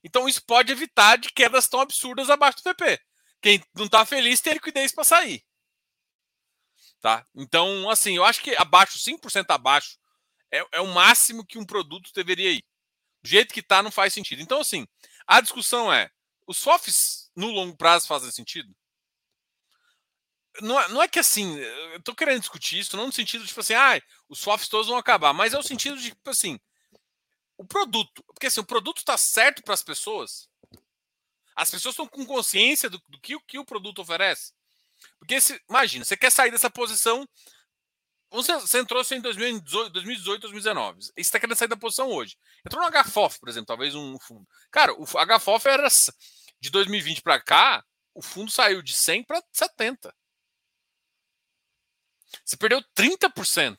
Então 0.03 0.27
isso 0.27 0.43
pode 0.47 0.71
evitar 0.71 1.19
de 1.19 1.29
quedas 1.29 1.67
tão 1.67 1.79
absurdas 1.79 2.27
abaixo 2.27 2.57
do 2.57 2.71
VP. 2.71 2.99
Quem 3.39 3.63
não 3.75 3.85
está 3.85 4.03
feliz 4.03 4.41
tem 4.41 4.53
liquidez 4.53 4.91
para 4.91 5.03
sair. 5.03 5.45
Tá? 7.03 7.27
Então, 7.35 7.89
assim, 7.89 8.15
eu 8.15 8.23
acho 8.23 8.41
que 8.41 8.55
abaixo, 8.55 8.97
5% 8.97 9.47
abaixo, 9.49 9.99
é, 10.49 10.65
é 10.71 10.79
o 10.79 10.87
máximo 10.87 11.45
que 11.45 11.57
um 11.57 11.65
produto 11.65 12.13
deveria 12.15 12.49
ir. 12.49 12.63
Do 13.21 13.27
jeito 13.27 13.53
que 13.53 13.59
está, 13.59 13.83
não 13.83 13.91
faz 13.91 14.13
sentido. 14.13 14.41
Então, 14.41 14.61
assim, 14.61 14.87
a 15.27 15.41
discussão 15.41 15.91
é: 15.91 16.09
os 16.47 16.57
softs 16.57 17.29
no 17.35 17.51
longo 17.51 17.75
prazo 17.75 18.07
fazem 18.07 18.31
sentido? 18.31 18.73
Não 20.61 20.79
é, 20.79 20.87
não 20.87 21.03
é 21.03 21.07
que 21.09 21.19
assim, 21.19 21.57
eu 21.57 21.97
estou 21.97 22.15
querendo 22.15 22.39
discutir 22.39 22.79
isso, 22.79 22.95
não 22.95 23.07
no 23.07 23.11
sentido 23.11 23.41
de, 23.41 23.49
tipo 23.49 23.59
assim, 23.59 23.73
ah, 23.73 24.01
os 24.29 24.39
softs 24.39 24.69
todos 24.69 24.87
vão 24.87 24.95
acabar, 24.95 25.33
mas 25.33 25.53
é 25.53 25.59
o 25.59 25.63
sentido 25.63 25.97
de, 25.97 26.11
tipo 26.11 26.29
assim, 26.29 26.57
o 27.57 27.65
produto. 27.65 28.23
Porque 28.27 28.47
assim, 28.47 28.61
o 28.61 28.65
produto 28.65 28.99
está 28.99 29.17
certo 29.17 29.61
para 29.61 29.73
as 29.73 29.83
pessoas. 29.83 30.47
As 31.53 31.69
pessoas 31.69 31.95
estão 31.95 32.07
com 32.07 32.25
consciência 32.25 32.89
do, 32.89 32.97
do 33.09 33.19
que, 33.19 33.37
que, 33.41 33.59
o 33.59 33.65
produto 33.65 34.01
oferece. 34.01 34.53
Porque 35.23 35.39
se, 35.39 35.57
imagina, 35.69 36.03
você 36.03 36.17
quer 36.17 36.29
sair 36.29 36.51
dessa 36.51 36.69
posição. 36.69 37.25
Você, 38.29 38.53
você 38.55 38.79
entrou 38.79 38.99
assim, 38.99 39.15
em 39.15 39.21
2018, 39.21 39.89
2018 39.89 40.41
2019. 40.41 40.99
E 40.99 41.01
você 41.01 41.21
está 41.21 41.39
querendo 41.39 41.55
sair 41.55 41.69
da 41.69 41.77
posição 41.77 42.09
hoje. 42.09 42.37
Entrou 42.65 42.83
no 42.83 42.91
HFOF, 42.91 43.39
por 43.39 43.47
exemplo, 43.47 43.67
talvez 43.67 43.95
um 43.95 44.19
fundo. 44.19 44.45
Cara, 44.69 44.93
o 44.93 45.05
HFOF 45.05 45.65
era 45.65 45.87
de 46.59 46.69
2020 46.69 47.21
para 47.21 47.39
cá, 47.41 47.85
o 48.13 48.21
fundo 48.21 48.51
saiu 48.51 48.81
de 48.81 48.93
100 48.93 49.23
para 49.23 49.41
70. 49.49 50.13
Você 52.43 52.57
perdeu 52.57 52.83
30%. 52.93 53.77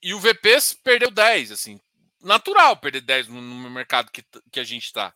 E 0.00 0.14
o 0.14 0.20
VPs 0.20 0.74
perdeu 0.74 1.10
10, 1.10 1.50
assim. 1.50 1.80
Natural 2.20 2.76
perder 2.76 3.00
10 3.00 3.26
no, 3.26 3.42
no 3.42 3.68
mercado 3.68 4.12
que, 4.12 4.24
que 4.52 4.60
a 4.60 4.64
gente 4.64 4.84
está. 4.84 5.12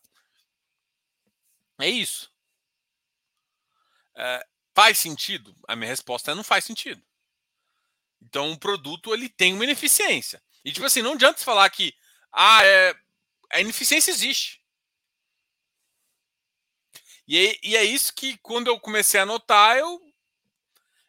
É 1.78 1.88
isso. 1.88 2.29
É, 4.16 4.46
faz 4.74 4.98
sentido? 4.98 5.54
A 5.68 5.76
minha 5.76 5.88
resposta 5.88 6.32
é 6.32 6.34
não 6.34 6.44
faz 6.44 6.64
sentido. 6.64 7.02
Então 8.22 8.52
o 8.52 8.58
produto 8.58 9.14
ele 9.14 9.28
tem 9.28 9.54
uma 9.54 9.64
ineficiência. 9.64 10.42
E 10.64 10.72
tipo 10.72 10.86
assim, 10.86 11.02
não 11.02 11.14
adianta 11.14 11.42
falar 11.42 11.68
que 11.70 11.94
ah, 12.32 12.64
é, 12.64 12.94
a 13.52 13.60
ineficiência 13.60 14.10
existe. 14.10 14.60
E 17.26 17.38
é, 17.38 17.58
e 17.62 17.76
é 17.76 17.84
isso 17.84 18.12
que 18.14 18.36
quando 18.38 18.66
eu 18.68 18.78
comecei 18.80 19.20
a 19.20 19.26
notar, 19.26 19.78
eu, 19.78 20.00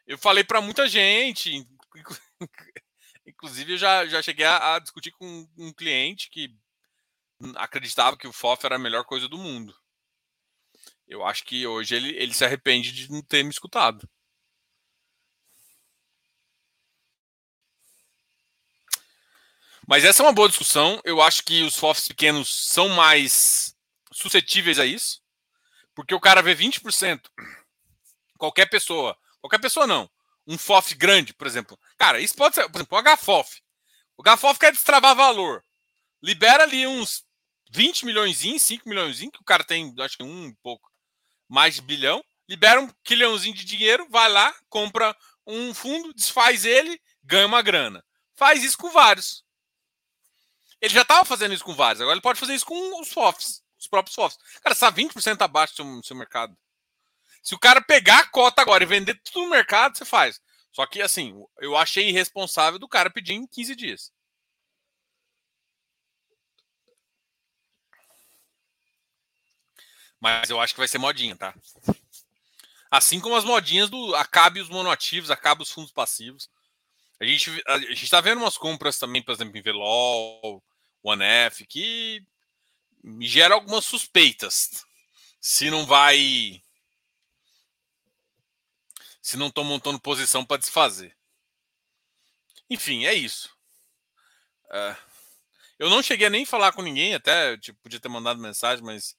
eu 0.06 0.18
falei 0.18 0.44
para 0.44 0.62
muita 0.62 0.88
gente. 0.88 1.68
Inclusive, 3.26 3.74
eu 3.74 3.78
já, 3.78 4.06
já 4.06 4.22
cheguei 4.22 4.46
a, 4.46 4.76
a, 4.76 4.80
discutir 4.80 5.12
com 5.12 5.48
um 5.58 5.74
cliente 5.74 6.30
que 6.30 6.56
acreditava 7.56 8.18
que 8.18 8.28
o 8.28 8.34
FOF 8.34 8.66
era 8.66 8.76
a 8.76 8.80
melhor 8.80 9.04
coisa 9.04 9.28
do 9.28 9.38
mundo. 9.38 9.76
Eu 11.12 11.26
acho 11.26 11.44
que 11.44 11.68
hoje 11.68 11.94
ele, 11.94 12.16
ele 12.16 12.34
se 12.34 12.46
arrepende 12.46 12.90
de 12.94 13.12
não 13.12 13.22
ter 13.22 13.44
me 13.44 13.50
escutado. 13.50 14.10
Mas 19.86 20.06
essa 20.06 20.24
é 20.24 20.26
uma 20.26 20.32
boa 20.32 20.48
discussão. 20.48 21.02
Eu 21.04 21.22
acho 21.22 21.44
que 21.44 21.64
os 21.64 21.76
FOFs 21.76 22.08
pequenos 22.08 22.48
são 22.70 22.88
mais 22.88 23.76
suscetíveis 24.10 24.80
a 24.80 24.86
isso. 24.86 25.22
Porque 25.94 26.16
o 26.16 26.20
cara 26.20 26.42
vê 26.42 26.56
20%. 26.56 27.30
Qualquer 28.38 28.68
pessoa. 28.68 29.18
Qualquer 29.42 29.60
pessoa 29.60 29.86
não. 29.86 30.10
Um 30.48 30.58
FOF 30.58 30.96
grande, 30.96 31.34
por 31.34 31.46
exemplo. 31.46 31.78
Cara, 31.98 32.22
isso 32.22 32.36
pode 32.36 32.56
ser, 32.56 32.70
por 32.70 32.78
exemplo, 32.78 32.98
o 32.98 33.18
HFOF. 33.18 33.62
O 34.16 34.24
HFOF 34.24 34.58
quer 34.58 34.72
destravar 34.72 35.14
valor. 35.14 35.62
Libera 36.24 36.64
ali 36.64 36.88
uns 36.88 37.26
20 37.70 38.06
milhões, 38.06 38.38
5 38.38 38.88
milhões, 38.88 39.20
que 39.20 39.42
o 39.42 39.44
cara 39.44 39.66
tem, 39.66 39.94
acho 40.00 40.18
que 40.18 40.24
um 40.24 40.56
pouco 40.64 40.91
mais 41.52 41.76
de 41.76 41.82
bilhão. 41.82 42.24
Libera 42.48 42.80
um 42.80 42.90
quilhãozinho 43.04 43.54
de 43.54 43.66
dinheiro, 43.66 44.08
vai 44.10 44.30
lá, 44.30 44.56
compra 44.70 45.16
um 45.46 45.74
fundo, 45.74 46.14
desfaz 46.14 46.64
ele, 46.64 47.00
ganha 47.24 47.46
uma 47.46 47.62
grana. 47.62 48.04
Faz 48.36 48.64
isso 48.64 48.78
com 48.78 48.90
vários. 48.90 49.44
Ele 50.80 50.94
já 50.94 51.02
estava 51.02 51.26
fazendo 51.26 51.54
isso 51.54 51.64
com 51.64 51.76
vários, 51.76 52.02
agora 52.02 52.16
ele 52.16 52.22
pode 52.22 52.40
fazer 52.40 52.56
isso 52.56 52.66
com 52.66 53.00
os 53.00 53.12
FOFs, 53.12 53.62
os 53.78 53.88
próprios 53.88 54.16
FOFs. 54.16 54.38
Cara, 54.62 54.74
está 54.74 54.92
20% 54.92 55.42
abaixo 55.42 55.74
do 55.76 55.76
seu, 55.76 56.04
seu 56.04 56.16
mercado. 56.16 56.58
Se 57.44 57.54
o 57.54 57.60
cara 57.60 57.82
pegar 57.82 58.20
a 58.20 58.28
cota 58.28 58.62
agora 58.62 58.84
e 58.84 58.88
vender 58.88 59.20
tudo 59.24 59.44
no 59.44 59.50
mercado, 59.50 59.98
você 59.98 60.06
faz. 60.06 60.40
Só 60.72 60.86
que, 60.86 61.02
assim, 61.02 61.36
eu 61.60 61.76
achei 61.76 62.10
irresponsável 62.10 62.80
do 62.80 62.88
cara 62.88 63.10
pedir 63.10 63.34
em 63.34 63.46
15 63.46 63.76
dias. 63.76 64.12
Mas 70.22 70.52
eu 70.52 70.62
acho 70.62 70.76
que 70.76 70.80
vai 70.80 70.88
ser 70.88 71.00
modinha, 71.00 71.36
tá? 71.36 71.54
Assim 72.92 73.20
como 73.20 73.36
as 73.36 73.44
modinhas 73.44 73.90
do 73.90 74.16
acabe 74.16 74.62
os 74.62 74.70
monoativos, 74.70 75.32
acabe 75.32 75.64
os 75.64 75.72
fundos 75.72 75.92
passivos. 75.92 76.48
A 77.20 77.26
gente 77.26 77.50
a 77.68 77.80
gente 77.80 78.04
está 78.04 78.22
vendo 78.22 78.38
umas 78.40 78.58
compras 78.58 79.00
também, 79.00 79.24
por 79.24 79.32
exemplo, 79.32 79.58
em 79.58 79.62
Velol, 79.62 80.64
OneF, 81.04 81.66
que 81.66 82.24
me 83.04 83.28
gera 83.28 83.56
algumas 83.56 83.84
suspeitas. 83.84 84.86
Se 85.40 85.72
não 85.72 85.86
vai. 85.88 86.62
Se 89.22 89.38
não 89.38 89.48
estão 89.48 89.64
montando 89.64 90.00
posição 90.00 90.46
para 90.46 90.58
desfazer. 90.58 91.18
Enfim, 92.70 93.06
é 93.06 93.14
isso. 93.14 93.50
Uh, 94.66 94.96
eu 95.80 95.90
não 95.90 96.04
cheguei 96.04 96.28
a 96.28 96.30
nem 96.30 96.46
falar 96.46 96.74
com 96.74 96.82
ninguém, 96.82 97.16
até 97.16 97.58
tipo, 97.58 97.80
podia 97.82 98.00
ter 98.00 98.08
mandado 98.08 98.40
mensagem, 98.40 98.84
mas 98.84 99.16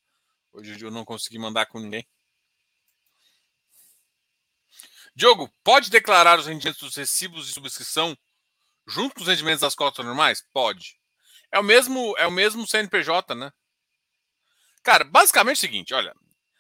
hoje 0.52 0.84
eu 0.84 0.90
não 0.90 1.04
consegui 1.04 1.38
mandar 1.38 1.66
com 1.66 1.78
ninguém. 1.78 2.06
Diogo, 5.14 5.52
pode 5.62 5.90
declarar 5.90 6.38
os 6.38 6.46
rendimentos 6.46 6.80
dos 6.80 6.96
recibos 6.96 7.46
de 7.46 7.52
subscrição 7.52 8.16
junto 8.86 9.14
com 9.14 9.20
os 9.22 9.28
rendimentos 9.28 9.60
das 9.60 9.74
cotas 9.74 10.04
normais? 10.04 10.42
Pode. 10.52 10.98
É 11.50 11.58
o 11.58 11.62
mesmo, 11.62 12.14
é 12.16 12.26
o 12.26 12.30
mesmo 12.30 12.66
CNPJ, 12.66 13.34
né? 13.34 13.52
Cara, 14.82 15.04
basicamente 15.04 15.56
é 15.56 15.58
o 15.58 15.60
seguinte, 15.60 15.94
olha. 15.94 16.14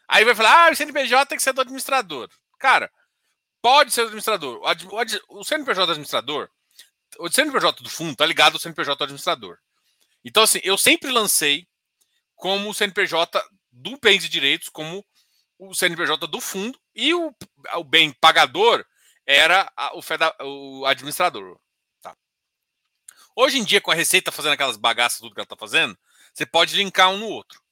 Aí 0.06 0.24
vai 0.24 0.34
falar, 0.34 0.68
ah, 0.68 0.70
o 0.70 0.76
CNPJ 0.76 1.26
tem 1.26 1.38
que 1.38 1.42
ser 1.42 1.54
do 1.54 1.62
administrador. 1.62 2.28
Cara, 2.58 2.92
pode 3.62 3.92
ser 3.92 4.02
do 4.02 4.08
administrador. 4.08 4.60
O 5.30 5.42
CNPJ 5.42 5.86
do 5.86 5.92
administrador, 5.92 6.50
o 7.18 7.30
CNPJ 7.30 7.82
do 7.82 7.88
fundo 7.88 8.16
tá 8.16 8.26
ligado 8.26 8.54
ao 8.54 8.60
CNPJ 8.60 8.96
do 8.96 9.04
administrador. 9.04 9.58
Então, 10.24 10.42
assim, 10.42 10.60
eu 10.62 10.76
sempre 10.76 11.10
lancei 11.10 11.66
como 12.36 12.68
o 12.68 12.74
CNPJ 12.74 13.42
do 13.82 13.98
bens 13.98 14.24
e 14.24 14.28
direitos, 14.28 14.68
como 14.68 15.04
o 15.58 15.74
CNPJ 15.74 16.26
do 16.26 16.40
fundo, 16.40 16.78
e 16.94 17.12
o, 17.14 17.34
o 17.74 17.84
bem 17.84 18.12
pagador 18.12 18.84
era 19.26 19.70
o, 19.94 20.02
FEDA, 20.02 20.34
o 20.40 20.84
administrador. 20.86 21.58
Hoje 23.34 23.58
em 23.58 23.64
dia, 23.64 23.80
com 23.80 23.90
a 23.90 23.94
Receita 23.94 24.30
fazendo 24.30 24.52
aquelas 24.52 24.76
bagaças, 24.76 25.18
tudo 25.18 25.34
que 25.34 25.40
ela 25.40 25.44
está 25.44 25.56
fazendo, 25.56 25.96
você 26.34 26.44
pode 26.44 26.76
linkar 26.76 27.10
um 27.10 27.18
no 27.18 27.28
outro. 27.28 27.62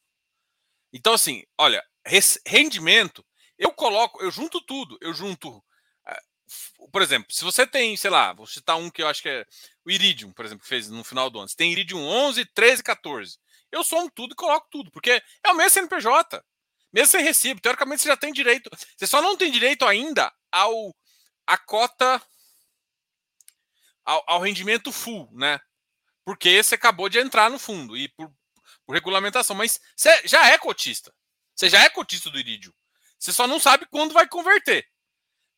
Então, 0.93 1.13
assim, 1.13 1.45
olha, 1.59 1.85
rendimento, 2.47 3.25
eu 3.59 3.73
coloco, 3.73 4.23
eu 4.23 4.31
junto 4.31 4.61
tudo. 4.63 4.97
Eu 5.03 5.13
junto, 5.13 5.63
eh, 6.07 6.21
por 6.91 7.03
exemplo, 7.03 7.33
se 7.33 7.45
você 7.45 7.67
tem, 7.67 7.95
sei 7.97 8.11
lá, 8.11 8.33
vou 8.33 8.47
citar 8.47 8.77
um 8.79 8.91
que 8.91 9.03
eu 9.03 9.07
acho 9.07 9.21
que 9.21 9.29
é 9.29 9.45
o 9.85 9.91
Iridium, 9.91 10.33
por 10.33 10.47
exemplo, 10.47 10.63
que 10.63 10.69
fez 10.69 10.89
no 10.89 11.05
final 11.05 11.29
do 11.29 11.39
ano. 11.39 11.49
Você 11.49 11.57
tem 11.57 11.73
Iridium 11.73 12.03
11, 12.03 12.45
13, 12.47 12.83
14. 12.83 13.39
Eu 13.71 13.85
somo 13.85 14.11
tudo 14.11 14.33
e 14.33 14.37
coloco 14.37 14.67
tudo, 14.71 14.91
porque 14.91 15.23
é 15.45 15.51
o 15.51 15.55
mesmo 15.55 15.71
CNPJ. 15.71 16.45
Mesmo 16.93 17.07
sem 17.13 17.23
recibo, 17.23 17.61
teoricamente 17.61 18.03
você 18.03 18.09
já 18.09 18.17
tem 18.17 18.33
direito. 18.33 18.69
Você 18.97 19.07
só 19.07 19.23
não 19.23 19.37
tem 19.37 19.51
direito 19.51 19.85
ainda 19.87 20.33
ao 20.51 20.95
a 21.47 21.59
cota 21.59 22.23
ao, 24.05 24.23
ao, 24.27 24.41
rendimento 24.41 24.93
full, 24.93 25.29
né? 25.33 25.61
Porque 26.25 26.63
você 26.63 26.75
acabou 26.75 27.09
de 27.09 27.19
entrar 27.19 27.51
no 27.51 27.59
fundo 27.59 27.97
e 27.97 28.09
por, 28.09 28.33
por 28.85 28.93
regulamentação, 28.93 29.57
mas 29.57 29.81
você 29.97 30.27
já 30.27 30.49
é 30.49 30.59
cotista. 30.59 31.13
Você 31.55 31.69
já 31.69 31.83
é 31.83 31.89
cotista 31.89 32.31
do 32.31 32.39
Iridium. 32.39 32.73
Você 33.19 33.33
só 33.33 33.47
não 33.47 33.61
sabe 33.61 33.87
quando 33.87 34.15
vai 34.15 34.29
converter. 34.29 34.87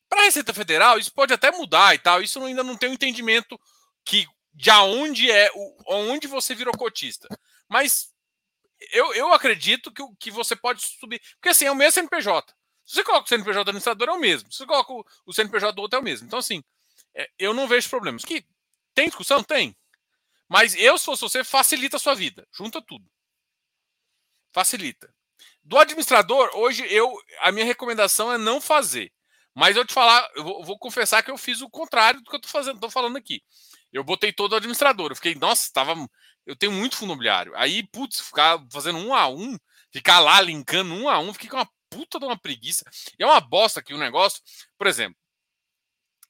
Para 0.08 0.22
a 0.22 0.24
Receita 0.24 0.52
Federal, 0.52 0.98
isso 0.98 1.12
pode 1.12 1.32
até 1.32 1.50
mudar 1.50 1.94
e 1.94 1.98
tal. 1.98 2.20
Isso 2.20 2.42
ainda 2.42 2.62
não 2.62 2.76
tem 2.76 2.90
um 2.90 2.94
entendimento 2.94 3.58
que 4.04 4.26
de 4.52 4.70
onde 4.70 5.30
é, 5.30 5.50
onde 5.86 6.26
você 6.26 6.54
virou 6.54 6.76
cotista. 6.76 7.28
Mas 7.72 8.12
eu, 8.92 9.14
eu 9.14 9.32
acredito 9.32 9.90
que, 9.90 10.02
que 10.20 10.30
você 10.30 10.54
pode 10.54 10.82
subir. 10.82 11.22
Porque 11.36 11.48
assim, 11.48 11.64
é 11.64 11.70
o 11.70 11.74
mesmo 11.74 11.92
CNPJ. 11.92 12.52
Se 12.84 12.96
você 12.96 13.04
coloca 13.04 13.24
o 13.24 13.28
CNPJ 13.28 13.64
do 13.64 13.70
administrador, 13.70 14.08
é 14.10 14.12
o 14.12 14.20
mesmo. 14.20 14.52
Se 14.52 14.58
você 14.58 14.66
coloca 14.66 14.92
o, 14.92 15.02
o 15.24 15.32
CNPJ 15.32 15.72
do 15.72 15.80
outro, 15.80 15.96
é 15.96 16.00
o 16.00 16.04
mesmo. 16.04 16.26
Então, 16.26 16.38
assim, 16.38 16.62
é, 17.14 17.30
eu 17.38 17.54
não 17.54 17.66
vejo 17.66 17.88
problemas. 17.88 18.26
Que 18.26 18.44
tem 18.94 19.06
discussão? 19.06 19.42
Tem. 19.42 19.74
Mas 20.46 20.74
eu, 20.74 20.98
se 20.98 21.06
fosse 21.06 21.22
você, 21.22 21.42
facilita 21.42 21.96
a 21.96 22.00
sua 22.00 22.14
vida. 22.14 22.46
Junta 22.52 22.82
tudo. 22.82 23.10
Facilita. 24.52 25.10
Do 25.64 25.78
administrador, 25.78 26.50
hoje 26.54 26.84
eu 26.92 27.10
a 27.40 27.50
minha 27.50 27.64
recomendação 27.64 28.30
é 28.30 28.36
não 28.36 28.60
fazer. 28.60 29.10
Mas 29.54 29.76
eu 29.76 29.86
te 29.86 29.94
falar, 29.94 30.28
eu 30.34 30.44
vou, 30.44 30.62
vou 30.62 30.78
confessar 30.78 31.22
que 31.22 31.30
eu 31.30 31.38
fiz 31.38 31.62
o 31.62 31.70
contrário 31.70 32.20
do 32.20 32.28
que 32.28 32.36
eu 32.36 32.40
tô 32.40 32.48
fazendo, 32.48 32.80
tô 32.80 32.90
falando 32.90 33.16
aqui. 33.16 33.42
Eu 33.90 34.04
botei 34.04 34.32
todo 34.32 34.52
o 34.52 34.56
administrador. 34.56 35.10
Eu 35.10 35.16
fiquei, 35.16 35.34
nossa, 35.34 35.70
tava, 35.72 35.94
eu 36.46 36.56
tenho 36.56 36.72
muito 36.72 36.96
fundo 36.96 37.10
imobiliário. 37.10 37.52
Aí, 37.56 37.86
putz, 37.88 38.20
ficar 38.20 38.58
fazendo 38.70 38.98
um 38.98 39.14
a 39.14 39.28
um, 39.28 39.58
ficar 39.90 40.20
lá 40.20 40.40
linkando 40.40 40.92
um 40.94 41.08
a 41.08 41.18
um, 41.18 41.32
com 41.32 41.56
uma 41.56 41.68
puta 41.88 42.18
de 42.18 42.24
uma 42.24 42.38
preguiça. 42.38 42.84
E 43.18 43.22
é 43.22 43.26
uma 43.26 43.40
bosta 43.40 43.80
aqui 43.80 43.94
o 43.94 43.98
negócio. 43.98 44.42
Por 44.76 44.86
exemplo, 44.86 45.16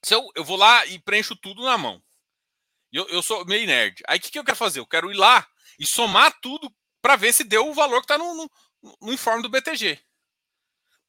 se 0.03 0.13
eu, 0.13 0.29
eu 0.35 0.43
vou 0.43 0.57
lá 0.57 0.85
e 0.85 0.99
preencho 0.99 1.35
tudo 1.35 1.63
na 1.63 1.77
mão. 1.77 2.03
Eu, 2.91 3.07
eu 3.07 3.23
sou 3.23 3.43
meio 3.45 3.65
nerd. 3.65 4.03
Aí 4.07 4.19
o 4.19 4.21
que, 4.21 4.29
que 4.29 4.37
eu 4.37 4.43
quero 4.43 4.57
fazer? 4.57 4.79
Eu 4.79 4.85
quero 4.85 5.09
ir 5.09 5.15
lá 5.15 5.47
e 5.79 5.85
somar 5.85 6.37
tudo 6.41 6.71
para 7.01 7.15
ver 7.15 7.33
se 7.33 7.43
deu 7.43 7.67
o 7.67 7.73
valor 7.73 8.01
que 8.01 8.05
está 8.05 8.17
no, 8.17 8.35
no, 8.35 8.49
no, 9.01 9.13
informe 9.13 9.41
do 9.41 9.49
BTG. 9.49 9.99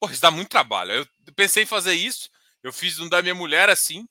Pô, 0.01 0.09
isso 0.09 0.23
dá 0.23 0.31
muito 0.31 0.49
trabalho. 0.49 0.93
Eu 0.93 1.07
pensei 1.35 1.65
em 1.65 1.67
fazer 1.67 1.95
isso. 1.95 2.31
Eu 2.63 2.73
fiz 2.73 2.99
um 2.99 3.09
da 3.09 3.21
minha 3.21 3.35
mulher 3.35 3.69
assim. 3.69 4.09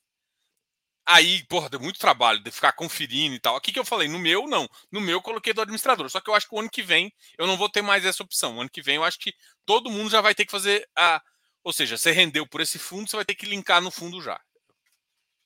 Aí, 1.06 1.44
porra, 1.48 1.70
deu 1.70 1.80
muito 1.80 2.00
trabalho 2.00 2.40
de 2.42 2.50
ficar 2.52 2.72
conferindo 2.74 3.36
e 3.36 3.40
tal. 3.40 3.58
O 3.58 3.62
que, 3.62 3.78
eu 3.78 3.84
falei? 3.86 4.08
No 4.08 4.20
meu, 4.20 4.48
não. 4.48 4.70
No 4.92 5.02
meu, 5.02 5.18
eu 5.18 5.22
coloquei 5.22 5.54
do 5.54 5.62
administrador. 5.62 6.10
Só 6.10 6.22
que 6.22 6.30
eu 6.30 6.36
acho 6.36 6.48
que 6.48 6.56
o 6.56 6.60
ano 6.60 6.70
que 6.70 6.82
vem 6.82 7.14
eu 7.38 7.46
não 7.46 7.58
vou 7.58 7.70
ter 7.70 7.82
mais 7.82 8.06
essa 8.06 8.24
opção. 8.24 8.58
O 8.58 8.62
ano 8.62 8.70
que 8.70 8.82
vem 8.82 8.96
eu 8.96 9.04
acho 9.04 9.20
que 9.20 9.34
todo 9.66 9.90
mundo 9.92 10.10
já 10.10 10.22
vai 10.22 10.34
ter 10.34 10.46
que 10.46 10.52
fazer 10.52 10.88
a. 10.98 11.22
Ou 11.64 11.74
seja, 11.74 11.98
você 11.98 12.12
rendeu 12.12 12.48
por 12.48 12.62
esse 12.62 12.80
fundo, 12.80 13.10
você 13.10 13.16
vai 13.16 13.26
ter 13.26 13.36
que 13.36 13.46
linkar 13.46 13.82
no 13.82 13.92
fundo 13.92 14.22
já. 14.22 14.40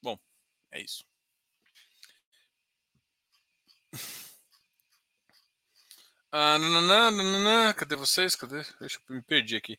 Bom, 0.02 0.18
é 0.72 0.82
isso. 0.82 1.06
Ah, 6.32 6.58
nananã, 6.58 7.74
cadê 7.74 7.96
vocês? 7.96 8.36
Cadê? 8.36 8.64
Deixa 8.80 9.00
eu 9.10 9.16
me 9.16 9.22
perdi 9.22 9.56
aqui. 9.56 9.78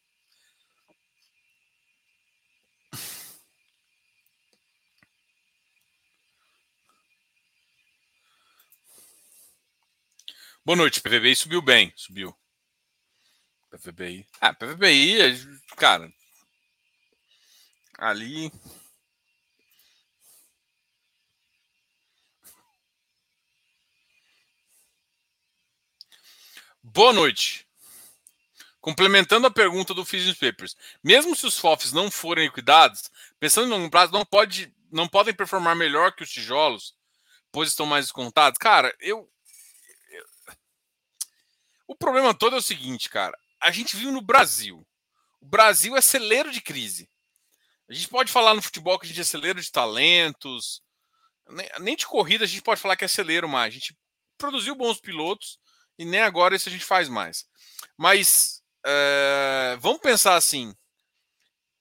Boa 10.69 10.77
noite, 10.77 11.01
PVBI 11.01 11.35
subiu 11.35 11.63
bem, 11.63 11.91
subiu. 11.97 12.37
PVBI. 13.71 14.29
Ah, 14.39 14.53
PVBI, 14.53 15.17
cara. 15.79 16.13
Ali. 17.97 18.53
Boa 26.83 27.15
noite. 27.15 27.67
Complementando 28.79 29.47
a 29.47 29.51
pergunta 29.51 29.95
do 29.95 30.05
Physics 30.05 30.39
Papers, 30.39 30.77
mesmo 31.03 31.35
se 31.35 31.47
os 31.47 31.59
FOFs 31.59 31.95
não 31.95 32.11
forem 32.11 32.45
liquidados, 32.45 33.11
pensando 33.41 33.69
em 33.69 33.71
longo 33.71 33.91
prazo, 33.91 34.13
não, 34.13 34.27
pode, 34.27 34.71
não 34.93 35.09
podem 35.09 35.33
performar 35.33 35.75
melhor 35.75 36.13
que 36.13 36.25
os 36.25 36.31
tijolos, 36.31 36.95
pois 37.51 37.71
estão 37.71 37.87
mais 37.87 38.05
descontados? 38.05 38.59
Cara, 38.59 38.95
eu, 39.01 39.27
o 41.89 41.97
problema 41.97 42.35
todo 42.35 42.55
é 42.55 42.59
o 42.59 42.63
seguinte, 42.63 43.09
cara. 43.09 43.37
A 43.59 43.73
gente 43.73 43.97
vive 43.97 44.11
no 44.11 44.21
Brasil. 44.21 44.87
O 45.41 45.47
Brasil 45.47 45.97
é 45.97 46.01
celeiro 46.03 46.53
de 46.53 46.61
crise. 46.61 47.11
A 47.89 47.95
gente 47.95 48.09
pode 48.09 48.31
falar 48.31 48.55
no 48.55 48.61
futebol 48.61 48.99
que 48.99 49.07
a 49.07 49.09
gente 49.09 49.23
é 49.23 49.25
celeiro 49.25 49.61
de 49.61 49.73
talentos. 49.73 50.83
Nem 51.81 51.97
de 51.97 52.07
corrida 52.07 52.45
a 52.45 52.47
gente 52.47 52.61
pode 52.61 52.81
falar 52.81 52.95
que 52.95 53.07
é 53.07 53.09
celeiro 53.09 53.49
mais. 53.49 53.73
A 53.73 53.75
gente 53.79 53.99
produziu 54.37 54.75
bons 54.75 55.01
pilotos 55.01 55.59
e 55.99 56.05
nem 56.05 56.21
agora 56.21 56.55
isso 56.55 56.69
a 56.69 56.73
gente 56.73 56.85
faz 56.85 57.09
mais. 57.09 57.47
Mas 57.97 58.63
é, 58.85 59.79
vamos 59.81 60.01
pensar 60.01 60.37
assim. 60.37 60.75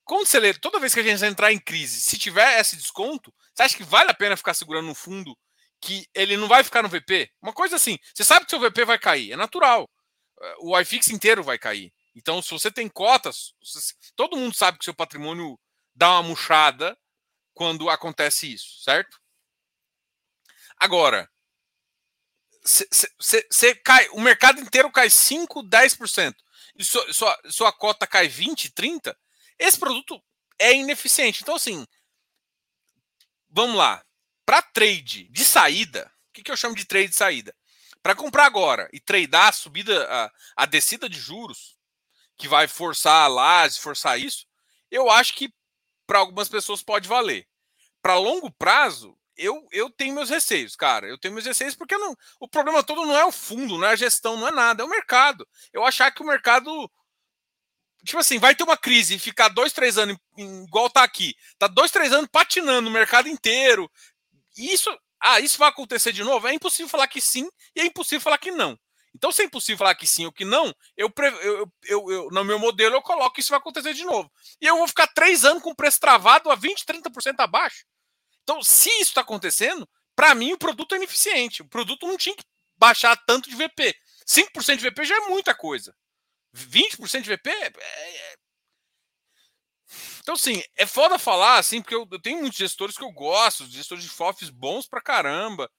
Como 0.06 0.26
celeiro, 0.26 0.58
toda 0.62 0.80
vez 0.80 0.94
que 0.94 1.02
a 1.02 1.04
gente 1.04 1.26
entrar 1.26 1.52
em 1.52 1.60
crise, 1.60 2.00
se 2.00 2.18
tiver 2.18 2.62
esse 2.62 2.78
desconto, 2.78 3.34
você 3.54 3.64
acha 3.64 3.76
que 3.76 3.84
vale 3.84 4.10
a 4.10 4.14
pena 4.14 4.38
ficar 4.38 4.54
segurando 4.54 4.88
no 4.88 4.96
fundo 4.96 5.38
que 5.82 6.08
ele 6.16 6.38
não 6.38 6.48
vai 6.48 6.64
ficar 6.64 6.82
no 6.82 6.88
VP? 6.88 7.30
Uma 7.42 7.52
coisa 7.52 7.76
assim, 7.76 8.00
você 8.16 8.24
sabe 8.24 8.46
que 8.46 8.52
seu 8.52 8.60
VP 8.62 8.86
vai 8.86 8.98
cair, 8.98 9.34
é 9.34 9.36
natural 9.36 9.86
o 10.60 10.80
iFix 10.80 11.10
inteiro 11.10 11.44
vai 11.44 11.58
cair. 11.58 11.94
Então, 12.16 12.42
se 12.42 12.52
você 12.52 12.72
tem 12.72 12.90
cotas, 12.90 13.54
todo 14.16 14.38
mundo 14.38 14.56
sabe 14.56 14.78
que 14.78 14.86
seu 14.86 14.94
patrimônio 14.94 15.60
dá 15.96 16.12
uma 16.12 16.24
murchada 16.24 16.98
quando 17.54 17.90
acontece 17.90 18.52
isso, 18.52 18.82
certo? 18.84 19.20
Agora, 20.78 21.30
cai, 23.84 24.08
o 24.10 24.22
mercado 24.22 24.60
inteiro 24.60 24.92
cai 24.92 25.10
5, 25.10 25.64
10%, 25.64 26.36
e 26.76 26.84
sua, 26.84 27.14
sua, 27.14 27.40
sua 27.50 27.72
cota 27.72 28.06
cai 28.06 28.28
20, 28.28 28.72
30%, 28.72 29.16
esse 29.58 29.80
produto 29.80 30.22
é 30.60 30.74
ineficiente. 30.74 31.42
Então, 31.42 31.56
assim, 31.56 31.86
vamos 33.50 33.76
lá. 33.76 34.04
Para 34.46 34.62
trade 34.62 35.28
de 35.30 35.44
saída, 35.44 36.12
o 36.30 36.34
que, 36.34 36.44
que 36.44 36.52
eu 36.52 36.58
chamo 36.58 36.76
de 36.76 36.86
trade 36.86 37.10
de 37.10 37.16
saída? 37.16 37.56
Para 38.02 38.16
comprar 38.16 38.46
agora 38.46 38.90
e 38.94 39.00
tradar 39.00 39.50
a 39.50 39.52
subida, 39.52 40.08
a, 40.10 40.32
a 40.64 40.66
descida 40.66 41.10
de 41.10 41.20
juros, 41.20 41.78
que 42.38 42.48
vai 42.48 42.68
forçar 42.68 43.24
a 43.24 43.28
laje, 43.28 43.80
forçar 43.80 44.20
isso, 44.20 44.46
eu 44.92 45.10
acho 45.10 45.34
que 45.34 45.52
para 46.06 46.20
algumas 46.20 46.48
pessoas 46.48 46.82
pode 46.82 47.08
valer. 47.08 47.48
Para 48.02 48.16
longo 48.16 48.52
prazo, 48.52 49.18
eu, 49.36 49.68
eu 49.72 49.90
tenho 49.90 50.16
meus 50.16 50.30
receios, 50.30 50.76
cara. 50.76 51.08
Eu 51.08 51.18
tenho 51.18 51.34
meus 51.34 51.46
receios 51.46 51.76
porque 51.76 51.98
não, 51.98 52.16
o 52.40 52.48
problema 52.48 52.84
todo 52.84 53.06
não 53.06 53.16
é 53.16 53.26
o 53.26 53.32
fundo, 53.32 53.78
não 53.78 53.88
é 53.88 53.92
a 53.92 53.96
gestão, 53.96 54.38
não 54.38 54.48
é 54.48 54.52
nada, 54.52 54.84
é 54.84 54.86
o 54.86 54.90
mercado. 54.90 55.48
Eu 55.74 55.84
achar 55.84 56.12
que 56.12 56.22
o 56.22 56.26
mercado. 56.26 56.90
Tipo 58.06 58.20
assim, 58.20 58.40
vai 58.40 58.56
ter 58.56 58.64
uma 58.64 58.78
crise 58.78 59.16
e 59.16 59.20
ficar 59.20 59.50
dois, 59.50 59.74
três 59.74 59.98
anos, 59.98 60.18
igual 60.38 60.90
tá 60.90 61.04
aqui. 61.04 61.36
Tá 61.60 61.68
dois, 61.68 61.92
três 61.92 62.14
anos 62.14 62.30
patinando 62.32 62.88
o 62.88 62.92
mercado 62.92 63.28
inteiro. 63.28 63.92
Isso 64.56 64.90
ah, 65.22 65.40
isso 65.40 65.58
vai 65.58 65.70
acontecer 65.70 66.12
de 66.12 66.24
novo? 66.24 66.48
É 66.48 66.54
impossível 66.54 66.90
falar 66.90 67.08
que 67.08 67.22
sim 67.22 67.48
e 67.76 67.82
é 67.82 67.86
impossível 67.86 68.22
falar 68.22 68.38
que 68.38 68.52
não. 68.52 68.78
Então, 69.16 69.32
se 69.32 69.42
é 69.42 69.46
impossível 69.46 69.80
falar 69.80 69.96
que 69.96 70.06
sim 70.06 70.26
ou 70.26 70.32
que 70.32 70.46
não, 70.46 70.72
eu, 70.96 71.12
eu, 71.42 71.72
eu, 71.86 72.12
eu, 72.12 72.28
no 72.30 72.44
meu 72.44 72.60
modelo 72.60 72.96
eu 72.96 73.02
coloco 73.02 73.34
que 73.34 73.42
isso 73.42 73.50
vai 73.50 73.58
acontecer 73.58 73.94
de 73.94 74.06
novo. 74.06 74.32
E 74.62 74.68
eu 74.68 74.78
vou 74.78 74.88
ficar 74.88 75.08
três 75.08 75.44
anos 75.44 75.64
com 75.64 75.72
o 75.72 75.76
preço 75.76 76.00
travado 76.00 76.52
a 76.52 76.58
20%, 76.58 76.86
30% 76.86 77.36
abaixo. 77.40 77.84
Então, 78.44 78.62
se 78.62 78.90
isso 78.92 79.10
está 79.10 79.22
acontecendo, 79.22 79.90
para 80.16 80.36
mim 80.36 80.54
o 80.54 80.58
produto 80.58 80.94
é 80.94 80.98
ineficiente. 80.98 81.64
O 81.64 81.68
produto 81.68 82.08
não 82.08 82.16
tinha 82.16 82.36
que 82.36 82.44
baixar 82.78 83.18
tanto 83.26 83.50
de 83.50 83.56
VP. 83.56 83.96
5% 84.28 84.78
de 84.78 84.90
VP 84.90 85.06
já 85.06 85.16
é 85.16 85.28
muita 85.28 85.56
coisa. 85.56 85.96
20% 86.54 87.22
de 87.22 87.36
VP 87.36 87.50
é, 87.50 87.72
é, 87.76 88.36
então, 90.20 90.36
assim, 90.36 90.62
é 90.76 90.86
foda 90.86 91.18
falar, 91.18 91.58
assim, 91.58 91.82
porque 91.82 91.96
eu, 91.96 92.08
eu 92.12 92.22
tenho 92.22 92.40
muitos 92.40 92.58
gestores 92.58 92.98
que 92.98 93.04
eu 93.04 93.12
gosto, 93.12 93.66
gestores 93.68 94.04
de 94.04 94.10
FOFs 94.10 94.50
bons 94.50 94.88
pra 94.88 95.02
caramba. 95.02 95.72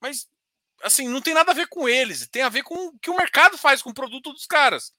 Mas, 0.00 0.28
assim, 0.82 1.08
não 1.08 1.20
tem 1.20 1.34
nada 1.34 1.50
a 1.50 1.54
ver 1.54 1.68
com 1.68 1.88
eles. 1.88 2.26
Tem 2.28 2.42
a 2.42 2.48
ver 2.48 2.62
com 2.62 2.74
o 2.74 2.98
que 2.98 3.10
o 3.10 3.16
mercado 3.16 3.58
faz 3.58 3.82
com 3.82 3.90
o 3.90 3.94
produto 3.94 4.32
dos 4.32 4.46
caras. 4.46 4.94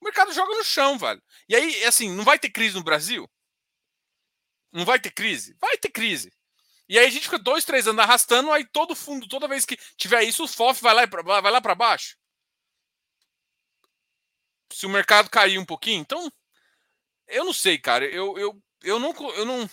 O 0.00 0.04
mercado 0.04 0.32
joga 0.32 0.54
no 0.54 0.64
chão, 0.64 0.98
velho. 0.98 1.22
E 1.48 1.54
aí, 1.54 1.84
assim, 1.84 2.10
não 2.10 2.24
vai 2.24 2.38
ter 2.38 2.50
crise 2.50 2.74
no 2.74 2.84
Brasil? 2.84 3.30
Não 4.72 4.84
vai 4.84 4.98
ter 5.00 5.10
crise? 5.10 5.56
Vai 5.60 5.78
ter 5.78 5.90
crise. 5.90 6.32
E 6.88 6.98
aí 6.98 7.06
a 7.06 7.10
gente 7.10 7.24
fica 7.24 7.38
dois, 7.38 7.64
três 7.64 7.88
anos 7.88 8.02
arrastando, 8.02 8.52
aí 8.52 8.64
todo 8.64 8.94
fundo, 8.94 9.26
toda 9.26 9.48
vez 9.48 9.64
que 9.64 9.76
tiver 9.96 10.22
isso, 10.22 10.44
o 10.44 10.48
FOF 10.48 10.80
vai 10.82 10.94
lá, 10.94 11.06
pra, 11.06 11.22
vai 11.22 11.50
lá 11.50 11.60
para 11.60 11.74
baixo. 11.74 12.16
Se 14.72 14.86
o 14.86 14.90
mercado 14.90 15.30
cair 15.30 15.58
um 15.58 15.64
pouquinho, 15.64 16.00
então 16.00 16.30
eu 17.28 17.44
não 17.44 17.52
sei, 17.52 17.78
cara. 17.78 18.04
Eu, 18.04 18.36
eu, 18.38 18.62
eu, 18.82 18.98
não, 18.98 19.12
eu 19.34 19.44
não. 19.44 19.70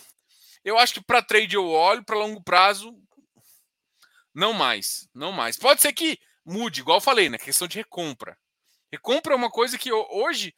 Eu 0.64 0.78
acho 0.78 0.94
que 0.94 1.04
para 1.04 1.22
trade 1.22 1.54
eu 1.54 1.68
olho, 1.68 2.04
para 2.04 2.16
longo 2.16 2.42
prazo, 2.42 2.94
não 4.34 4.52
mais. 4.52 5.08
Não 5.14 5.32
mais. 5.32 5.56
Pode 5.56 5.80
ser 5.80 5.92
que 5.92 6.18
mude, 6.44 6.80
igual 6.80 6.98
eu 6.98 7.02
falei, 7.02 7.28
né? 7.28 7.38
Questão 7.38 7.68
de 7.68 7.78
recompra. 7.78 8.36
Recompra 8.90 9.34
é 9.34 9.36
uma 9.36 9.50
coisa 9.50 9.78
que 9.78 9.92
hoje, 9.92 10.54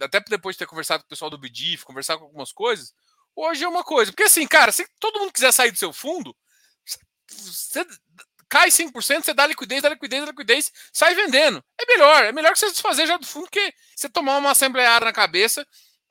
até 0.00 0.20
depois 0.20 0.54
de 0.54 0.58
ter 0.58 0.66
conversado 0.66 1.02
com 1.02 1.06
o 1.06 1.10
pessoal 1.10 1.30
do 1.30 1.38
BDIF, 1.38 1.84
conversar 1.84 2.18
com 2.18 2.24
algumas 2.24 2.52
coisas, 2.52 2.92
hoje 3.34 3.64
é 3.64 3.68
uma 3.68 3.84
coisa. 3.84 4.10
Porque 4.12 4.24
assim, 4.24 4.46
cara, 4.46 4.72
se 4.72 4.86
todo 4.98 5.20
mundo 5.20 5.32
quiser 5.32 5.52
sair 5.52 5.70
do 5.70 5.78
seu 5.78 5.92
fundo, 5.92 6.36
você 7.28 7.86
cai 8.48 8.70
100%, 8.70 9.24
você 9.24 9.34
dá 9.34 9.46
liquidez, 9.46 9.82
dá 9.82 9.88
liquidez, 9.88 10.24
dá 10.24 10.30
liquidez, 10.30 10.72
sai 10.92 11.14
vendendo. 11.14 11.62
É 11.78 11.86
melhor, 11.86 12.24
é 12.24 12.32
melhor 12.32 12.52
que 12.52 12.58
você 12.58 12.70
desfazer 12.70 13.06
já 13.06 13.16
do 13.16 13.26
fundo 13.26 13.48
que 13.50 13.72
você 13.94 14.08
tomar 14.08 14.38
uma 14.38 14.50
assembleária 14.50 15.04
na 15.04 15.12
cabeça 15.12 15.66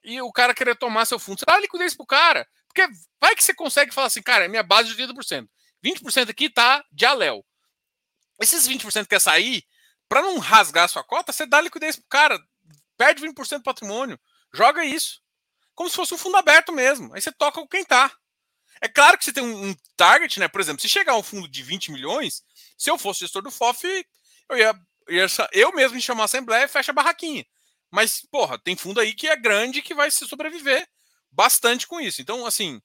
e 0.07 0.21
o 0.21 0.31
cara 0.31 0.53
querer 0.53 0.77
tomar 0.77 1.05
seu 1.05 1.19
fundo. 1.19 1.39
Você 1.39 1.45
dá 1.45 1.59
liquidez 1.59 1.93
pro 1.93 2.05
cara. 2.05 2.47
Porque 2.67 2.87
vai 3.19 3.35
que 3.35 3.43
você 3.43 3.53
consegue 3.53 3.93
falar 3.93 4.07
assim, 4.07 4.21
cara, 4.21 4.45
é 4.45 4.47
minha 4.47 4.63
base 4.63 4.95
de 4.95 5.03
80%. 5.03 5.45
20% 5.83 6.29
aqui 6.29 6.49
tá 6.49 6.83
de 6.89 7.05
aléu. 7.05 7.45
Esses 8.41 8.65
20% 8.65 9.01
que 9.03 9.09
quer 9.09 9.19
sair, 9.19 9.65
para 10.07 10.21
não 10.21 10.39
rasgar 10.39 10.85
a 10.85 10.87
sua 10.87 11.03
cota, 11.03 11.33
você 11.33 11.45
dá 11.45 11.59
liquidez 11.59 11.97
pro 11.97 12.05
cara. 12.07 12.39
Perde 12.97 13.21
20% 13.21 13.57
do 13.57 13.63
patrimônio. 13.63 14.17
Joga 14.53 14.85
isso. 14.85 15.21
Como 15.75 15.89
se 15.89 15.95
fosse 15.97 16.13
um 16.13 16.17
fundo 16.17 16.37
aberto 16.37 16.71
mesmo. 16.71 17.13
Aí 17.13 17.21
você 17.21 17.31
toca 17.33 17.59
com 17.59 17.67
quem 17.67 17.83
tá. 17.83 18.09
É 18.79 18.87
claro 18.87 19.17
que 19.17 19.25
você 19.25 19.33
tem 19.33 19.43
um, 19.43 19.69
um, 19.71 19.75
target, 19.97 20.39
né? 20.39 20.47
Por 20.47 20.61
exemplo, 20.61 20.81
se 20.81 20.87
chegar 20.87 21.17
um 21.17 21.23
fundo 21.23 21.49
de 21.49 21.61
20 21.61 21.91
milhões, 21.91 22.43
se 22.77 22.89
eu 22.89 22.97
fosse 22.97 23.21
gestor 23.21 23.41
do 23.41 23.51
FOF, 23.51 23.85
eu 24.49 24.57
ia, 24.57 24.73
ia, 25.09 25.25
eu 25.51 25.73
mesmo 25.73 25.95
me 25.95 26.01
chamar 26.01 26.23
a 26.23 26.25
assembleia 26.25 26.63
e 26.63 26.69
fecha 26.69 26.91
a 26.91 26.95
barraquinha. 26.95 27.45
Mas, 27.91 28.21
porra, 28.31 28.59
tem 28.59 28.75
fundo 28.75 28.99
aí 28.99 29.13
que 29.13 29.27
é 29.27 29.35
grande 29.35 29.81
que 29.81 29.93
vai 29.93 30.11
se 30.11 30.27
sobreviver 30.27 30.87
bastante 31.31 31.87
com 31.87 31.99
isso. 31.99 32.21
Então, 32.21 32.45
assim, 32.45 32.81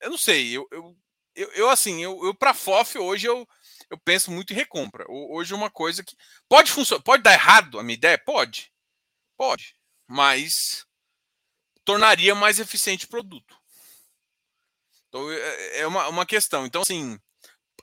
eu 0.00 0.10
não 0.10 0.18
sei, 0.18 0.56
eu, 0.56 0.66
eu, 0.70 0.96
eu, 1.34 1.52
eu 1.52 1.70
assim, 1.70 2.02
eu, 2.02 2.24
eu 2.24 2.34
para 2.34 2.54
FOF 2.54 2.98
hoje 2.98 3.26
eu, 3.26 3.46
eu 3.90 3.98
penso 3.98 4.30
muito 4.30 4.52
em 4.52 4.56
recompra. 4.56 5.04
Hoje 5.08 5.52
é 5.52 5.56
uma 5.56 5.70
coisa 5.70 6.02
que 6.02 6.16
pode 6.48 6.70
funcionar, 6.70 7.02
pode 7.02 7.22
dar 7.22 7.32
errado 7.32 7.78
a 7.78 7.82
minha 7.82 7.94
ideia? 7.96 8.18
Pode. 8.18 8.72
Pode. 9.36 9.74
Mas 10.06 10.86
tornaria 11.84 12.34
mais 12.34 12.58
eficiente 12.58 13.06
o 13.06 13.08
produto. 13.08 13.56
Então, 15.08 15.30
é, 15.30 15.36
é, 15.36 15.80
é 15.80 15.86
uma, 15.86 16.08
uma 16.08 16.26
questão. 16.26 16.66
Então, 16.66 16.82
assim. 16.82 17.18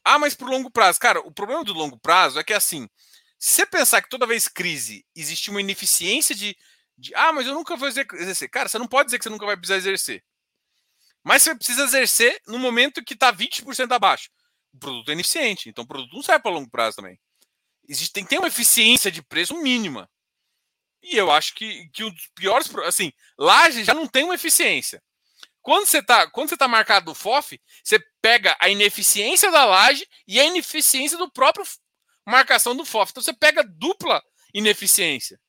Ah, 0.04 0.18
mas 0.18 0.34
para 0.34 0.49
longo 0.49 0.72
prazo. 0.72 0.99
Cara, 0.99 1.20
o 1.20 1.32
problema 1.32 1.64
do 1.64 1.74
longo 1.74 1.97
prazo 1.99 2.39
é 2.39 2.43
que, 2.43 2.54
assim, 2.54 2.89
se 3.44 3.66
pensar 3.66 4.04
que 4.04 4.10
toda 4.10 4.28
vez 4.28 4.48
crise 4.48 5.04
existe 5.16 5.50
uma 5.50 5.60
ineficiência 5.60 6.36
de, 6.36 6.56
de. 6.96 7.12
Ah, 7.16 7.34
mas 7.34 7.48
eu 7.48 7.56
nunca 7.56 7.76
vou 7.76 7.88
exercer. 7.88 8.48
Cara, 8.48 8.70
você 8.70 8.78
não 8.78 8.86
pode 8.86 9.08
dizer 9.08 9.18
que 9.18 9.24
você 9.24 9.32
nunca 9.32 9.48
vai 9.48 9.58
precisar 9.58 9.78
exercer. 9.78 10.24
Mas 11.24 11.42
você 11.42 11.56
precisa 11.56 11.86
exercer 11.86 12.39
no 12.46 12.60
momento 12.60 13.04
que 13.04 13.16
está 13.16 13.34
20% 13.34 13.92
abaixo. 13.92 14.30
O 14.72 14.78
produto 14.78 15.10
é 15.10 15.14
ineficiente. 15.14 15.70
Então, 15.70 15.84
o 15.84 15.88
produto 15.88 16.14
não 16.14 16.22
serve 16.22 16.44
para 16.44 16.52
longo 16.52 16.70
prazo 16.70 16.98
também. 16.98 17.20
Existe, 17.89 18.14
tem 18.14 18.24
que 18.24 18.30
ter 18.30 18.38
uma 18.38 18.48
eficiência 18.48 19.12
de 19.12 19.24
preço 19.24 19.60
mínima. 19.60 20.08
E 21.02 21.18
eu 21.18 21.32
acho 21.32 21.56
que, 21.56 21.89
que 21.89 22.04
um 22.04 22.12
dos 22.12 22.28
piores. 22.36 22.70
Assim, 22.86 23.12
laje 23.39 23.84
já 23.84 23.96
não 23.96 24.06
tem 24.06 24.24
uma 24.24 24.36
eficiência. 24.36 25.02
Quando 25.64 25.88
você 25.88 25.98
está 25.98 26.30
quando 26.30 26.50
você 26.50 26.58
tá 26.58 26.68
marcado 26.68 27.08
no 27.08 27.16
FOF, 27.16 27.60
você 27.84 28.00
pega 28.22 28.56
a 28.60 28.70
ineficiência 28.70 29.50
da 29.50 29.66
laje 29.66 30.08
e 30.28 30.39
a 30.39 30.46
ineficiência 30.46 31.18
do 31.18 31.32
próprio 31.32 31.66
marcação 32.26 32.76
do 32.76 32.86
FOF. 32.86 33.11
Então 33.11 33.24
você 33.24 33.34
pega 33.34 33.63
dupla 33.63 34.22
ineficiência. 34.53 35.39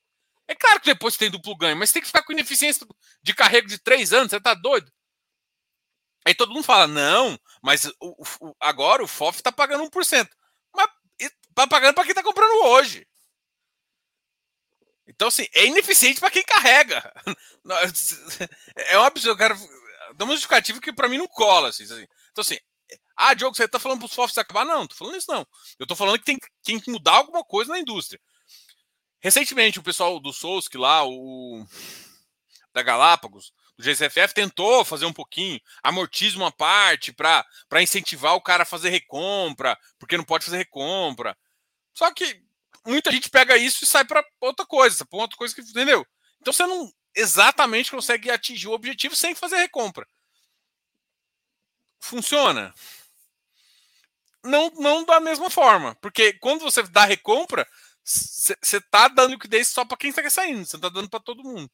É 0.47 0.55
claro 0.55 0.79
que 0.79 0.87
depois 0.91 1.17
tem 1.17 1.31
duplo 1.31 1.55
ganho, 1.55 1.77
mas 1.77 1.91
tem 1.91 2.01
que 2.01 2.07
ficar 2.07 2.23
com 2.23 2.33
ineficiência 2.33 2.85
de 3.21 3.33
carrego 3.33 3.67
de 3.67 3.77
três 3.77 4.11
anos, 4.11 4.29
você 4.29 4.39
tá 4.39 4.53
doido? 4.53 4.91
Aí 6.25 6.33
todo 6.33 6.53
mundo 6.53 6.63
fala, 6.63 6.87
não, 6.87 7.37
mas 7.61 7.85
o, 7.85 8.23
o, 8.39 8.55
agora 8.59 9.03
o 9.03 9.07
FOF 9.07 9.37
está 9.37 9.51
pagando 9.51 9.83
1%. 9.89 10.29
Mas 10.75 10.89
está 11.19 11.67
pagando 11.67 11.95
para 11.95 12.03
quem 12.03 12.11
está 12.11 12.23
comprando 12.23 12.65
hoje. 12.65 13.05
Então, 15.05 15.27
assim, 15.27 15.45
é 15.53 15.65
ineficiente 15.65 16.19
para 16.19 16.31
quem 16.31 16.43
carrega. 16.43 17.13
É 18.75 18.97
um 18.97 19.03
absurdo. 19.03 19.37
Cara, 19.37 19.55
dá 20.15 20.25
uma 20.25 20.33
justificativa 20.33 20.79
que 20.79 20.93
para 20.93 21.09
mim 21.09 21.17
não 21.17 21.27
cola. 21.27 21.69
Assim, 21.69 21.83
assim. 21.83 22.05
Então, 22.31 22.41
assim, 22.41 22.57
ah, 23.15 23.33
Diogo, 23.33 23.55
você 23.55 23.65
está 23.65 23.79
falando 23.79 23.99
para 23.99 24.07
os 24.07 24.13
FOFs 24.13 24.37
acabar? 24.37 24.65
Não, 24.65 24.79
não 24.79 24.87
tô 24.87 24.95
falando 24.95 25.17
isso, 25.17 25.31
não. 25.31 25.45
Eu 25.77 25.83
estou 25.83 25.95
falando 25.95 26.17
que 26.19 26.25
tem, 26.25 26.37
tem, 26.63 26.79
que 26.79 26.91
mudar 26.91 27.13
alguma 27.13 27.43
coisa 27.43 27.71
na 27.71 27.79
indústria. 27.79 28.19
Recentemente, 29.21 29.79
o 29.79 29.83
pessoal 29.83 30.19
do 30.19 30.33
Sousk 30.33 30.75
lá, 30.75 31.05
o 31.05 31.65
da 32.73 32.81
Galápagos, 32.81 33.53
do 33.77 33.83
GCFF, 33.83 34.33
tentou 34.33 34.83
fazer 34.83 35.05
um 35.05 35.13
pouquinho, 35.13 35.61
amortiza 35.83 36.37
uma 36.37 36.51
parte 36.51 37.13
para 37.13 37.81
incentivar 37.81 38.35
o 38.35 38.41
cara 38.41 38.63
a 38.63 38.65
fazer 38.65 38.89
recompra, 38.89 39.77
porque 39.99 40.17
não 40.17 40.23
pode 40.23 40.43
fazer 40.43 40.57
recompra. 40.57 41.37
Só 41.93 42.11
que 42.11 42.43
muita 42.85 43.11
gente 43.11 43.29
pega 43.29 43.55
isso 43.55 43.83
e 43.83 43.87
sai 43.87 44.03
para 44.03 44.25
outra 44.41 44.65
coisa, 44.65 45.05
para 45.05 45.19
outra 45.19 45.37
coisa 45.37 45.53
que, 45.53 45.61
entendeu? 45.61 46.05
Então 46.41 46.51
você 46.51 46.65
não 46.65 46.91
exatamente 47.15 47.91
consegue 47.91 48.31
atingir 48.31 48.67
o 48.67 48.73
objetivo 48.73 49.15
sem 49.15 49.35
fazer 49.35 49.57
recompra. 49.57 50.07
Funciona? 51.99 52.73
Não, 54.43 54.69
não 54.71 55.05
da 55.05 55.19
mesma 55.19 55.49
forma, 55.49 55.95
porque 56.01 56.33
quando 56.33 56.61
você 56.61 56.83
dá 56.83 57.05
recompra, 57.05 57.67
você 58.03 58.77
está 58.77 59.07
dando 59.07 59.31
liquidez 59.31 59.69
só 59.69 59.85
para 59.85 59.97
quem 59.97 60.09
está 60.09 60.29
saindo, 60.29 60.65
você 60.65 60.75
está 60.75 60.89
dando 60.89 61.09
para 61.09 61.21
todo 61.21 61.43
mundo. 61.43 61.71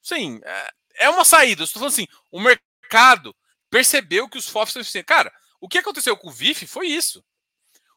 Sim, 0.00 0.40
é, 0.44 0.70
é 1.06 1.10
uma 1.10 1.24
saída. 1.24 1.64
Estou 1.64 1.80
falando 1.80 1.92
assim, 1.92 2.06
o 2.30 2.40
mercado 2.40 3.34
percebeu 3.70 4.28
que 4.28 4.38
os 4.38 4.48
FOFs 4.48 4.72
são 4.72 4.82
eficientes. 4.82 5.08
Cara, 5.08 5.32
o 5.60 5.68
que 5.68 5.78
aconteceu 5.78 6.16
com 6.16 6.28
o 6.28 6.32
VIF 6.32 6.66
foi 6.66 6.86
isso. 6.88 7.24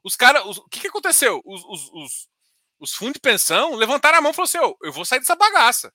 Os 0.04 0.16
caras, 0.16 0.44
o 0.46 0.70
que, 0.70 0.82
que 0.82 0.88
aconteceu? 0.88 1.42
Os, 1.46 1.64
os, 1.66 1.90
os, 1.92 2.28
os 2.80 2.94
fundos 2.94 3.16
de 3.16 3.20
pensão 3.20 3.76
levantaram 3.76 4.20
a 4.20 4.22
mão 4.22 4.32
e 4.32 4.34
falaram 4.34 4.70
assim: 4.70 4.76
eu 4.84 4.92
vou 4.92 5.04
sair 5.04 5.20
dessa 5.20 5.36
bagaça. 5.36 5.92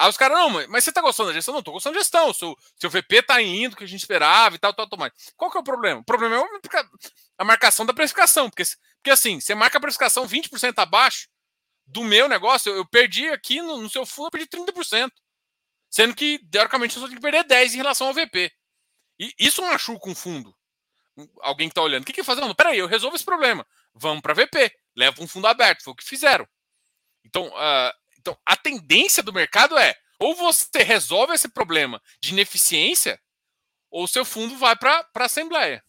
Aí 0.00 0.08
os 0.08 0.16
caras, 0.16 0.38
não, 0.38 0.48
mas 0.68 0.82
você 0.82 0.90
tá 0.90 1.02
gostando 1.02 1.28
da 1.28 1.34
gestão? 1.34 1.52
Não, 1.52 1.62
tô 1.62 1.72
gostando 1.72 1.94
da 1.94 2.00
gestão. 2.00 2.32
Seu, 2.32 2.56
seu 2.76 2.88
VP 2.88 3.22
tá 3.22 3.42
indo, 3.42 3.76
que 3.76 3.84
a 3.84 3.86
gente 3.86 4.00
esperava 4.00 4.56
e 4.56 4.58
tal, 4.58 4.72
tal, 4.72 4.88
tal. 4.88 4.98
Mais. 4.98 5.12
Qual 5.36 5.50
que 5.50 5.58
é 5.58 5.60
o 5.60 5.64
problema? 5.64 6.00
O 6.00 6.04
problema 6.04 6.36
é 6.36 6.84
a 7.36 7.44
marcação 7.44 7.84
da 7.84 7.92
precificação. 7.92 8.48
Porque, 8.48 8.62
porque 8.96 9.10
assim, 9.10 9.38
você 9.38 9.54
marca 9.54 9.76
a 9.76 9.80
precificação 9.80 10.26
20% 10.26 10.72
abaixo 10.78 11.28
do 11.86 12.02
meu 12.02 12.28
negócio, 12.28 12.70
eu, 12.70 12.76
eu 12.76 12.86
perdi 12.86 13.28
aqui 13.28 13.60
no, 13.60 13.76
no, 13.76 13.90
seu 13.90 14.06
fundo, 14.06 14.28
eu 14.28 14.30
perdi 14.30 14.46
30%. 14.46 15.10
Sendo 15.90 16.14
que, 16.14 16.38
teoricamente, 16.50 16.96
eu 16.96 17.02
só 17.02 17.06
tenho 17.06 17.20
que 17.20 17.22
perder 17.22 17.44
10% 17.44 17.74
em 17.74 17.76
relação 17.76 18.06
ao 18.06 18.14
VP. 18.14 18.50
E 19.18 19.34
isso 19.38 19.60
machuca 19.60 20.08
um 20.08 20.14
fundo. 20.14 20.56
Alguém 21.42 21.68
que 21.68 21.74
tá 21.74 21.82
olhando. 21.82 22.04
O 22.04 22.06
que, 22.06 22.12
que 22.12 22.24
fazer? 22.24 22.40
Não, 22.40 22.54
peraí, 22.54 22.78
eu 22.78 22.86
resolvo 22.86 23.16
esse 23.16 23.24
problema. 23.24 23.66
Vamos 23.94 24.22
para 24.22 24.32
VP 24.32 24.72
leva 24.96 25.22
um 25.22 25.28
fundo 25.28 25.46
aberto, 25.46 25.82
foi 25.82 25.92
o 25.92 25.96
que 25.96 26.04
fizeram. 26.04 26.46
Então, 27.24 27.48
uh, 27.48 27.92
então, 28.20 28.38
a 28.44 28.56
tendência 28.56 29.22
do 29.22 29.32
mercado 29.32 29.78
é 29.78 29.96
ou 30.18 30.34
você 30.34 30.82
resolve 30.82 31.32
esse 31.32 31.48
problema 31.48 32.00
de 32.20 32.30
ineficiência, 32.30 33.18
ou 33.90 34.06
seu 34.06 34.24
fundo 34.24 34.56
vai 34.58 34.76
para 34.76 35.08
a 35.14 35.24
Assembleia. 35.24 35.82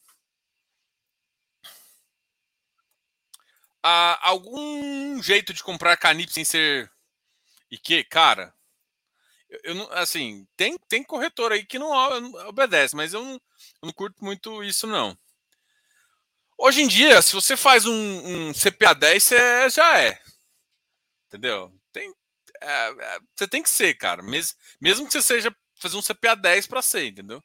Uh, 3.86 4.16
algum 4.22 5.22
jeito 5.22 5.54
de 5.54 5.62
comprar 5.62 5.98
canip 5.98 6.32
sem 6.32 6.46
ser 6.46 6.90
e 7.70 7.78
que, 7.78 8.04
cara, 8.04 8.54
eu, 9.64 9.76
não, 9.76 9.92
assim, 9.92 10.48
tem, 10.56 10.78
tem 10.88 11.04
corretor 11.04 11.52
aí 11.52 11.66
que 11.66 11.80
não 11.80 11.92
obedece, 12.48 12.96
mas 12.96 13.14
eu 13.14 13.24
não, 13.24 13.34
eu 13.34 13.40
não 13.84 13.92
curto 13.92 14.24
muito 14.24 14.64
isso, 14.64 14.88
não. 14.88 15.18
Hoje 16.58 16.82
em 16.82 16.88
dia, 16.88 17.22
se 17.22 17.34
você 17.34 17.58
faz 17.58 17.86
um, 17.86 18.50
um 18.50 18.54
CPA 18.54 18.94
10, 18.94 19.24
você 19.24 19.70
já 19.72 20.00
é. 20.00 20.22
Entendeu? 21.28 21.81
É, 22.62 22.90
é, 23.16 23.20
você 23.36 23.48
tem 23.48 23.64
que 23.64 23.70
ser, 23.70 23.96
cara. 23.96 24.22
Mesmo, 24.22 24.58
mesmo 24.80 25.06
que 25.08 25.14
você 25.14 25.22
seja 25.22 25.56
fazer 25.80 25.98
um 25.98 26.02
CPA 26.02 26.36
10 26.36 26.68
para 26.68 26.82
ser, 26.82 27.08
entendeu? 27.08 27.44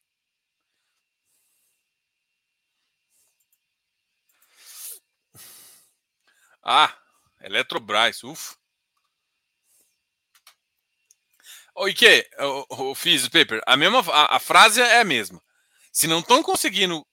Ah, 6.63 6.93
Eletrobras, 7.41 8.23
ufa. 8.23 8.57
Oi, 11.77 11.93
que? 11.95 12.27
O, 12.71 12.91
o 12.93 12.95
paper. 13.31 13.61
A 13.67 13.77
mesma 13.77 14.01
a, 14.13 14.37
a 14.37 14.41
frase 14.41 14.81
é 14.81 15.01
a 15.01 15.05
mesma. 15.05 15.41
Se 15.93 16.07
não 16.07 16.21
estão 16.21 16.43
conseguindo 16.43 17.07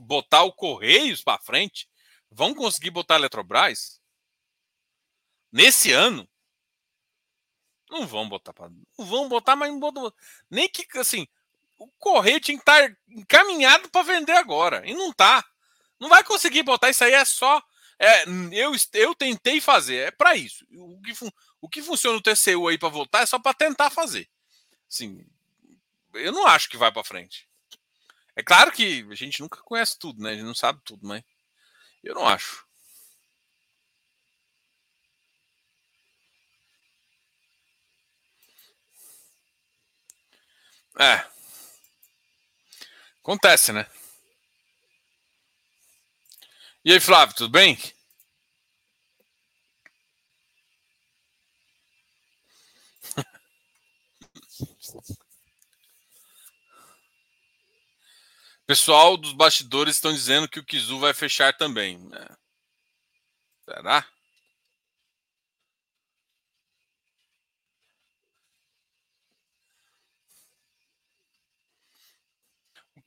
botar 0.00 0.42
o 0.44 0.52
Correios 0.52 1.22
para 1.22 1.40
frente, 1.40 1.88
vão 2.30 2.54
conseguir 2.54 2.90
botar 2.90 3.14
a 3.16 3.18
Eletrobras? 3.18 4.00
Nesse 5.52 5.92
ano? 5.92 6.26
Não 7.90 8.06
vão 8.06 8.28
botar 8.28 8.52
para. 8.52 8.70
Não 8.98 9.06
vão 9.06 9.28
botar, 9.28 9.56
mas 9.56 9.70
não 9.70 9.80
botam. 9.80 10.12
Nem 10.50 10.68
que 10.68 10.86
assim. 10.98 11.26
O 11.78 11.88
Correio 11.98 12.40
tinha 12.40 12.56
que 12.56 12.62
estar 12.62 12.96
encaminhado 13.08 13.88
para 13.88 14.02
vender 14.02 14.32
agora. 14.32 14.82
E 14.84 14.94
não 14.94 15.12
tá. 15.12 15.44
Não 16.00 16.08
vai 16.08 16.24
conseguir 16.24 16.62
botar 16.62 16.90
isso 16.90 17.04
aí, 17.04 17.12
é 17.12 17.24
só. 17.24 17.62
É, 17.98 18.24
eu, 18.52 18.72
eu 18.94 19.14
tentei 19.14 19.60
fazer, 19.60 20.08
é 20.08 20.10
para 20.10 20.36
isso. 20.36 20.64
O 20.72 21.00
que, 21.00 21.12
o 21.60 21.68
que 21.68 21.82
funciona 21.82 22.16
no 22.16 22.22
TCU 22.22 22.68
aí 22.68 22.78
para 22.78 22.88
voltar 22.88 23.22
é 23.22 23.26
só 23.26 23.38
para 23.38 23.54
tentar 23.54 23.90
fazer. 23.90 24.28
Assim, 24.88 25.24
eu 26.14 26.32
não 26.32 26.46
acho 26.46 26.68
que 26.68 26.76
vai 26.76 26.92
para 26.92 27.02
frente. 27.02 27.48
É 28.36 28.42
claro 28.42 28.70
que 28.70 29.04
a 29.10 29.14
gente 29.14 29.40
nunca 29.40 29.60
conhece 29.62 29.98
tudo, 29.98 30.22
né? 30.22 30.30
A 30.30 30.34
gente 30.34 30.44
não 30.44 30.54
sabe 30.54 30.80
tudo, 30.84 31.06
mas 31.06 31.24
eu 32.04 32.14
não 32.14 32.26
acho. 32.26 32.67
É. 40.98 41.24
Acontece, 43.20 43.72
né? 43.72 43.86
E 46.84 46.92
aí, 46.92 46.98
Flávio, 46.98 47.36
tudo 47.36 47.50
bem? 47.50 47.78
Pessoal 58.66 59.16
dos 59.16 59.32
bastidores 59.32 59.94
estão 59.94 60.12
dizendo 60.12 60.48
que 60.48 60.58
o 60.58 60.64
Kizu 60.64 60.98
vai 60.98 61.14
fechar 61.14 61.56
também. 61.56 62.10
É. 62.12 62.36
Será? 63.64 64.04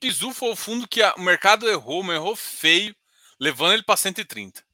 Kizu 0.02 0.32
foi 0.32 0.50
o 0.50 0.56
fundo 0.56 0.88
que 0.88 1.00
a, 1.00 1.14
o 1.14 1.20
mercado 1.20 1.70
errou, 1.70 2.02
mas 2.02 2.16
errou 2.16 2.34
feio, 2.34 2.94
levando 3.38 3.74
ele 3.74 3.84
para 3.84 3.96
130. 3.96 4.64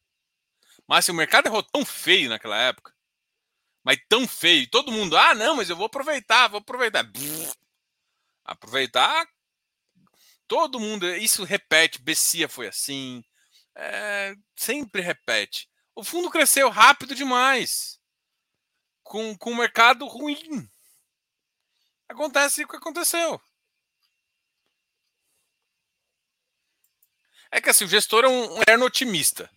Mas 0.86 1.04
assim, 1.04 1.12
o 1.12 1.14
mercado 1.14 1.46
errou 1.48 1.62
tão 1.62 1.84
feio 1.84 2.30
naquela 2.30 2.56
época, 2.56 2.94
mas 3.84 3.98
tão 4.08 4.26
feio, 4.26 4.66
todo 4.70 4.90
mundo, 4.90 5.18
ah, 5.18 5.34
não, 5.34 5.56
mas 5.56 5.68
eu 5.68 5.76
vou 5.76 5.84
aproveitar, 5.84 6.48
vou 6.48 6.60
aproveitar. 6.60 7.04
aproveitar, 8.42 9.28
todo 10.46 10.80
mundo, 10.80 11.06
isso 11.16 11.44
repete, 11.44 12.00
Bessia 12.00 12.48
foi 12.48 12.68
assim, 12.68 13.22
é, 13.74 14.34
sempre 14.56 15.02
repete. 15.02 15.68
O 15.94 16.02
fundo 16.02 16.30
cresceu 16.30 16.70
rápido 16.70 17.14
demais, 17.14 18.00
com, 19.02 19.36
com 19.36 19.50
o 19.50 19.56
mercado 19.56 20.06
ruim. 20.06 20.70
Acontece 22.08 22.64
o 22.64 22.68
que 22.68 22.76
aconteceu. 22.76 23.38
É 27.50 27.60
que 27.60 27.70
assim, 27.70 27.84
o 27.84 27.88
gestor 27.88 28.24
é 28.24 28.28
um, 28.28 28.56
um 28.56 28.62
eterno 28.62 28.84
otimista. 28.84 29.50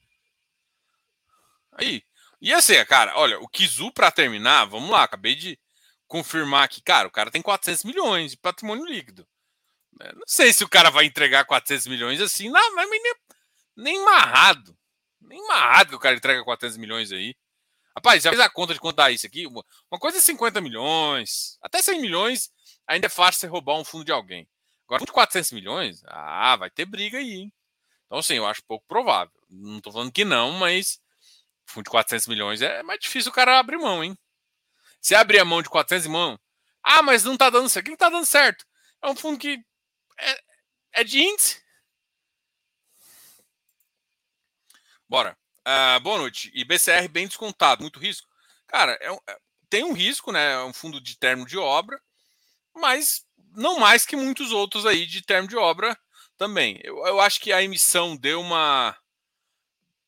Aí. 1.74 2.04
E 2.42 2.54
assim, 2.54 2.84
cara, 2.86 3.18
olha, 3.18 3.40
o 3.40 3.48
Kizu 3.48 3.92
para 3.92 4.12
terminar, 4.12 4.66
vamos 4.66 4.90
lá, 4.90 5.04
acabei 5.04 5.36
de 5.36 5.60
confirmar 6.08 6.64
aqui, 6.64 6.82
cara, 6.82 7.08
o 7.08 7.12
cara 7.12 7.32
tem 7.32 7.42
400 7.42 7.84
milhões 7.84 8.32
de 8.32 8.38
patrimônio 8.38 8.86
líquido. 8.86 9.28
É, 10.02 10.14
não 10.14 10.24
sei 10.26 10.52
se 10.52 10.64
o 10.64 10.70
cara 10.70 10.90
vai 10.90 11.06
entregar 11.06 11.46
400 11.46 11.88
milhões 11.88 12.20
assim, 12.20 12.50
não, 12.50 12.76
mas 12.76 12.90
nem, 12.90 13.16
nem 13.78 14.04
marrado. 14.04 14.76
Nem 15.22 15.46
marrado 15.48 15.92
que 15.92 15.96
o 15.96 16.00
cara 16.00 16.16
entrega 16.16 16.44
400 16.44 16.78
milhões 16.78 17.12
aí. 17.12 17.36
Rapaz, 17.96 18.24
já 18.24 18.30
fez 18.30 18.42
a 18.42 18.50
conta 18.50 18.74
de 18.74 18.80
contar 18.80 19.12
isso 19.12 19.28
aqui? 19.28 19.46
Uma 19.46 20.00
coisa 20.00 20.18
é 20.18 20.22
50 20.22 20.60
milhões, 20.62 21.58
até 21.62 21.82
100 21.82 22.02
milhões 22.02 22.50
ainda 22.88 23.06
é 23.08 23.10
fácil 23.10 23.42
você 23.42 23.48
roubar 23.48 23.78
um 23.78 23.86
fundo 23.86 24.06
de 24.06 24.12
alguém. 24.12 24.48
Agora, 24.86 25.06
de 25.06 25.12
400 25.12 25.52
milhões, 25.52 26.02
ah, 26.08 26.56
vai 26.56 26.70
ter 26.70 26.86
briga 26.86 27.18
aí, 27.18 27.32
hein? 27.34 27.54
Então, 28.12 28.20
assim, 28.20 28.34
eu 28.34 28.46
acho 28.46 28.62
pouco 28.66 28.86
provável. 28.90 29.32
Não 29.50 29.78
estou 29.78 29.94
falando 29.94 30.12
que 30.12 30.26
não, 30.26 30.52
mas 30.52 31.00
fundo 31.66 31.86
de 31.86 31.92
400 31.92 32.28
milhões 32.28 32.62
é 32.62 32.84
mais 32.84 33.00
difícil 33.00 33.32
o 33.32 33.34
cara 33.34 33.58
abrir 33.58 33.78
mão, 33.78 34.04
hein? 34.04 34.18
Se 35.00 35.16
abrir 35.16 35.40
a 35.40 35.46
mão 35.46 35.62
de 35.62 35.70
400 35.70 36.08
mão, 36.08 36.38
ah, 36.84 37.02
mas 37.02 37.24
não 37.24 37.36
está 37.36 37.50
dando 37.50 37.70
certo. 37.70 37.86
O 37.86 37.90
que 37.90 37.94
está 37.94 38.10
dando 38.10 38.26
certo? 38.26 38.66
É 39.02 39.08
um 39.08 39.16
fundo 39.16 39.40
que 39.40 39.64
é, 40.20 40.42
é 40.96 41.04
de 41.06 41.22
índice. 41.22 41.64
Bora. 45.08 45.38
Uh, 45.66 46.00
boa 46.02 46.18
noite. 46.18 46.52
E 46.54 46.66
BCR 46.66 47.08
bem 47.08 47.28
descontado, 47.28 47.82
muito 47.82 47.98
risco. 47.98 48.28
Cara, 48.68 48.92
é 49.00 49.10
é, 49.32 49.38
tem 49.70 49.86
um 49.86 49.94
risco, 49.94 50.34
né? 50.34 50.52
É 50.52 50.64
um 50.66 50.74
fundo 50.74 51.00
de 51.00 51.18
termo 51.18 51.46
de 51.46 51.58
obra, 51.58 51.98
mas 52.76 53.26
não 53.56 53.80
mais 53.80 54.06
que 54.06 54.18
muitos 54.18 54.52
outros 54.52 54.86
aí 54.86 55.06
de 55.06 55.22
termo 55.22 55.48
de 55.48 55.56
obra 55.56 55.98
também. 56.42 56.80
Eu, 56.84 56.98
eu 57.06 57.20
acho 57.22 57.40
que 57.40 57.54
a 57.54 57.62
emissão 57.62 58.18
deu 58.18 58.42
uma 58.42 58.98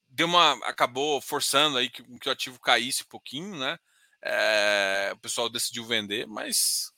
deu 0.09 0.25
uma 0.25 0.53
acabou 0.67 1.21
forçando 1.21 1.77
aí 1.77 1.89
que, 1.91 2.01
que 2.19 2.27
o 2.27 2.31
ativo 2.31 2.59
caísse 2.59 3.03
um 3.03 3.07
pouquinho, 3.07 3.55
né? 3.55 3.77
É, 4.23 5.11
o 5.13 5.17
pessoal 5.19 5.47
decidiu 5.47 5.85
vender, 5.85 6.25
mas 6.25 6.91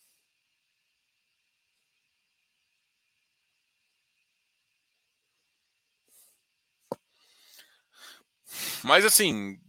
mas 8.84 9.04
assim 9.04 9.60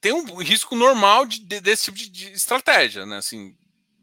tem 0.00 0.12
um 0.12 0.36
risco 0.36 0.74
normal 0.74 1.26
de, 1.26 1.40
de, 1.44 1.60
desse 1.60 1.84
tipo 1.84 1.98
de, 1.98 2.08
de, 2.08 2.32
estratégia, 2.32 3.04
né? 3.04 3.18
Assim, 3.18 3.54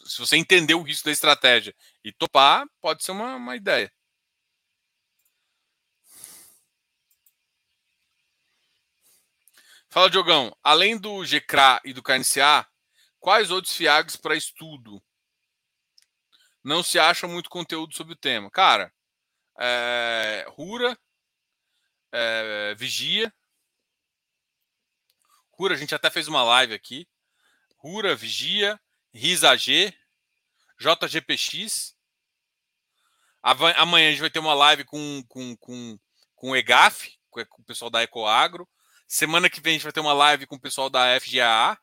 se 0.05 0.19
você 0.19 0.37
entender 0.37 0.75
o 0.75 0.83
risco 0.83 1.05
da 1.05 1.11
estratégia 1.11 1.75
e 2.03 2.11
topar, 2.11 2.65
pode 2.81 3.03
ser 3.03 3.11
uma, 3.11 3.35
uma 3.35 3.55
ideia. 3.55 3.91
Fala, 9.91 10.07
Diogão. 10.07 10.55
Além 10.63 10.99
do 10.99 11.25
GCRA 11.25 11.81
e 11.83 11.93
do 11.93 12.03
KNCA, 12.03 12.67
quais 13.19 13.49
outros 13.49 13.75
FIAGs 13.75 14.15
para 14.15 14.35
estudo? 14.35 15.01
Não 16.63 16.83
se 16.83 16.99
acha 16.99 17.27
muito 17.27 17.49
conteúdo 17.49 17.95
sobre 17.95 18.13
o 18.13 18.17
tema. 18.17 18.51
Cara, 18.51 18.93
é, 19.59 20.45
Rura, 20.49 20.95
é, 22.11 22.75
Vigia. 22.75 23.33
Rura, 25.51 25.73
a 25.73 25.77
gente 25.77 25.95
até 25.95 26.11
fez 26.11 26.27
uma 26.27 26.43
live 26.43 26.75
aqui. 26.75 27.07
Rura, 27.77 28.15
Vigia, 28.15 28.79
RISAG, 29.11 29.91
JGPX. 30.79 31.95
Amanhã 33.41 34.09
a 34.09 34.11
gente 34.11 34.21
vai 34.21 34.29
ter 34.29 34.37
uma 34.37 34.53
live 34.53 34.83
com, 34.83 35.23
com, 35.27 35.57
com, 35.57 35.99
com 36.35 36.51
o 36.51 36.55
EGAF, 36.55 37.17
com 37.31 37.41
o 37.41 37.65
pessoal 37.65 37.89
da 37.89 38.03
Ecoagro. 38.03 38.69
Semana 39.11 39.49
que 39.49 39.59
vem 39.59 39.71
a 39.71 39.73
gente 39.73 39.83
vai 39.83 39.91
ter 39.91 40.01
uma 40.01 40.13
live 40.13 40.45
com 40.45 40.55
o 40.55 40.59
pessoal 40.59 40.87
da 40.87 41.19
FGAA, 41.19 41.75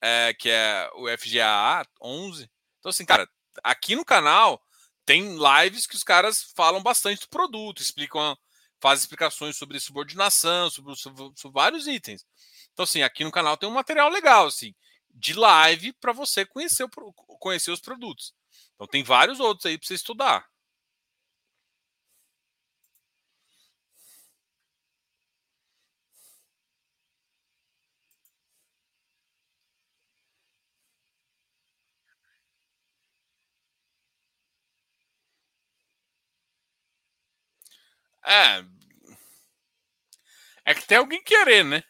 é, 0.00 0.32
que 0.32 0.48
é 0.48 0.90
o 0.94 1.06
FGAA 1.18 1.86
11. 2.00 2.50
Então, 2.78 2.88
assim, 2.88 3.04
cara, 3.04 3.28
aqui 3.62 3.94
no 3.94 4.02
canal 4.02 4.58
tem 5.04 5.36
lives 5.36 5.86
que 5.86 5.94
os 5.94 6.02
caras 6.02 6.50
falam 6.56 6.82
bastante 6.82 7.20
do 7.20 7.28
produto, 7.28 7.82
explicam, 7.82 8.34
fazem 8.80 9.02
explicações 9.02 9.58
sobre 9.58 9.78
subordinação, 9.78 10.70
sobre, 10.70 10.96
sobre, 10.96 11.30
sobre 11.36 11.54
vários 11.54 11.86
itens. 11.86 12.24
Então, 12.72 12.84
assim, 12.84 13.02
aqui 13.02 13.24
no 13.24 13.30
canal 13.30 13.58
tem 13.58 13.68
um 13.68 13.72
material 13.72 14.08
legal, 14.08 14.46
assim, 14.46 14.74
de 15.10 15.34
live 15.34 15.92
para 16.00 16.14
você 16.14 16.46
conhecer, 16.46 16.88
conhecer 17.38 17.72
os 17.72 17.80
produtos. 17.80 18.32
Então, 18.74 18.86
tem 18.86 19.04
vários 19.04 19.38
outros 19.38 19.66
aí 19.66 19.76
para 19.76 19.86
você 19.86 19.94
estudar. 19.94 20.48
É. 38.28 38.62
É 40.64 40.74
que 40.74 40.86
tem 40.86 40.98
alguém 40.98 41.22
querer, 41.22 41.64
né? 41.64 41.82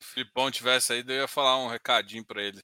Filipão 0.00 0.50
tivesse 0.52 0.92
aí, 0.92 1.04
eu 1.06 1.14
ia 1.16 1.28
falar 1.28 1.58
um 1.58 1.68
recadinho 1.68 2.24
para 2.24 2.42
ele. 2.42 2.62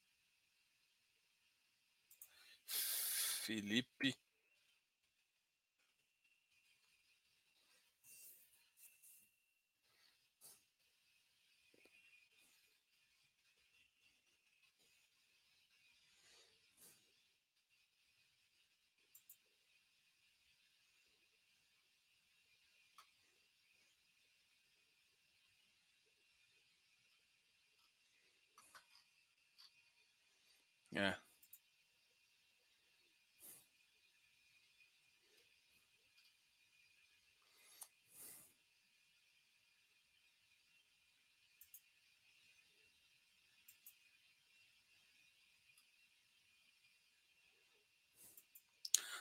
Felipe 3.44 4.14
É. 30.94 31.14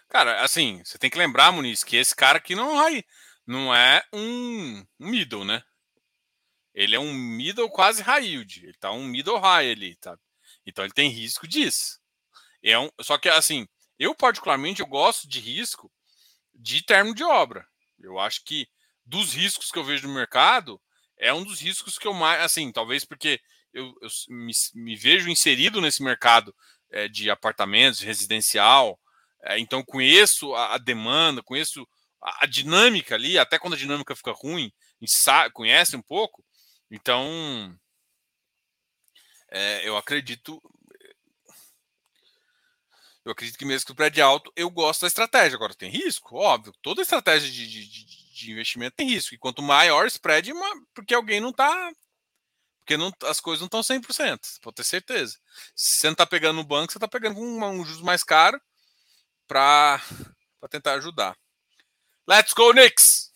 Cara, 0.09 0.41
assim, 0.43 0.82
você 0.84 0.97
tem 0.97 1.09
que 1.09 1.17
lembrar, 1.17 1.51
Muniz, 1.51 1.84
que 1.84 1.95
esse 1.95 2.15
cara 2.15 2.38
aqui 2.39 2.55
não 2.55 2.82
é, 2.88 3.03
não 3.45 3.74
é 3.74 4.03
um 4.13 4.84
middle, 4.99 5.45
né? 5.45 5.63
Ele 6.74 6.95
é 6.95 6.99
um 6.99 7.13
middle 7.13 7.70
quase 7.70 8.01
high 8.01 8.26
yield. 8.26 8.63
Ele 8.63 8.74
tá 8.74 8.91
um 8.91 9.05
middle 9.05 9.38
high 9.38 9.70
ali, 9.72 9.95
tá? 9.97 10.17
Então 10.70 10.86
ele 10.86 10.93
tem 10.93 11.09
risco 11.09 11.47
disso. 11.47 11.99
É 12.63 12.78
um, 12.78 12.89
só 13.01 13.17
que 13.17 13.30
assim, 13.30 13.67
eu 13.97 14.15
particularmente 14.15 14.82
eu 14.82 14.88
gosto 14.88 15.28
de 15.28 15.39
risco 15.39 15.91
de 16.53 16.82
termo 16.84 17.13
de 17.13 17.24
obra. 17.24 17.67
Eu 17.99 18.20
acho 18.20 18.43
que 18.43 18.67
dos 19.05 19.34
riscos 19.34 19.72
que 19.72 19.80
eu 19.80 19.84
vejo 19.84 20.07
no 20.07 20.13
mercado 20.13 20.80
é 21.17 21.34
um 21.34 21.43
dos 21.43 21.59
riscos 21.59 21.97
que 21.97 22.07
eu 22.07 22.13
mais, 22.13 22.41
assim, 22.41 22.72
talvez 22.72 23.03
porque 23.03 23.41
eu, 23.74 23.93
eu 24.01 24.09
me, 24.30 24.53
me, 24.74 24.95
vejo 24.95 25.30
inserido 25.30 25.82
nesse 25.82 26.01
mercado 26.01 26.55
é, 26.91 27.07
de 27.07 27.30
apartamentos, 27.30 27.99
residencial, 27.99 28.99
É, 29.43 29.57
então 29.59 29.84
conheço 29.84 30.53
a, 30.53 30.76
a, 30.76 30.78
demanda, 30.78 31.41
conheço 31.41 31.88
a, 32.22 32.43
a, 32.43 32.47
dinâmica 32.47 33.15
ali, 33.15 33.38
até 33.38 33.57
quando 33.57 33.74
a 33.74 33.78
dinâmica 33.78 34.15
fica 34.15 34.32
ruim, 34.34 34.72
sabe, 35.07 35.53
conhece 35.53 35.95
um 35.95 36.01
pouco. 36.01 36.43
Então, 36.91 37.74
é, 39.51 39.87
eu 39.87 39.97
acredito. 39.97 40.61
Eu 43.25 43.33
acredito 43.33 43.57
que 43.57 43.65
mesmo 43.65 43.85
que 43.85 43.91
o 43.91 43.95
prédio 43.95 44.21
é 44.21 44.23
alto, 44.23 44.51
eu 44.55 44.69
gosto 44.69 45.01
da 45.01 45.07
estratégia. 45.07 45.55
Agora, 45.55 45.75
tem 45.75 45.91
risco? 45.91 46.37
Óbvio. 46.37 46.73
Toda 46.81 47.01
estratégia 47.01 47.49
de, 47.51 47.67
de, 47.67 47.85
de 48.33 48.51
investimento 48.51 48.95
tem 48.95 49.09
risco. 49.09 49.35
E 49.35 49.37
quanto 49.37 49.61
maior 49.61 50.05
o 50.05 50.07
spread, 50.07 50.51
porque 50.93 51.13
alguém 51.13 51.39
não 51.39 51.49
está 51.49 51.91
porque 52.89 52.97
não, 52.97 53.13
as 53.25 53.39
coisas 53.39 53.59
não 53.59 53.67
estão 53.67 53.81
100%, 53.81 54.39
pode 54.63 54.77
ter 54.77 54.83
certeza. 54.83 55.37
Se 55.75 55.99
você 55.99 56.07
não 56.07 56.13
está 56.13 56.25
pegando 56.25 56.55
no 56.55 56.63
banco, 56.63 56.91
você 56.91 56.97
está 56.97 57.07
pegando 57.07 57.35
com 57.35 57.41
um, 57.41 57.63
um 57.63 57.85
juros 57.85 58.01
mais 58.01 58.23
caro 58.23 58.59
para 59.47 60.01
tentar 60.71 60.93
ajudar. 60.93 61.37
Let's 62.27 62.51
go, 62.51 62.71
Knicks! 62.71 63.28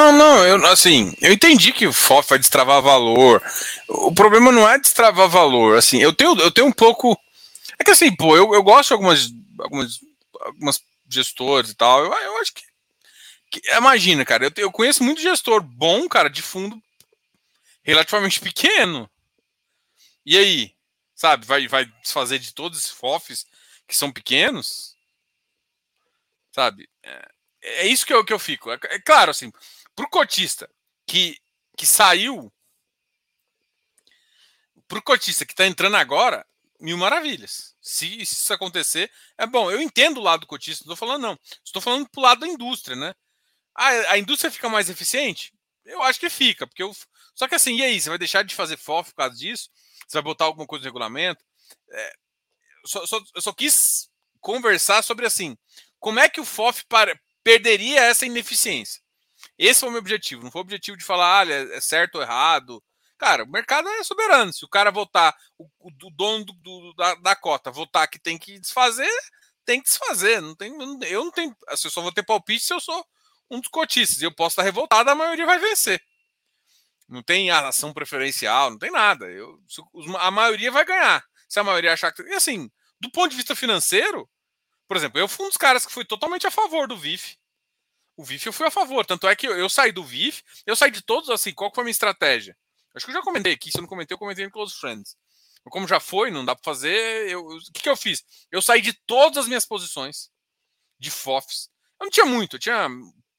Não, 0.00 0.12
não, 0.12 0.46
eu, 0.46 0.66
assim, 0.66 1.14
eu 1.20 1.30
entendi 1.30 1.74
que 1.74 1.86
o 1.86 1.92
FOF 1.92 2.30
vai 2.30 2.38
destravar 2.38 2.80
valor. 2.80 3.42
O 3.86 4.14
problema 4.14 4.50
não 4.50 4.66
é 4.66 4.78
destravar 4.78 5.28
valor, 5.28 5.76
assim, 5.76 5.98
eu 5.98 6.10
tenho, 6.10 6.40
eu 6.40 6.50
tenho 6.50 6.66
um 6.66 6.72
pouco. 6.72 7.20
É 7.78 7.84
que 7.84 7.90
assim, 7.90 8.14
pô, 8.16 8.34
eu, 8.34 8.54
eu 8.54 8.62
gosto 8.62 8.88
de 8.88 8.92
algumas, 8.94 9.30
algumas, 9.58 10.00
algumas 10.40 10.82
gestores 11.06 11.70
e 11.70 11.74
tal. 11.74 12.02
Eu, 12.02 12.12
eu 12.14 12.38
acho 12.38 12.54
que, 12.54 12.62
que. 13.50 13.76
Imagina, 13.76 14.24
cara, 14.24 14.46
eu, 14.46 14.52
eu 14.56 14.72
conheço 14.72 15.04
muito 15.04 15.20
gestor 15.20 15.62
bom, 15.62 16.08
cara, 16.08 16.30
de 16.30 16.40
fundo 16.40 16.80
relativamente 17.82 18.40
pequeno. 18.40 19.08
E 20.24 20.38
aí? 20.38 20.74
Sabe, 21.14 21.44
vai, 21.44 21.68
vai 21.68 21.84
desfazer 22.02 22.38
de 22.38 22.54
todos 22.54 22.78
esses 22.78 22.90
FOFs 22.90 23.44
que 23.86 23.94
são 23.94 24.10
pequenos? 24.10 24.96
Sabe? 26.52 26.88
É, 27.02 27.28
é 27.62 27.86
isso 27.86 28.06
que 28.06 28.14
eu, 28.14 28.24
que 28.24 28.32
eu 28.32 28.38
fico. 28.38 28.70
É, 28.70 28.78
é 28.84 28.98
claro, 28.98 29.30
assim, 29.30 29.52
para 29.94 30.06
o 30.06 30.10
cotista 30.10 30.70
que, 31.06 31.36
que 31.76 31.86
saiu, 31.86 32.52
para 34.86 34.98
o 34.98 35.02
cotista 35.02 35.44
que 35.44 35.52
está 35.52 35.66
entrando 35.66 35.96
agora, 35.96 36.46
mil 36.80 36.96
maravilhas. 36.96 37.74
Se, 37.80 38.24
se, 38.24 38.34
isso 38.34 38.52
acontecer, 38.52 39.10
é 39.38 39.46
bom. 39.46 39.70
Eu 39.70 39.80
entendo 39.80 40.18
o 40.18 40.22
lado 40.22 40.40
do 40.40 40.46
cotista, 40.46 40.84
não 40.86 40.94
estou 40.94 41.08
falando 41.08 41.22
não. 41.22 41.38
Estou 41.64 41.82
falando 41.82 42.08
para 42.08 42.20
o 42.20 42.22
lado 42.22 42.40
da 42.40 42.48
indústria, 42.48 42.96
né? 42.96 43.14
A, 43.74 44.12
a 44.12 44.18
indústria 44.18 44.50
fica 44.50 44.68
mais 44.68 44.88
eficiente? 44.88 45.52
Eu 45.84 46.02
acho 46.02 46.20
que 46.20 46.30
fica, 46.30 46.66
porque 46.66 46.82
eu, 46.82 46.94
só 47.34 47.48
que 47.48 47.54
assim, 47.54 47.76
e 47.76 47.82
aí? 47.82 48.00
Você 48.00 48.08
vai 48.08 48.18
deixar 48.18 48.42
de 48.42 48.54
fazer 48.54 48.76
FOF 48.76 49.10
por 49.10 49.16
causa 49.16 49.36
disso? 49.36 49.70
Você 50.06 50.16
vai 50.16 50.22
botar 50.22 50.44
alguma 50.44 50.66
coisa 50.66 50.82
no 50.82 50.88
regulamento? 50.88 51.44
É, 51.90 52.12
só, 52.84 53.06
só, 53.06 53.20
eu 53.34 53.42
só 53.42 53.52
quis 53.52 54.10
conversar 54.40 55.02
sobre 55.02 55.26
assim, 55.26 55.56
como 55.98 56.18
é 56.18 56.28
que 56.28 56.40
o 56.40 56.44
FOF 56.44 56.84
para, 56.86 57.18
perderia 57.42 58.00
essa 58.02 58.26
ineficiência? 58.26 59.02
Esse 59.60 59.80
foi 59.80 59.90
o 59.90 59.92
meu 59.92 60.00
objetivo. 60.00 60.42
Não 60.42 60.50
foi 60.50 60.60
o 60.60 60.64
objetivo 60.64 60.96
de 60.96 61.04
falar, 61.04 61.40
olha, 61.40 61.52
é 61.74 61.80
certo 61.82 62.14
ou 62.14 62.22
errado. 62.22 62.82
Cara, 63.18 63.44
o 63.44 63.46
mercado 63.46 63.86
é 63.90 64.02
soberano. 64.02 64.50
Se 64.54 64.64
o 64.64 64.68
cara 64.68 64.90
votar, 64.90 65.36
o, 65.58 65.68
o 65.78 66.10
dono 66.12 66.46
do, 66.46 66.54
do, 66.54 66.94
da, 66.94 67.14
da, 67.16 67.36
cota 67.36 67.70
votar 67.70 68.08
que 68.08 68.18
tem 68.18 68.38
que 68.38 68.58
desfazer, 68.58 69.10
tem 69.66 69.82
que 69.82 69.90
desfazer. 69.90 70.40
Não 70.40 70.54
tem, 70.54 70.72
eu 71.02 71.24
não 71.24 71.30
tenho. 71.30 71.54
Eu 71.68 71.76
só 71.76 72.00
vou 72.00 72.10
ter 72.10 72.22
palpite 72.22 72.64
se 72.64 72.72
eu 72.72 72.80
sou 72.80 73.06
um 73.50 73.60
dos 73.60 73.68
cotistas. 73.68 74.22
Eu 74.22 74.34
posso 74.34 74.54
estar 74.54 74.62
revoltado, 74.62 75.10
a 75.10 75.14
maioria 75.14 75.44
vai 75.44 75.58
vencer. 75.58 76.02
Não 77.06 77.22
tem 77.22 77.50
ação 77.50 77.92
preferencial, 77.92 78.70
não 78.70 78.78
tem 78.78 78.90
nada. 78.90 79.26
Eu, 79.26 79.60
a 80.20 80.30
maioria 80.30 80.70
vai 80.70 80.86
ganhar. 80.86 81.22
Se 81.46 81.60
a 81.60 81.64
maioria 81.64 81.92
achar 81.92 82.12
que. 82.12 82.22
E 82.22 82.32
assim, 82.32 82.70
do 82.98 83.10
ponto 83.10 83.30
de 83.30 83.36
vista 83.36 83.54
financeiro, 83.54 84.26
por 84.88 84.96
exemplo, 84.96 85.20
eu 85.20 85.28
fui 85.28 85.44
um 85.44 85.50
dos 85.50 85.58
caras 85.58 85.84
que 85.84 85.92
fui 85.92 86.06
totalmente 86.06 86.46
a 86.46 86.50
favor 86.50 86.88
do 86.88 86.96
VIF. 86.96 87.38
O 88.20 88.22
VIF 88.22 88.44
eu 88.44 88.52
fui 88.52 88.66
a 88.66 88.70
favor. 88.70 89.06
Tanto 89.06 89.26
é 89.26 89.34
que 89.34 89.48
eu, 89.48 89.56
eu 89.56 89.66
saí 89.70 89.92
do 89.92 90.04
VIF, 90.04 90.42
eu 90.66 90.76
saí 90.76 90.90
de 90.90 91.00
todos 91.00 91.30
assim. 91.30 91.54
Qual 91.54 91.72
foi 91.74 91.80
a 91.80 91.84
minha 91.86 91.90
estratégia? 91.90 92.54
Acho 92.94 93.06
que 93.06 93.12
eu 93.12 93.14
já 93.14 93.22
comentei 93.22 93.54
aqui. 93.54 93.72
Se 93.72 93.78
eu 93.78 93.80
não 93.80 93.88
comentei, 93.88 94.14
eu 94.14 94.18
comentei 94.18 94.44
no 94.44 94.50
Close 94.50 94.74
Friends. 94.78 95.16
Como 95.70 95.88
já 95.88 95.98
foi, 95.98 96.30
não 96.30 96.44
dá 96.44 96.54
para 96.54 96.62
fazer. 96.62 97.30
Eu, 97.30 97.46
o 97.46 97.60
que, 97.72 97.80
que 97.82 97.88
eu 97.88 97.96
fiz? 97.96 98.22
Eu 98.52 98.60
saí 98.60 98.82
de 98.82 98.92
todas 99.06 99.38
as 99.38 99.46
minhas 99.46 99.64
posições 99.64 100.28
de 100.98 101.10
FOFs. 101.10 101.70
Eu 101.98 102.04
não 102.04 102.10
tinha 102.10 102.26
muito, 102.26 102.56
eu 102.56 102.60
tinha 102.60 102.90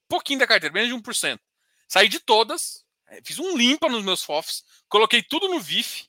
pouquinho 0.09 0.39
da 0.39 0.47
carteira, 0.47 0.73
menos 0.73 0.89
de 0.89 0.95
1%. 0.95 1.39
Saí 1.87 2.09
de 2.09 2.19
todas, 2.19 2.83
eh, 3.09 3.21
fiz 3.23 3.37
um 3.37 3.55
limpa 3.55 3.87
nos 3.87 4.03
meus 4.03 4.23
FOFs, 4.23 4.63
coloquei 4.89 5.21
tudo 5.21 5.47
no 5.47 5.59
VIF, 5.59 6.07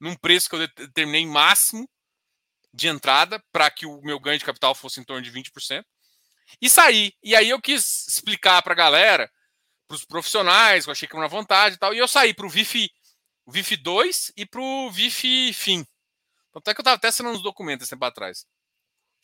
num 0.00 0.16
preço 0.16 0.48
que 0.48 0.56
eu 0.56 0.60
determinei 0.60 1.26
máximo 1.26 1.86
de 2.72 2.88
entrada, 2.88 3.42
para 3.52 3.70
que 3.70 3.84
o 3.84 4.00
meu 4.00 4.18
ganho 4.18 4.38
de 4.38 4.44
capital 4.46 4.74
fosse 4.74 4.98
em 4.98 5.04
torno 5.04 5.22
de 5.22 5.30
20% 5.30 5.84
e 6.60 6.68
saí. 6.68 7.12
E 7.22 7.34
aí 7.34 7.50
eu 7.50 7.60
quis 7.60 8.06
explicar 8.08 8.62
para 8.62 8.72
a 8.72 8.76
galera, 8.76 9.30
para 9.86 9.96
os 9.96 10.04
profissionais, 10.04 10.86
eu 10.86 10.92
achei 10.92 11.08
que 11.08 11.14
era 11.14 11.22
uma 11.22 11.28
vantagem 11.28 11.76
e 11.76 11.78
tal, 11.78 11.94
e 11.94 11.98
eu 11.98 12.08
saí 12.08 12.34
para 12.34 12.46
o 12.46 12.50
VIF, 12.50 12.90
VIF 13.46 13.76
2 13.76 14.32
e 14.36 14.46
para 14.46 14.60
o 14.60 14.90
VIF 14.90 15.52
Fim. 15.52 15.86
Tanto 16.52 16.70
é 16.70 16.74
que 16.74 16.80
eu 16.80 16.82
estava 16.82 16.96
até 16.96 17.08
assinando 17.08 17.36
os 17.36 17.42
documentos 17.42 17.88
tempo 17.88 18.04
atrás. 18.04 18.46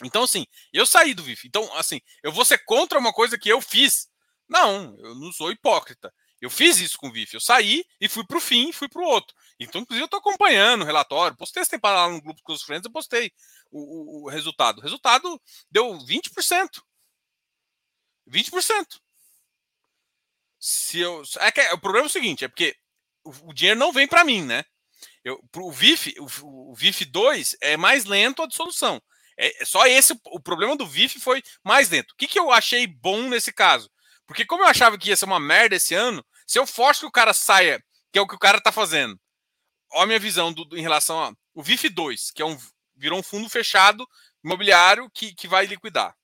Então, 0.02 0.24
assim, 0.24 0.46
eu 0.72 0.86
saí 0.86 1.14
do 1.14 1.22
VIF. 1.22 1.46
Então, 1.46 1.72
assim, 1.76 2.00
eu 2.22 2.32
vou 2.32 2.44
ser 2.44 2.58
contra 2.64 2.98
uma 2.98 3.12
coisa 3.12 3.38
que 3.38 3.48
eu 3.48 3.60
fiz. 3.60 4.08
Não, 4.48 4.96
eu 4.98 5.14
não 5.14 5.32
sou 5.32 5.52
hipócrita. 5.52 6.12
Eu 6.40 6.48
fiz 6.48 6.78
isso 6.78 6.96
com 6.98 7.08
o 7.08 7.12
VIF. 7.12 7.34
Eu 7.34 7.40
saí 7.40 7.84
e 8.00 8.08
fui 8.08 8.26
para 8.26 8.38
o 8.38 8.40
fim 8.40 8.70
e 8.70 8.72
fui 8.72 8.88
para 8.88 9.02
o 9.02 9.04
outro. 9.04 9.36
Então, 9.60 9.80
inclusive, 9.80 10.02
eu 10.02 10.06
estou 10.06 10.18
acompanhando 10.18 10.82
o 10.82 10.86
relatório. 10.86 11.36
Postei 11.36 11.62
esse 11.62 11.70
tempo 11.70 11.86
lá 11.86 12.08
no 12.08 12.20
grupo 12.20 12.40
com 12.42 12.52
os 12.52 12.62
friends, 12.62 12.84
eu 12.84 12.90
postei 12.90 13.30
o, 13.70 14.22
o, 14.22 14.24
o 14.24 14.28
resultado. 14.28 14.78
O 14.78 14.82
resultado 14.82 15.40
deu 15.70 15.98
20%. 15.98 16.82
20%. 18.30 19.00
Se 20.58 21.00
eu, 21.00 21.22
é 21.38 21.50
que, 21.50 21.60
o 21.72 21.78
problema 21.78 22.06
é 22.06 22.08
o 22.08 22.12
seguinte, 22.12 22.44
é 22.44 22.48
porque 22.48 22.76
o, 23.24 23.30
o 23.50 23.54
dinheiro 23.54 23.78
não 23.78 23.92
vem 23.92 24.06
para 24.06 24.24
mim, 24.24 24.42
né? 24.42 24.64
Eu, 25.24 25.42
o 25.56 25.72
VIF, 25.72 26.14
o, 26.18 26.70
o, 26.70 26.74
VIF 26.74 27.04
2 27.04 27.56
é 27.60 27.76
mais 27.76 28.04
lento 28.04 28.42
a 28.42 28.46
dissolução. 28.46 29.02
É, 29.38 29.62
é, 29.62 29.64
só 29.64 29.86
esse 29.86 30.18
o 30.26 30.40
problema 30.40 30.76
do 30.76 30.86
VIF 30.86 31.18
foi 31.18 31.42
mais 31.64 31.88
lento. 31.88 32.12
O 32.12 32.16
que, 32.16 32.26
que 32.26 32.38
eu 32.38 32.50
achei 32.50 32.86
bom 32.86 33.28
nesse 33.28 33.52
caso? 33.52 33.90
Porque 34.26 34.44
como 34.44 34.62
eu 34.62 34.68
achava 34.68 34.98
que 34.98 35.08
ia 35.08 35.16
ser 35.16 35.24
uma 35.24 35.40
merda 35.40 35.76
esse 35.76 35.94
ano, 35.94 36.24
se 36.46 36.58
eu 36.58 36.66
forço 36.66 37.00
que 37.00 37.06
o 37.06 37.12
cara 37.12 37.32
saia, 37.34 37.82
que 38.12 38.18
é 38.18 38.22
o 38.22 38.26
que 38.26 38.34
o 38.34 38.38
cara 38.38 38.60
tá 38.60 38.70
fazendo. 38.70 39.18
Olha 39.92 40.04
a 40.04 40.06
minha 40.06 40.18
visão 40.18 40.52
do, 40.52 40.64
do, 40.64 40.76
em 40.76 40.82
relação 40.82 41.18
ao 41.18 41.62
VIF 41.62 41.88
2, 41.88 42.30
que 42.30 42.42
é 42.42 42.44
um 42.44 42.56
virou 42.96 43.18
um 43.18 43.22
fundo 43.22 43.48
fechado 43.48 44.06
imobiliário 44.44 45.10
que, 45.14 45.34
que 45.34 45.48
vai 45.48 45.64
liquidar. 45.64 46.14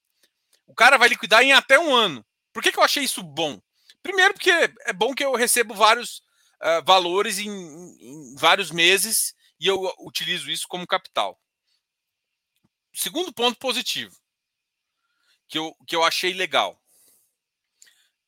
O 0.66 0.74
cara 0.74 0.96
vai 0.98 1.08
liquidar 1.08 1.42
em 1.42 1.52
até 1.52 1.78
um 1.78 1.94
ano. 1.94 2.24
Por 2.52 2.62
que, 2.62 2.72
que 2.72 2.78
eu 2.78 2.82
achei 2.82 3.04
isso 3.04 3.22
bom? 3.22 3.60
Primeiro, 4.02 4.34
porque 4.34 4.50
é 4.50 4.92
bom 4.92 5.14
que 5.14 5.24
eu 5.24 5.34
recebo 5.34 5.74
vários 5.74 6.18
uh, 6.62 6.84
valores 6.84 7.38
em, 7.38 7.50
em, 7.50 8.34
vários 8.36 8.70
meses 8.70 9.34
e 9.60 9.66
eu 9.66 9.92
utilizo 10.00 10.50
isso 10.50 10.66
como 10.68 10.86
capital. 10.86 11.40
Segundo 12.92 13.32
ponto 13.32 13.58
positivo, 13.58 14.16
que 15.48 15.58
eu, 15.58 15.76
que 15.86 15.94
eu 15.94 16.02
achei 16.02 16.32
legal. 16.32 16.80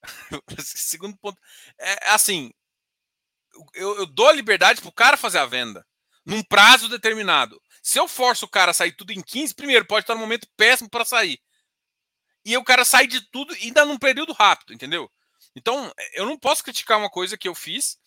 Segundo 0.58 1.16
ponto, 1.16 1.40
é 1.78 2.10
assim, 2.10 2.52
eu, 3.74 3.96
eu 3.98 4.06
dou 4.06 4.28
a 4.28 4.32
liberdade 4.32 4.80
para 4.80 4.90
o 4.90 4.92
cara 4.92 5.16
fazer 5.16 5.38
a 5.38 5.46
venda 5.46 5.86
num 6.24 6.42
prazo 6.42 6.88
determinado. 6.88 7.60
Se 7.82 7.98
eu 7.98 8.06
forço 8.06 8.44
o 8.44 8.48
cara 8.50 8.72
a 8.72 8.74
sair 8.74 8.92
tudo 8.92 9.12
em 9.12 9.22
15, 9.22 9.54
primeiro, 9.54 9.86
pode 9.86 10.04
estar 10.04 10.14
no 10.14 10.20
momento 10.20 10.46
péssimo 10.56 10.90
para 10.90 11.04
sair 11.04 11.40
e 12.44 12.56
o 12.56 12.64
cara 12.64 12.84
sai 12.84 13.06
de 13.06 13.20
tudo 13.30 13.54
ainda 13.54 13.84
num 13.84 13.98
período 13.98 14.32
rápido, 14.32 14.72
entendeu? 14.72 15.10
Então, 15.54 15.92
eu 16.14 16.24
não 16.26 16.38
posso 16.38 16.62
criticar 16.62 16.98
uma 16.98 17.10
coisa 17.10 17.36
que 17.36 17.48
eu 17.48 17.54
fiz, 17.54 17.98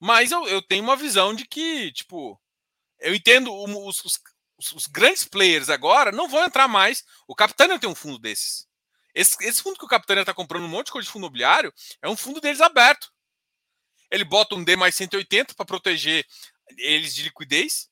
mas 0.00 0.30
eu, 0.30 0.46
eu 0.46 0.62
tenho 0.62 0.84
uma 0.84 0.96
visão 0.96 1.34
de 1.34 1.46
que, 1.46 1.90
tipo, 1.92 2.40
eu 3.00 3.14
entendo 3.14 3.52
os, 3.52 4.04
os, 4.04 4.72
os 4.72 4.86
grandes 4.86 5.24
players 5.24 5.70
agora 5.70 6.12
não 6.12 6.28
vão 6.28 6.44
entrar 6.44 6.68
mais. 6.68 7.04
O 7.26 7.34
Capitânia 7.34 7.78
tem 7.78 7.88
um 7.88 7.94
fundo 7.94 8.18
desses. 8.18 8.66
Esse, 9.14 9.36
esse 9.44 9.62
fundo 9.62 9.78
que 9.78 9.84
o 9.84 9.88
Capitânia 9.88 10.20
está 10.20 10.34
comprando 10.34 10.64
um 10.64 10.68
monte 10.68 10.86
de 10.86 10.92
coisa 10.92 11.06
de 11.06 11.12
fundo 11.12 11.24
imobiliário 11.24 11.72
é 12.02 12.08
um 12.08 12.16
fundo 12.16 12.40
deles 12.40 12.60
aberto. 12.60 13.12
ele 14.10 14.24
bota 14.24 14.54
um 14.54 14.64
D 14.64 14.76
mais 14.76 14.94
180 14.94 15.54
para 15.54 15.66
proteger 15.66 16.26
eles 16.76 17.14
de 17.14 17.24
liquidez. 17.24 17.88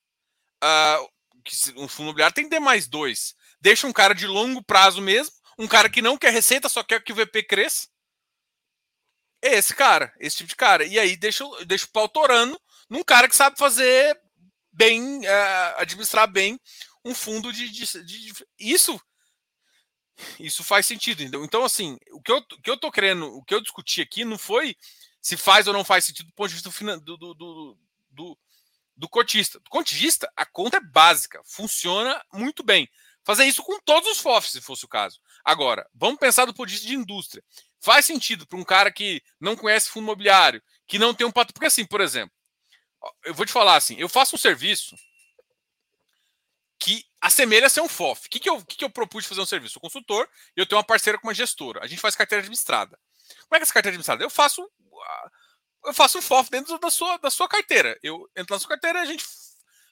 Uh, 0.62 1.82
um 1.82 1.88
fundo 1.88 2.06
imobiliário 2.06 2.34
tem 2.34 2.48
D 2.48 2.60
mais 2.60 2.86
2. 2.86 3.34
Deixa 3.60 3.86
um 3.86 3.92
cara 3.92 4.14
de 4.14 4.26
longo 4.26 4.62
prazo 4.62 5.00
mesmo, 5.00 5.34
um 5.58 5.66
cara 5.66 5.88
que 5.88 6.02
não 6.02 6.18
quer 6.18 6.32
receita, 6.32 6.68
só 6.68 6.82
quer 6.82 7.02
que 7.02 7.12
o 7.12 7.16
VP 7.16 7.42
cresça. 7.44 7.88
É 9.42 9.54
esse 9.54 9.74
cara, 9.74 10.12
esse 10.18 10.38
tipo 10.38 10.48
de 10.48 10.56
cara. 10.56 10.84
E 10.84 10.98
aí 10.98 11.16
deixa, 11.16 11.44
deixa 11.66 11.86
o 11.86 11.90
pau 11.90 12.08
torando 12.08 12.60
num 12.88 13.02
cara 13.02 13.28
que 13.28 13.36
sabe 13.36 13.58
fazer 13.58 14.18
bem, 14.72 15.20
uh, 15.20 15.74
administrar 15.76 16.26
bem 16.30 16.60
um 17.04 17.14
fundo 17.14 17.52
de, 17.52 17.70
de, 17.70 18.04
de, 18.04 18.46
Isso 18.58 19.00
isso 20.38 20.64
faz 20.64 20.86
sentido. 20.86 21.22
Então, 21.44 21.64
assim, 21.64 21.98
o 22.12 22.20
que, 22.20 22.32
eu, 22.32 22.38
o 22.38 22.62
que 22.62 22.70
eu 22.70 22.78
tô 22.78 22.90
querendo, 22.90 23.26
o 23.26 23.44
que 23.44 23.54
eu 23.54 23.60
discuti 23.60 24.00
aqui 24.00 24.24
não 24.24 24.38
foi 24.38 24.76
se 25.20 25.36
faz 25.36 25.66
ou 25.66 25.72
não 25.72 25.84
faz 25.84 26.04
sentido 26.04 26.26
do 26.26 26.32
ponto 26.32 26.48
de 26.48 26.54
vista 26.54 26.70
do, 27.00 27.16
do, 27.16 27.34
do, 27.34 27.78
do, 28.10 28.38
do 28.96 29.08
cotista. 29.08 29.58
Do 29.60 29.68
contista, 29.68 30.30
a 30.36 30.46
conta 30.46 30.78
é 30.78 30.80
básica, 30.80 31.42
funciona 31.44 32.22
muito 32.32 32.62
bem. 32.62 32.88
Fazer 33.26 33.44
isso 33.44 33.60
com 33.60 33.80
todos 33.80 34.08
os 34.08 34.18
FOFs, 34.18 34.52
se 34.52 34.60
fosse 34.60 34.84
o 34.84 34.88
caso. 34.88 35.20
Agora, 35.44 35.84
vamos 35.92 36.20
pensar 36.20 36.44
do 36.44 36.54
ponto 36.54 36.68
de 36.68 36.74
vista 36.74 36.86
de 36.86 36.94
indústria. 36.94 37.42
Faz 37.80 38.06
sentido 38.06 38.46
para 38.46 38.56
um 38.56 38.62
cara 38.62 38.92
que 38.92 39.20
não 39.40 39.56
conhece 39.56 39.90
fundo 39.90 40.04
imobiliário, 40.04 40.62
que 40.86 40.96
não 40.96 41.12
tem 41.12 41.26
um 41.26 41.32
patrimônio. 41.32 41.54
Porque, 41.54 41.66
assim, 41.66 41.84
por 41.84 42.00
exemplo, 42.00 42.32
eu 43.24 43.34
vou 43.34 43.44
te 43.44 43.50
falar 43.50 43.74
assim: 43.74 43.96
eu 43.98 44.08
faço 44.08 44.36
um 44.36 44.38
serviço 44.38 44.94
que 46.78 47.04
assemelha 47.20 47.66
a 47.66 47.70
ser 47.70 47.80
um 47.80 47.88
FOF. 47.88 48.28
O 48.28 48.30
que, 48.30 48.38
que, 48.38 48.48
eu, 48.48 48.64
que, 48.64 48.76
que 48.76 48.84
eu 48.84 48.90
propus 48.90 49.24
de 49.24 49.28
fazer 49.28 49.40
um 49.40 49.46
serviço? 49.46 49.72
Sou 49.72 49.82
consultor 49.82 50.28
e 50.56 50.60
eu 50.60 50.66
tenho 50.66 50.78
uma 50.78 50.86
parceira 50.86 51.18
com 51.18 51.26
uma 51.26 51.34
gestora. 51.34 51.82
A 51.82 51.88
gente 51.88 52.00
faz 52.00 52.14
carteira 52.14 52.40
administrada. 52.40 52.96
Como 53.48 53.56
é 53.56 53.58
que 53.58 53.62
é 53.62 53.64
essa 53.64 53.74
carteira 53.74 53.94
administrada? 53.94 54.22
Eu 54.22 54.30
faço 54.30 54.64
eu 55.84 55.94
faço 55.94 56.18
um 56.18 56.22
FOF 56.22 56.48
dentro 56.48 56.78
da 56.78 56.90
sua, 56.90 57.16
da 57.16 57.30
sua 57.30 57.48
carteira. 57.48 57.98
Eu 58.02 58.28
entro 58.36 58.54
na 58.54 58.58
sua 58.60 58.68
carteira, 58.68 59.00
a 59.00 59.04
gente 59.04 59.24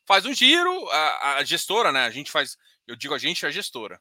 faz 0.07 0.27
um 0.27 0.35
giro, 0.35 0.89
a, 0.91 1.37
a 1.37 1.45
gestora, 1.45 1.93
né? 1.93 2.05
A 2.05 2.11
gente 2.11 2.31
faz, 2.31 2.57
eu 2.87 2.97
digo 2.97 3.15
a 3.15 3.19
gente, 3.19 3.47
a 3.47 3.51
gestora. 3.51 4.01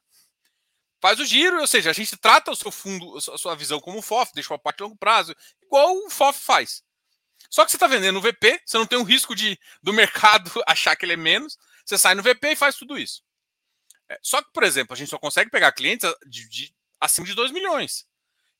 Faz 1.00 1.20
o 1.20 1.24
giro, 1.24 1.60
ou 1.60 1.66
seja, 1.66 1.90
a 1.90 1.92
gente 1.92 2.16
trata 2.16 2.50
o 2.50 2.56
seu 2.56 2.70
fundo, 2.70 3.18
a 3.18 3.38
sua 3.38 3.54
visão 3.54 3.80
como 3.80 3.98
um 3.98 4.02
FOF, 4.02 4.32
deixa 4.34 4.52
uma 4.52 4.58
parte 4.58 4.78
de 4.78 4.84
longo 4.84 4.96
prazo, 4.96 5.34
igual 5.62 5.94
o 5.96 6.10
FOF 6.10 6.38
faz. 6.38 6.82
Só 7.50 7.64
que 7.64 7.70
você 7.70 7.76
está 7.76 7.86
vendendo 7.86 8.14
no 8.14 8.20
VP, 8.20 8.62
você 8.64 8.78
não 8.78 8.86
tem 8.86 8.98
um 8.98 9.02
risco 9.02 9.34
de 9.34 9.58
do 9.82 9.92
mercado 9.92 10.50
achar 10.66 10.96
que 10.96 11.04
ele 11.04 11.12
é 11.12 11.16
menos, 11.16 11.58
você 11.84 11.98
sai 11.98 12.14
no 12.14 12.22
VP 12.22 12.52
e 12.52 12.56
faz 12.56 12.76
tudo 12.76 12.98
isso. 12.98 13.22
É, 14.08 14.18
só 14.22 14.42
que, 14.42 14.50
por 14.52 14.62
exemplo, 14.62 14.94
a 14.94 14.96
gente 14.96 15.10
só 15.10 15.18
consegue 15.18 15.50
pegar 15.50 15.72
clientes 15.72 16.10
de, 16.26 16.48
de, 16.48 16.74
acima 17.00 17.26
de 17.26 17.34
2 17.34 17.52
milhões. 17.52 18.06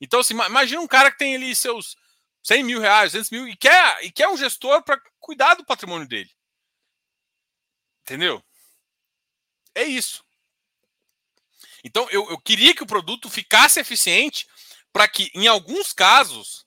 Então, 0.00 0.20
assim, 0.20 0.34
imagina 0.34 0.80
um 0.80 0.86
cara 0.86 1.10
que 1.10 1.18
tem 1.18 1.34
ali 1.36 1.54
seus 1.54 1.96
100 2.42 2.62
mil 2.62 2.80
reais, 2.80 3.12
200 3.12 3.30
mil, 3.30 3.48
e 3.48 3.56
quer, 3.56 4.04
e 4.04 4.12
quer 4.12 4.28
um 4.28 4.36
gestor 4.36 4.82
para 4.82 5.00
cuidar 5.18 5.54
do 5.54 5.64
patrimônio 5.64 6.06
dele. 6.06 6.30
Entendeu? 8.02 8.44
É 9.74 9.84
isso. 9.84 10.24
Então, 11.82 12.08
eu, 12.10 12.30
eu 12.30 12.38
queria 12.38 12.74
que 12.74 12.82
o 12.82 12.86
produto 12.86 13.28
ficasse 13.28 13.78
eficiente 13.78 14.46
para 14.92 15.06
que, 15.06 15.30
em 15.34 15.46
alguns 15.46 15.92
casos, 15.92 16.64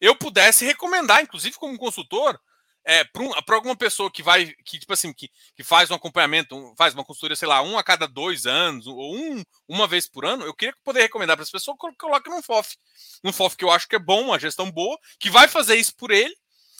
eu 0.00 0.16
pudesse 0.16 0.64
recomendar, 0.64 1.22
inclusive 1.22 1.56
como 1.56 1.76
consultor, 1.76 2.40
é, 2.84 3.04
para 3.04 3.56
alguma 3.56 3.76
pessoa 3.76 4.10
que 4.10 4.22
vai, 4.22 4.54
que 4.64 4.78
tipo 4.78 4.92
assim, 4.92 5.12
que, 5.12 5.30
que 5.54 5.62
faz 5.62 5.90
um 5.90 5.94
acompanhamento, 5.94 6.74
faz 6.78 6.94
uma 6.94 7.04
consultoria, 7.04 7.36
sei 7.36 7.46
lá, 7.46 7.60
um 7.60 7.76
a 7.76 7.82
cada 7.82 8.06
dois 8.06 8.46
anos, 8.46 8.86
ou 8.86 9.14
um, 9.14 9.42
uma 9.68 9.86
vez 9.86 10.08
por 10.08 10.24
ano, 10.24 10.44
eu 10.44 10.54
queria 10.54 10.74
poder 10.82 11.02
recomendar 11.02 11.36
para 11.36 11.44
as 11.44 11.50
pessoas 11.50 11.76
que 11.78 11.96
coloque 11.98 12.30
num 12.30 12.42
FOF. 12.42 12.76
Num 13.22 13.32
FOF 13.32 13.56
que 13.56 13.64
eu 13.64 13.70
acho 13.70 13.86
que 13.86 13.96
é 13.96 13.98
bom, 13.98 14.22
uma 14.26 14.38
gestão 14.38 14.70
boa, 14.70 14.98
que 15.18 15.28
vai 15.28 15.46
fazer 15.46 15.76
isso 15.76 15.94
por 15.94 16.10
ele, 16.10 16.34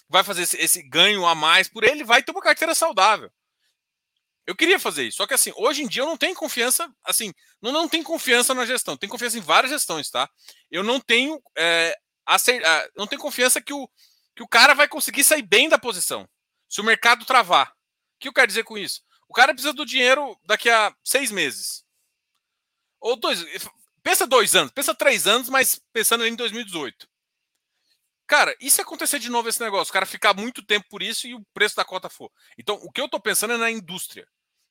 vai 0.09 0.24
fazer 0.24 0.42
esse, 0.42 0.57
esse 0.57 0.82
ganho 0.82 1.26
a 1.26 1.34
mais 1.34 1.68
por 1.68 1.84
ele, 1.84 2.03
vai 2.03 2.22
ter 2.22 2.32
uma 2.32 2.40
carteira 2.40 2.74
saudável. 2.74 3.30
Eu 4.51 4.57
queria 4.57 4.80
fazer 4.80 5.05
isso, 5.05 5.18
só 5.18 5.28
que 5.28 5.34
assim, 5.34 5.53
hoje 5.55 5.84
em 5.84 5.86
dia 5.86 6.03
eu 6.03 6.07
não 6.07 6.16
tenho 6.16 6.34
confiança, 6.34 6.92
assim, 7.05 7.32
não, 7.62 7.70
não 7.70 7.88
tenho 7.88 8.03
confiança 8.03 8.53
na 8.53 8.66
gestão, 8.66 8.96
tenho 8.96 9.09
confiança 9.09 9.38
em 9.38 9.40
várias 9.40 9.70
gestões, 9.70 10.11
tá? 10.11 10.28
Eu 10.68 10.82
não 10.82 10.98
tenho, 10.98 11.40
é, 11.57 11.96
acer, 12.26 12.61
não 12.96 13.07
tenho 13.07 13.22
confiança 13.22 13.62
que 13.62 13.72
o, 13.72 13.88
que 14.34 14.42
o 14.42 14.48
cara 14.48 14.74
vai 14.74 14.88
conseguir 14.88 15.22
sair 15.22 15.42
bem 15.42 15.68
da 15.68 15.78
posição. 15.78 16.28
Se 16.68 16.80
o 16.80 16.84
mercado 16.84 17.24
travar. 17.24 17.68
O 17.70 18.18
que 18.18 18.26
eu 18.26 18.32
quero 18.32 18.48
dizer 18.48 18.64
com 18.64 18.76
isso? 18.76 19.03
O 19.28 19.32
cara 19.32 19.55
precisa 19.55 19.72
do 19.72 19.86
dinheiro 19.86 20.36
daqui 20.44 20.68
a 20.68 20.92
seis 21.05 21.30
meses. 21.30 21.84
Ou 22.98 23.14
dois. 23.14 23.44
Pensa 24.03 24.26
dois 24.26 24.57
anos, 24.57 24.72
pensa 24.72 24.92
três 24.96 25.28
anos, 25.28 25.48
mas 25.48 25.80
pensando 25.92 26.26
em 26.26 26.34
2018. 26.34 27.09
Cara, 28.26 28.53
e 28.61 28.68
se 28.68 28.80
acontecer 28.80 29.20
de 29.20 29.30
novo 29.30 29.48
esse 29.48 29.61
negócio? 29.61 29.90
O 29.90 29.92
cara 29.92 30.07
ficar 30.07 30.34
muito 30.34 30.66
tempo 30.66 30.88
por 30.88 31.05
isso 31.05 31.28
e 31.28 31.36
o 31.36 31.44
preço 31.55 31.76
da 31.76 31.84
cota 31.84 32.09
for. 32.09 32.32
Então, 32.59 32.74
o 32.82 32.90
que 32.90 33.01
eu 33.01 33.05
estou 33.05 33.20
pensando 33.20 33.53
é 33.53 33.57
na 33.57 33.70
indústria. 33.70 34.26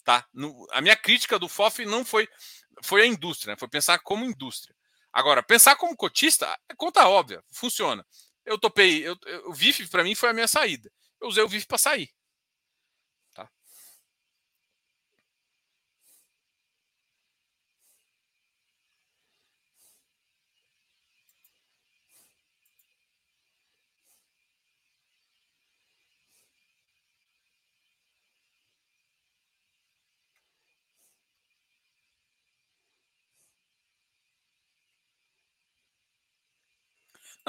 Tá? 0.09 0.25
No, 0.33 0.65
a 0.71 0.81
minha 0.81 0.95
crítica 0.95 1.37
do 1.37 1.47
FOF 1.47 1.85
não 1.85 2.03
foi, 2.03 2.27
foi 2.83 3.03
a 3.03 3.05
indústria, 3.05 3.51
né? 3.51 3.57
foi 3.59 3.67
pensar 3.67 3.99
como 3.99 4.25
indústria. 4.25 4.75
Agora, 5.13 5.43
pensar 5.43 5.75
como 5.75 5.95
cotista 5.95 6.57
é 6.69 6.73
conta 6.75 7.07
óbvia, 7.07 7.43
funciona 7.51 8.03
eu 8.49 8.57
topei. 8.57 9.07
Eu, 9.07 9.15
eu, 9.25 9.49
o 9.49 9.53
VIF 9.53 9.87
para 9.87 10.03
mim 10.03 10.15
foi 10.15 10.29
a 10.29 10.33
minha 10.33 10.47
saída. 10.47 10.91
Eu 11.21 11.27
usei 11.27 11.43
o 11.43 11.47
VIF 11.47 11.67
para 11.67 11.77
sair. 11.77 12.09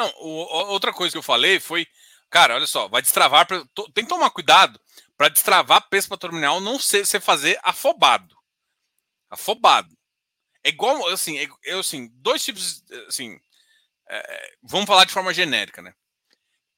Não, 0.01 0.11
o, 0.17 0.71
outra 0.73 0.95
coisa 0.95 1.13
que 1.13 1.19
eu 1.19 1.23
falei 1.23 1.61
foi, 1.61 1.87
cara, 2.31 2.55
olha 2.55 2.67
só, 2.67 2.89
vai 2.89 3.03
destravar. 3.03 3.47
Tem 3.93 4.05
que 4.05 4.09
tomar 4.09 4.31
cuidado 4.31 4.81
para 5.15 5.29
destravar 5.29 5.91
preço 5.91 6.09
patrimonial 6.09 6.59
não 6.59 6.79
ser, 6.79 7.07
ser 7.07 7.21
fazer 7.21 7.61
afobado. 7.63 8.35
Afobado. 9.29 9.95
É 10.65 10.71
igual, 10.71 11.07
assim, 11.09 11.39
é, 11.39 11.47
eu, 11.65 11.81
assim, 11.81 12.09
dois 12.15 12.43
tipos, 12.43 12.83
assim, 13.09 13.39
é, 14.09 14.57
vamos 14.63 14.87
falar 14.87 15.05
de 15.05 15.13
forma 15.13 15.35
genérica, 15.35 15.83
né? 15.83 15.93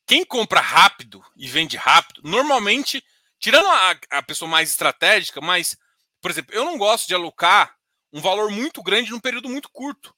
Quem 0.05 0.25
compra 0.25 0.61
rápido 0.61 1.25
e 1.37 1.47
vende 1.47 1.77
rápido, 1.77 2.23
normalmente, 2.25 3.05
tirando 3.39 3.69
a, 3.69 4.01
a 4.19 4.23
pessoa 4.23 4.51
mais 4.51 4.69
estratégica, 4.69 5.41
mas, 5.41 5.77
por 6.21 6.33
exemplo, 6.33 6.53
eu 6.53 6.65
não 6.65 6.77
gosto 6.77 7.07
de 7.07 7.15
alocar 7.15 7.77
um 8.13 8.21
valor 8.21 8.51
muito 8.51 8.83
grande 8.83 9.13
num 9.13 9.21
período 9.21 9.49
muito 9.49 9.71
curto. 9.71 10.13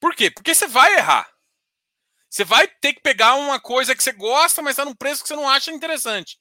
Por 0.00 0.14
quê? 0.14 0.30
Porque 0.30 0.54
você 0.54 0.66
vai 0.66 0.94
errar. 0.96 1.30
Você 2.30 2.44
vai 2.44 2.68
ter 2.68 2.92
que 2.92 3.00
pegar 3.00 3.34
uma 3.34 3.58
coisa 3.58 3.94
que 3.94 4.02
você 4.02 4.12
gosta, 4.12 4.62
mas 4.62 4.72
está 4.72 4.84
num 4.84 4.94
preço 4.94 5.22
que 5.22 5.28
você 5.28 5.34
não 5.34 5.48
acha 5.48 5.72
interessante. 5.72 6.38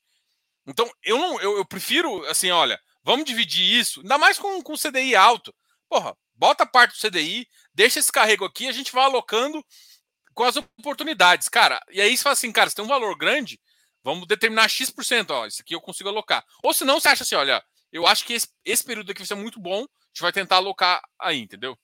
Então, 0.68 0.90
eu 1.04 1.18
não, 1.18 1.42
eu, 1.42 1.58
eu, 1.58 1.66
prefiro, 1.66 2.24
assim, 2.28 2.52
olha, 2.52 2.80
vamos 3.04 3.26
dividir 3.26 3.80
isso, 3.80 4.02
ainda 4.02 4.20
mais 4.20 4.38
com, 4.38 4.62
com 4.62 4.76
CDI 4.76 5.16
alto. 5.16 5.54
Porra, 5.90 6.16
bota 6.36 6.64
parte 6.64 6.92
do 6.92 7.10
CDI, 7.10 7.48
deixa 7.74 8.00
esse 8.00 8.12
carrego 8.12 8.46
aqui, 8.46 8.68
a 8.68 8.72
gente 8.72 8.92
vai 8.92 9.04
alocando 9.04 9.66
com 10.36 10.44
as 10.44 10.58
oportunidades. 10.58 11.50
Cara, 11.50 11.82
e 11.90 12.00
aí 12.00 12.16
você 12.16 12.22
fala 12.22 12.34
assim, 12.34 12.52
cara, 12.52 12.70
se 12.70 12.76
tem 12.76 12.86
um 12.86 12.88
valor 12.88 13.18
grande, 13.18 13.60
vamos 14.04 14.28
determinar 14.28 14.70
X%, 14.70 15.32
ó, 15.32 15.48
isso 15.48 15.64
aqui 15.64 15.74
eu 15.74 15.82
consigo 15.82 16.08
alocar. 16.08 16.46
Ou 16.64 16.72
se 16.72 16.86
não, 16.86 17.00
você 17.00 17.08
acha 17.08 17.24
assim, 17.24 17.36
olha, 17.36 17.64
eu 17.92 18.06
acho 18.06 18.24
que 18.24 18.34
esse, 18.34 18.48
esse 18.64 18.84
período 18.84 19.12
aqui 19.12 19.22
vai 19.22 19.28
ser 19.28 19.36
muito 19.36 19.60
bom, 19.60 19.80
a 19.80 20.08
gente 20.14 20.22
vai 20.22 20.32
tentar 20.32 20.58
alocar 20.58 21.02
aí, 21.20 21.40
entendeu? 21.40 21.76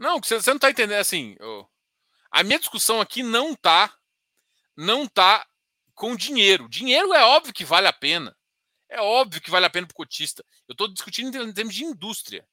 Não, 0.00 0.18
você, 0.18 0.40
você 0.40 0.48
não 0.48 0.56
está 0.56 0.70
entendendo 0.70 0.98
assim. 0.98 1.36
a 2.30 2.42
minha 2.42 2.58
discussão 2.58 3.02
aqui 3.02 3.22
não 3.22 3.54
tá, 3.54 3.94
não 4.74 5.06
tá 5.06 5.46
com 5.94 6.16
dinheiro. 6.16 6.66
Dinheiro 6.70 7.12
é 7.12 7.22
óbvio 7.22 7.52
que 7.52 7.66
vale 7.66 7.86
a 7.86 7.92
pena. 7.92 8.34
É 8.88 8.98
óbvio 8.98 9.42
que 9.42 9.50
vale 9.50 9.66
a 9.66 9.70
pena 9.70 9.86
para 9.86 9.92
o 9.92 9.96
cotista. 9.96 10.42
Eu 10.66 10.72
estou 10.72 10.88
discutindo 10.88 11.36
em 11.36 11.52
termos 11.52 11.74
de 11.74 11.84
indústria. 11.84 12.48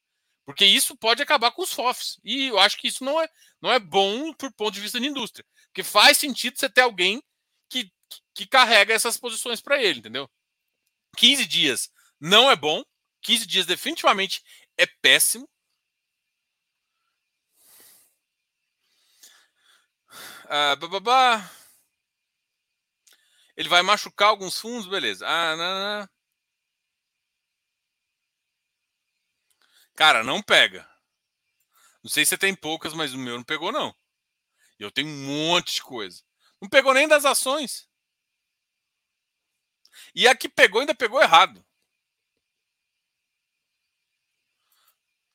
Porque 0.46 0.66
isso 0.66 0.96
pode 0.98 1.24
acabar 1.24 1.52
com 1.52 1.62
os 1.62 1.72
FOFs. 1.72 2.20
E 2.22 2.48
eu 2.48 2.60
acho 2.60 2.78
que 2.78 2.90
isso 2.90 3.06
não 3.06 3.20
é, 3.20 3.30
não 3.62 3.72
é 3.72 3.80
bom 3.80 4.34
por 4.34 4.52
ponto 4.52 4.74
de 4.74 4.82
vista 4.82 5.00
de 5.00 5.08
indústria. 5.08 5.46
Porque 5.68 5.84
faz 5.84 6.18
sentido 6.18 6.60
você 6.60 6.70
ter 6.70 6.82
alguém 6.82 7.24
que, 7.70 7.90
que 8.34 8.46
carrega 8.46 8.94
essas 8.94 9.18
posições 9.18 9.62
para 9.62 9.82
ele, 9.82 10.00
entendeu? 10.00 10.30
15 11.16 11.46
dias 11.46 11.90
não 12.20 12.52
é 12.52 12.58
bom. 12.58 12.84
15 13.22 13.46
dias 13.46 13.66
definitivamente 13.66 14.44
é 14.78 14.86
péssimo. 14.86 15.50
Ah. 20.50 20.78
Ele 23.56 23.70
vai 23.70 23.82
machucar 23.82 24.30
alguns 24.30 24.60
fundos, 24.60 24.88
beleza. 24.88 25.26
Ah, 25.28 25.56
não, 25.56 26.00
não. 26.00 26.10
Cara, 29.96 30.24
não 30.24 30.42
pega. 30.44 30.88
Não 32.04 32.10
sei 32.10 32.24
se 32.24 32.30
você 32.30 32.38
tem 32.38 32.56
poucas, 32.56 32.94
mas 32.94 33.14
o 33.14 33.18
meu 33.18 33.36
não 33.36 33.44
pegou, 33.44 33.72
não. 33.72 33.96
E 34.80 34.84
eu 34.84 34.92
tenho 34.92 35.10
um 35.10 35.26
monte 35.26 35.76
de 35.76 35.82
coisa. 35.82 36.24
Não 36.62 36.70
pegou 36.70 36.94
nem 36.94 37.08
das 37.08 37.26
ações. 37.26 37.90
E 40.14 40.28
a 40.28 40.36
que 40.36 40.48
pegou 40.48 40.82
ainda 40.82 40.96
pegou 40.96 41.22
errado. 41.22 41.66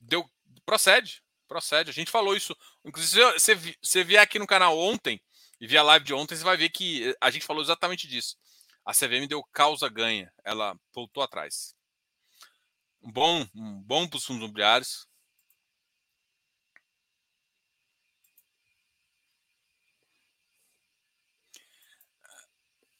Deu, 0.01 0.29
procede, 0.65 1.23
procede. 1.49 1.91
A 1.91 1.93
gente 1.93 2.11
falou 2.11 2.37
isso. 2.37 2.57
Inclusive, 2.85 3.39
se 3.39 3.55
você 3.83 4.05
vier 4.05 4.23
aqui 4.23 4.39
no 4.39 4.47
canal 4.47 4.77
ontem 4.79 5.21
e 5.61 5.67
vier 5.67 5.81
a 5.81 5.85
live 5.85 6.05
de 6.05 6.15
ontem, 6.15 6.37
você 6.37 6.45
vai 6.45 6.57
ver 6.57 6.69
que 6.71 7.15
a 7.21 7.31
gente 7.31 7.47
falou 7.47 7.63
exatamente 7.63 8.09
disso. 8.09 8.37
A 8.85 8.93
CVM 8.93 9.29
deu 9.29 9.43
causa 9.53 9.89
ganha. 9.89 10.33
Ela 10.45 10.77
voltou 10.93 11.23
atrás. 11.23 11.75
Bom, 13.01 13.47
bom 13.85 14.09
para 14.09 14.17
os 14.17 14.25
fundos 14.25 14.43
imobiliários. 14.43 15.07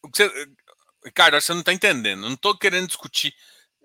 O 0.03 0.11
que 0.11 0.19
você, 0.19 0.49
Ricardo, 1.05 1.41
você 1.41 1.53
não 1.53 1.61
está 1.61 1.73
entendendo. 1.73 2.23
Eu 2.23 2.29
não 2.29 2.35
estou 2.35 2.57
querendo 2.57 2.87
discutir. 2.87 3.35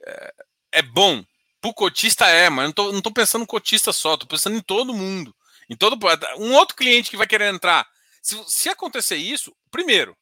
É, 0.06 0.34
é 0.74 0.82
bom. 0.82 1.24
Para 1.62 1.72
o 1.72 1.74
cotista 1.74 2.28
é, 2.28 2.50
mas 2.50 2.72
eu 2.78 2.92
não 2.92 2.98
estou 3.00 3.14
pensando 3.14 3.42
no 3.42 3.48
cotista 3.48 3.92
só. 3.92 4.14
Estou 4.14 4.28
pensando 4.28 4.56
em 4.56 4.62
todo 4.62 4.94
mundo. 4.94 5.36
Em 5.70 5.76
todo 5.76 5.98
um 6.38 6.54
outro 6.54 6.76
cliente 6.76 7.10
que 7.10 7.18
vai 7.18 7.28
querer 7.28 7.54
entrar. 7.54 7.88
Se, 8.22 8.42
se 8.48 8.70
acontecer 8.70 9.18
isso, 9.18 9.56
primeiro, 9.70 10.18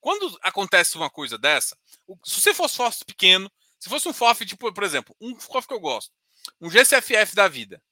quando 0.00 0.38
acontece 0.42 0.96
uma 0.96 1.10
coisa 1.10 1.36
dessa, 1.36 1.76
se 2.24 2.40
você 2.40 2.54
fosse 2.54 2.76
FOF 2.76 3.04
pequeno, 3.04 3.50
se 3.78 3.88
fosse 3.88 4.08
um 4.08 4.12
FOF, 4.12 4.44
tipo, 4.44 4.72
por 4.72 4.84
exemplo, 4.84 5.14
um 5.20 5.38
FOF 5.38 5.68
que 5.68 5.74
eu 5.74 5.80
gosto, 5.80 6.12
um 6.60 6.70
GCFF 6.70 7.34
da 7.34 7.48
vida. 7.48 7.82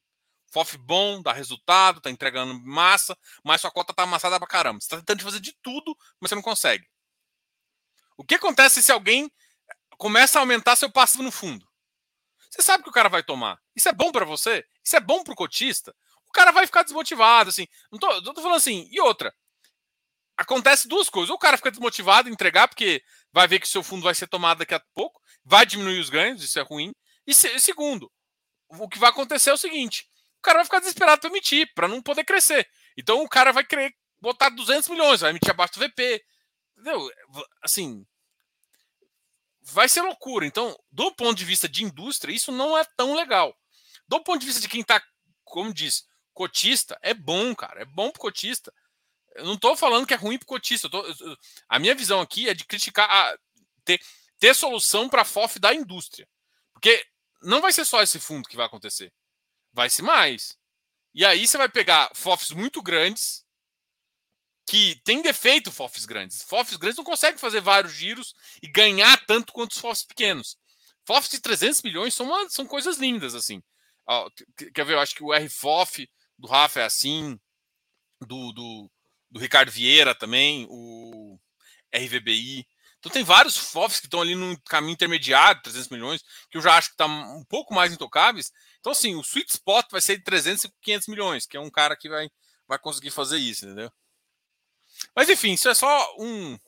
FOF 0.51 0.78
bom, 0.78 1.22
dá 1.22 1.32
resultado, 1.32 2.01
tá 2.01 2.11
entregando 2.11 2.59
massa, 2.64 3.16
mas 3.44 3.61
sua 3.61 3.70
cota 3.70 3.92
tá 3.92 4.03
amassada 4.05 4.38
pra 4.38 4.49
caramba. 4.49 4.80
Você 4.80 4.88
tá 4.88 4.96
tentando 4.96 5.22
fazer 5.22 5.40
de 5.40 5.53
tudo, 5.62 5.96
mas 6.20 6.30
você 6.30 6.34
não 6.34 6.42
consegue. 6.42 6.88
O 8.16 8.24
que 8.24 8.34
acontece 8.34 8.82
se 8.82 8.90
alguém 8.90 9.30
começa 9.96 10.38
a 10.38 10.42
aumentar 10.42 10.76
seu 10.76 10.90
passivo 10.90 11.22
no 11.22 11.30
fundo? 11.30 11.68
Você 12.51 12.62
sabe 12.62 12.82
que 12.82 12.88
o 12.88 12.92
cara 12.92 13.09
vai 13.09 13.22
tomar. 13.22 13.59
Isso 13.76 13.88
é 13.88 13.92
bom 13.92 14.11
para 14.11 14.24
você? 14.24 14.64
Isso 14.82 14.96
é 14.96 15.01
bom 15.01 15.22
para 15.22 15.32
o 15.32 15.36
cotista? 15.36 15.94
O 16.29 16.33
cara 16.33 16.53
vai 16.53 16.66
ficar 16.66 16.83
desmotivado, 16.83 17.51
assim. 17.51 17.66
Não 17.91 17.99
tô, 17.99 18.22
tô 18.22 18.43
falando 18.43 18.57
assim. 18.57 18.89
E 18.91 19.01
outra, 19.01 19.35
acontece 20.37 20.89
duas 20.89 21.09
coisas. 21.09 21.31
Ou 21.31 21.37
o 21.37 21.39
cara 21.39 21.57
fica 21.57 21.70
desmotivado 21.70 22.29
em 22.29 22.33
entregar, 22.33 22.68
porque 22.68 23.03
vai 23.33 23.49
ver 23.49 23.61
que 23.61 23.68
seu 23.68 23.83
fundo 23.83 24.03
vai 24.03 24.14
ser 24.14 24.26
tomado 24.26 24.59
daqui 24.59 24.74
a 24.74 24.83
pouco, 24.95 25.20
vai 25.45 25.64
diminuir 25.66 25.99
os 26.01 26.11
ganhos, 26.11 26.43
isso 26.43 26.59
é 26.59 26.62
ruim. 26.62 26.93
E, 27.26 27.35
se, 27.35 27.59
segundo, 27.61 28.11
o 28.68 28.89
que 28.89 28.99
vai 28.99 29.11
acontecer 29.11 29.51
é 29.51 29.55
o 29.55 29.59
seguinte: 29.59 30.07
o 30.39 30.43
cara 30.43 30.59
vai 30.59 30.64
ficar 30.64 30.81
desesperado 30.81 31.20
para 31.20 31.31
emitir, 31.31 31.72
para 31.74 31.89
não 31.89 32.03
poder 32.03 32.24
crescer. 32.24 32.68
Então 32.97 33.22
o 33.22 33.29
cara 33.29 33.53
vai 33.53 33.64
querer 33.64 33.95
botar 34.20 34.49
200 34.51 34.89
milhões, 34.89 35.20
vai 35.20 35.31
emitir 35.31 35.51
abaixo 35.51 35.74
do 35.74 35.81
VP, 35.81 36.22
Entendeu? 36.79 37.11
Assim, 37.61 38.07
vai 39.62 39.89
ser 39.89 40.03
loucura. 40.03 40.47
Então, 40.47 40.79
do 40.93 41.12
ponto 41.12 41.37
de 41.37 41.45
vista 41.45 41.68
de 41.68 41.83
indústria, 41.83 42.33
isso 42.33 42.53
não 42.53 42.79
é 42.79 42.85
tão 42.97 43.14
legal. 43.14 43.53
Do 44.07 44.22
ponto 44.22 44.41
de 44.41 44.47
vista 44.47 44.61
de 44.61 44.68
quem 44.68 44.83
está, 44.83 45.03
como 45.45 45.74
diz, 45.74 46.07
cotista, 46.39 46.97
é 47.03 47.12
bom, 47.12 47.53
cara. 47.53 47.82
É 47.82 47.84
bom 47.84 48.12
pro 48.12 48.20
cotista. 48.20 48.72
Eu 49.34 49.45
não 49.45 49.55
estou 49.55 49.76
falando 49.76 50.07
que 50.07 50.14
é 50.14 50.16
ruim 50.16 50.39
pro 50.39 50.47
cotista. 50.47 50.89
Tô, 50.89 51.05
eu, 51.05 51.36
a 51.68 51.80
minha 51.80 51.97
visão 51.97 52.20
aqui 52.20 52.49
é 52.49 52.55
de 52.55 52.64
criticar, 52.64 53.11
a, 53.11 53.36
ter, 53.84 54.01
ter 54.39 54.55
solução 54.55 55.09
para 55.09 55.22
a 55.22 55.24
FOF 55.24 55.59
da 55.59 55.74
indústria. 55.74 56.28
Porque 56.72 57.05
não 57.43 57.61
vai 57.61 57.72
ser 57.72 57.84
só 57.84 58.01
esse 58.03 58.20
fundo 58.20 58.49
que 58.49 58.57
vai 58.57 58.66
acontecer. 58.66 59.12
Vai 59.72 59.91
ser 59.91 60.03
mais. 60.03 60.57
E 61.12 61.24
aí 61.24 61.45
você 61.45 61.59
vai 61.59 61.68
pegar 61.68 62.09
FOFs 62.14 62.53
muito 62.53 62.80
grandes, 62.80 63.45
que 64.64 65.01
tem 65.03 65.20
defeito 65.20 65.72
FOFs 65.72 66.07
grandes. 66.07 66.43
FOFs 66.43 66.76
grandes 66.76 66.99
não 66.99 67.05
conseguem 67.05 67.39
fazer 67.39 67.61
vários 67.61 67.93
giros 67.95 68.32
e 68.62 68.68
ganhar 68.68 69.26
tanto 69.26 69.53
quanto 69.53 69.72
os 69.72 69.78
FOFs 69.78 70.05
pequenos. 70.05 70.57
FOFs 71.05 71.30
de 71.30 71.41
300 71.41 71.82
milhões 71.82 72.14
são, 72.14 72.26
uma, 72.26 72.49
são 72.49 72.64
coisas 72.64 72.99
lindas, 72.99 73.34
assim. 73.34 73.61
Ó, 74.07 74.30
quer 74.72 74.84
ver? 74.84 74.95
Eu 74.95 75.01
acho 75.01 75.14
que 75.16 75.24
o 75.24 75.32
RFOF 75.32 76.09
do 76.39 76.47
Rafa 76.47 76.80
é 76.80 76.84
assim, 76.84 77.39
do, 78.20 78.53
do, 78.53 78.91
do 79.30 79.41
Ricardo 79.41 79.70
Vieira 79.70 80.14
também, 80.14 80.66
o 80.70 81.39
RVBI. 81.95 82.66
Então 82.99 83.12
tem 83.12 83.22
vários 83.22 83.57
FOFs 83.57 84.01
que 84.01 84.07
estão 84.07 84.20
ali 84.20 84.34
no 84.34 84.61
caminho 84.62 84.93
intermediário, 84.93 85.62
300 85.62 85.89
milhões, 85.89 86.22
que 86.51 86.59
eu 86.59 86.62
já 86.62 86.76
acho 86.76 86.89
que 86.89 86.95
está 86.95 87.07
um 87.07 87.45
pouco 87.45 87.74
mais 87.74 87.93
intocáveis. 87.93 88.53
Então, 88.80 88.93
assim, 88.93 89.14
o 89.14 89.20
sweet 89.20 89.53
spot 89.53 89.86
vai 89.91 90.01
ser 90.01 90.16
de 90.16 90.24
300 90.24 90.64
e 90.64 90.72
500 90.82 91.09
milhões, 91.09 91.47
que 91.47 91.57
é 91.57 91.61
um 91.61 91.70
cara 91.70 91.97
que 91.97 92.09
vai, 92.09 92.28
vai 92.66 92.78
conseguir 92.78 93.11
fazer 93.11 93.39
isso, 93.39 93.66
entendeu? 93.66 93.93
Mas 95.14 95.28
enfim, 95.28 95.53
isso 95.53 95.68
é 95.68 95.74
só 95.74 96.16
um. 96.18 96.59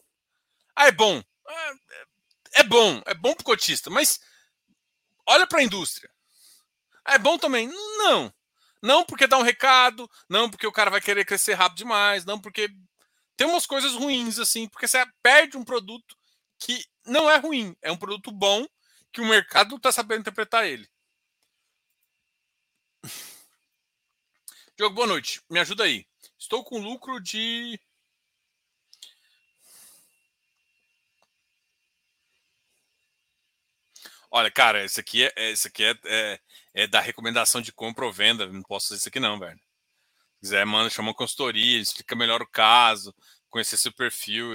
Ah, 0.77 0.87
é 0.87 0.93
bom. 0.93 1.23
É, 1.49 2.61
é 2.61 2.63
bom, 2.63 3.03
é 3.07 3.15
bom 3.15 3.35
pro 3.35 3.45
cotista, 3.45 3.91
mas 3.91 4.21
olha 5.27 5.47
para 5.47 5.61
a 5.61 5.65
indústria. 5.65 6.11
Ah, 7.05 7.15
é 7.15 7.19
bom 7.19 7.39
também? 7.39 7.69
Não. 7.69 8.33
Não 8.83 9.05
porque 9.05 9.27
dá 9.27 9.39
um 9.39 9.43
recado, 9.43 10.11
não 10.29 10.51
porque 10.51 10.67
o 10.67 10.73
cara 10.73 10.91
vai 10.91 11.01
querer 11.01 11.25
crescer 11.25 11.55
rápido 11.55 11.79
demais, 11.79 12.25
não 12.25 12.41
porque 12.41 12.69
tem 13.37 13.47
umas 13.47 13.67
coisas 13.67 13.95
ruins 13.95 14.39
assim, 14.39 14.69
porque 14.69 14.89
você 14.89 15.05
perde 15.23 15.57
um 15.57 15.65
produto 15.65 16.17
que 16.59 16.85
não 17.07 17.31
é 17.31 17.37
ruim, 17.37 17.77
é 17.83 17.91
um 17.93 17.97
produto 17.97 18.31
bom 18.33 18.67
que 19.13 19.21
o 19.21 19.27
mercado 19.27 19.77
está 19.77 19.91
sabendo 19.91 20.21
interpretar 20.21 20.67
ele. 20.67 20.89
Diogo, 24.77 24.95
boa 24.95 25.07
noite. 25.07 25.43
Me 25.51 25.61
ajuda 25.61 25.85
aí. 25.85 26.07
Estou 26.39 26.65
com 26.65 26.79
lucro 26.79 27.21
de 27.21 27.79
Olha, 34.31 34.51
cara, 34.51 34.85
esse 34.85 35.01
aqui 35.01 35.25
é, 35.25 35.51
esse 35.51 35.67
aqui 35.69 35.85
é, 35.85 35.95
é, 36.05 36.41
é, 36.75 36.87
da 36.87 37.01
recomendação 37.01 37.61
de 37.61 37.73
compra 37.73 38.07
ou 38.07 38.13
venda. 38.13 38.47
Não 38.47 38.63
posso 38.63 38.89
fazer 38.89 38.99
isso 39.01 39.09
aqui, 39.09 39.19
não, 39.21 39.39
velho. 39.39 39.59
Se 40.37 40.41
quiser, 40.41 40.67
chama 40.91 41.09
uma 41.09 41.15
consultoria, 41.15 41.79
explica 41.81 42.15
melhor 42.17 42.41
o 42.41 42.47
caso, 42.47 43.15
conhecer 43.49 43.77
seu 43.77 43.93
perfil. 43.93 44.53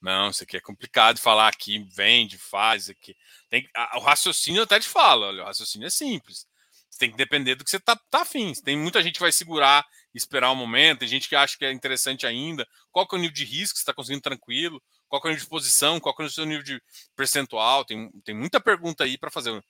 Não, 0.00 0.30
isso 0.30 0.42
aqui 0.42 0.56
é 0.56 0.60
complicado 0.60 1.16
de 1.16 1.22
falar 1.22 1.48
aqui, 1.48 1.86
vende, 1.94 2.36
faz 2.36 2.90
aqui. 2.90 3.16
Tem, 3.48 3.68
a, 3.74 3.98
o 3.98 4.02
raciocínio 4.02 4.62
até 4.62 4.78
te 4.80 4.88
fala, 4.88 5.28
olha, 5.28 5.42
o 5.42 5.46
raciocínio 5.46 5.86
é 5.86 5.90
simples. 5.90 6.46
Você 6.90 6.98
tem 6.98 7.10
que 7.10 7.16
depender 7.16 7.54
do 7.54 7.64
que 7.64 7.70
você 7.70 7.80
tá, 7.80 7.96
tá 8.10 8.22
afim. 8.22 8.52
Tem 8.64 8.76
muita 8.76 9.02
gente 9.02 9.14
que 9.14 9.20
vai 9.20 9.32
segurar 9.32 9.86
esperar 10.16 10.50
o 10.50 10.52
um 10.52 10.56
momento, 10.56 11.00
tem 11.00 11.08
gente 11.08 11.28
que 11.28 11.36
acha 11.36 11.56
que 11.58 11.64
é 11.64 11.72
interessante 11.72 12.26
ainda. 12.26 12.66
Qual 12.90 13.06
que 13.06 13.14
é 13.14 13.18
o 13.18 13.20
nível 13.20 13.34
de 13.34 13.44
risco 13.44 13.74
que 13.74 13.78
você 13.78 13.82
está 13.82 13.94
conseguindo 13.94 14.22
tranquilo? 14.22 14.82
Qual 15.08 15.22
é 15.24 15.26
o 15.26 15.30
nível 15.30 15.44
de 15.44 15.50
posição, 15.50 16.00
qual 16.00 16.14
é 16.18 16.22
o 16.24 16.30
seu 16.30 16.44
nível 16.44 16.62
de 16.62 16.82
percentual, 17.14 17.84
tem, 17.84 18.10
tem 18.24 18.34
muita 18.34 18.60
pergunta 18.60 19.04
aí 19.04 19.16
para 19.16 19.30
fazer, 19.30 19.64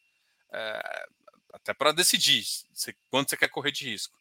é, 0.53 1.07
até 1.53 1.75
para 1.75 1.93
decidir 1.93 2.45
se, 2.45 2.97
quanto 3.11 3.31
você 3.31 3.37
quer 3.37 3.49
correr 3.49 3.73
de 3.73 3.91
risco. 3.91 4.17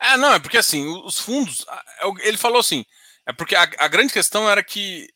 É, 0.00 0.16
não, 0.16 0.34
é 0.34 0.38
porque 0.38 0.58
assim, 0.58 0.86
os 1.04 1.18
fundos. 1.18 1.64
É 2.00 2.28
ele 2.28 2.36
falou 2.36 2.60
assim. 2.60 2.84
É 3.26 3.32
porque 3.32 3.56
a, 3.56 3.62
a, 3.62 3.88
grande 3.88 4.12
questão 4.12 4.48
era 4.50 4.62
que 4.62 5.08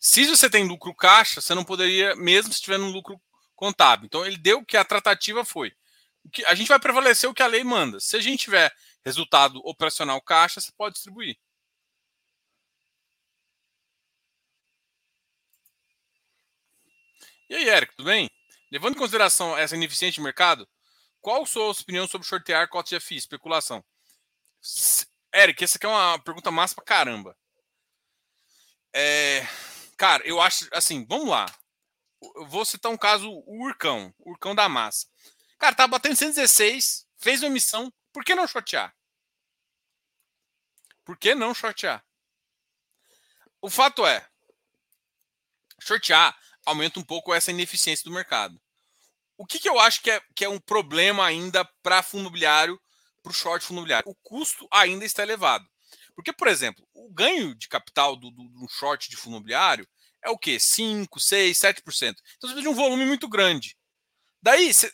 se 0.00 0.26
você 0.26 0.50
tem 0.50 0.66
lucro 0.66 0.94
caixa, 0.94 1.40
você 1.40 1.54
não 1.54 1.64
poderia, 1.64 2.16
mesmo 2.16 2.52
se 2.52 2.60
tiver 2.60 2.78
um 2.78 2.90
lucro 2.90 3.20
contábil. 3.54 4.06
Então 4.06 4.24
ele 4.26 4.36
deu 4.38 4.64
que 4.64 4.76
a 4.76 4.84
tratativa 4.84 5.44
foi. 5.44 5.72
Que 6.32 6.44
a 6.46 6.54
gente 6.54 6.68
vai 6.68 6.78
prevalecer 6.80 7.28
o 7.30 7.34
que 7.34 7.42
a 7.42 7.46
lei 7.46 7.64
manda. 7.64 8.00
Se 8.00 8.16
a 8.16 8.20
gente 8.20 8.40
tiver 8.44 8.72
resultado 9.04 9.60
operacional 9.64 10.20
caixa, 10.22 10.60
você 10.60 10.72
pode 10.76 10.94
distribuir. 10.94 11.36
E 17.48 17.54
aí, 17.56 17.68
Eric, 17.68 17.94
tudo 17.96 18.06
bem? 18.06 18.28
Levando 18.70 18.94
em 18.94 18.98
consideração 18.98 19.56
essa 19.56 19.76
ineficiente 19.76 20.20
mercado, 20.20 20.68
qual 21.20 21.42
a 21.42 21.46
sua 21.46 21.70
opinião 21.70 22.06
sobre 22.06 22.26
sortear 22.26 22.68
cotas 22.68 22.90
de 22.90 23.00
FI, 23.00 23.16
especulação? 23.16 23.84
Eric, 25.34 25.62
essa 25.62 25.76
aqui 25.76 25.86
é 25.86 25.88
uma 25.88 26.18
pergunta 26.18 26.50
massa 26.50 26.74
pra 26.74 26.84
caramba. 26.84 27.36
É, 28.92 29.46
cara, 29.96 30.26
eu 30.26 30.40
acho 30.40 30.68
assim, 30.72 31.04
vamos 31.06 31.28
lá. 31.28 31.46
Eu 32.34 32.46
vou 32.46 32.64
citar 32.64 32.90
um 32.90 32.96
caso, 32.96 33.30
o 33.30 33.64
Urcão, 33.64 34.14
o 34.18 34.30
Urcão 34.30 34.54
da 34.54 34.68
massa. 34.68 35.06
Cara, 35.58 35.74
tá 35.74 35.86
batendo 35.86 36.16
116, 36.16 37.06
fez 37.18 37.42
uma 37.42 37.48
emissão, 37.48 37.92
por 38.12 38.24
que 38.24 38.34
não 38.34 38.46
shortear? 38.46 38.94
Por 41.04 41.16
que 41.16 41.34
não 41.34 41.54
shortear? 41.54 42.04
O 43.60 43.70
fato 43.70 44.06
é, 44.06 44.26
shortear 45.80 46.36
aumenta 46.66 46.98
um 46.98 47.04
pouco 47.04 47.32
essa 47.32 47.50
ineficiência 47.50 48.04
do 48.04 48.12
mercado. 48.12 48.60
O 49.38 49.46
que, 49.46 49.58
que 49.58 49.68
eu 49.68 49.78
acho 49.78 50.02
que 50.02 50.10
é, 50.10 50.20
que 50.34 50.44
é 50.44 50.48
um 50.48 50.58
problema 50.58 51.24
ainda 51.24 51.64
para 51.82 52.02
fundo 52.02 52.22
imobiliário, 52.22 52.80
para 53.22 53.30
o 53.30 53.34
short 53.34 53.64
fundo 53.64 53.78
imobiliário? 53.78 54.10
O 54.10 54.14
custo 54.16 54.66
ainda 54.70 55.04
está 55.04 55.22
elevado. 55.22 55.66
Porque, 56.14 56.32
por 56.32 56.48
exemplo, 56.48 56.86
o 56.94 57.12
ganho 57.12 57.54
de 57.54 57.68
capital 57.68 58.16
do, 58.16 58.30
do, 58.30 58.48
do 58.48 58.68
short 58.68 59.08
de 59.08 59.16
fundo 59.16 59.36
imobiliário 59.36 59.86
é 60.22 60.30
o 60.30 60.38
quê? 60.38 60.58
5, 60.58 61.20
6, 61.20 61.58
7%. 61.58 61.82
Então 61.86 62.14
você 62.14 62.54
precisa 62.54 62.62
de 62.62 62.68
um 62.68 62.74
volume 62.74 63.04
muito 63.06 63.28
grande. 63.28 63.76
Daí 64.42 64.72
você, 64.72 64.90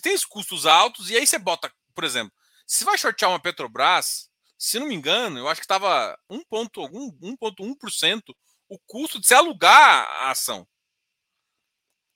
tem 0.00 0.14
os 0.14 0.24
custos 0.24 0.66
altos 0.66 1.10
e 1.10 1.16
aí 1.16 1.26
você 1.26 1.38
bota, 1.38 1.72
por 1.94 2.04
exemplo, 2.04 2.32
se 2.66 2.84
vai 2.84 2.96
shortear 2.96 3.30
uma 3.30 3.40
Petrobras, 3.40 4.30
se 4.58 4.78
não 4.78 4.86
me 4.86 4.94
engano, 4.94 5.38
eu 5.38 5.48
acho 5.48 5.60
que 5.60 5.64
estava 5.64 6.18
1,1% 6.30 8.22
o 8.68 8.78
custo 8.86 9.20
de 9.20 9.26
se 9.26 9.34
alugar 9.34 10.06
a 10.22 10.30
ação. 10.30 10.66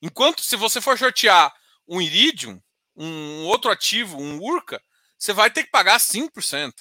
Enquanto 0.01 0.43
se 0.43 0.57
você 0.57 0.81
for 0.81 0.99
shortear 0.99 1.55
um 1.87 2.01
Iridium, 2.01 2.61
um 2.97 3.45
outro 3.47 3.71
ativo, 3.71 4.19
um 4.21 4.43
Urca, 4.43 4.83
você 5.19 5.33
vai 5.33 5.51
ter 5.51 5.65
que 5.65 5.71
pagar 5.71 5.99
5%. 5.99 6.73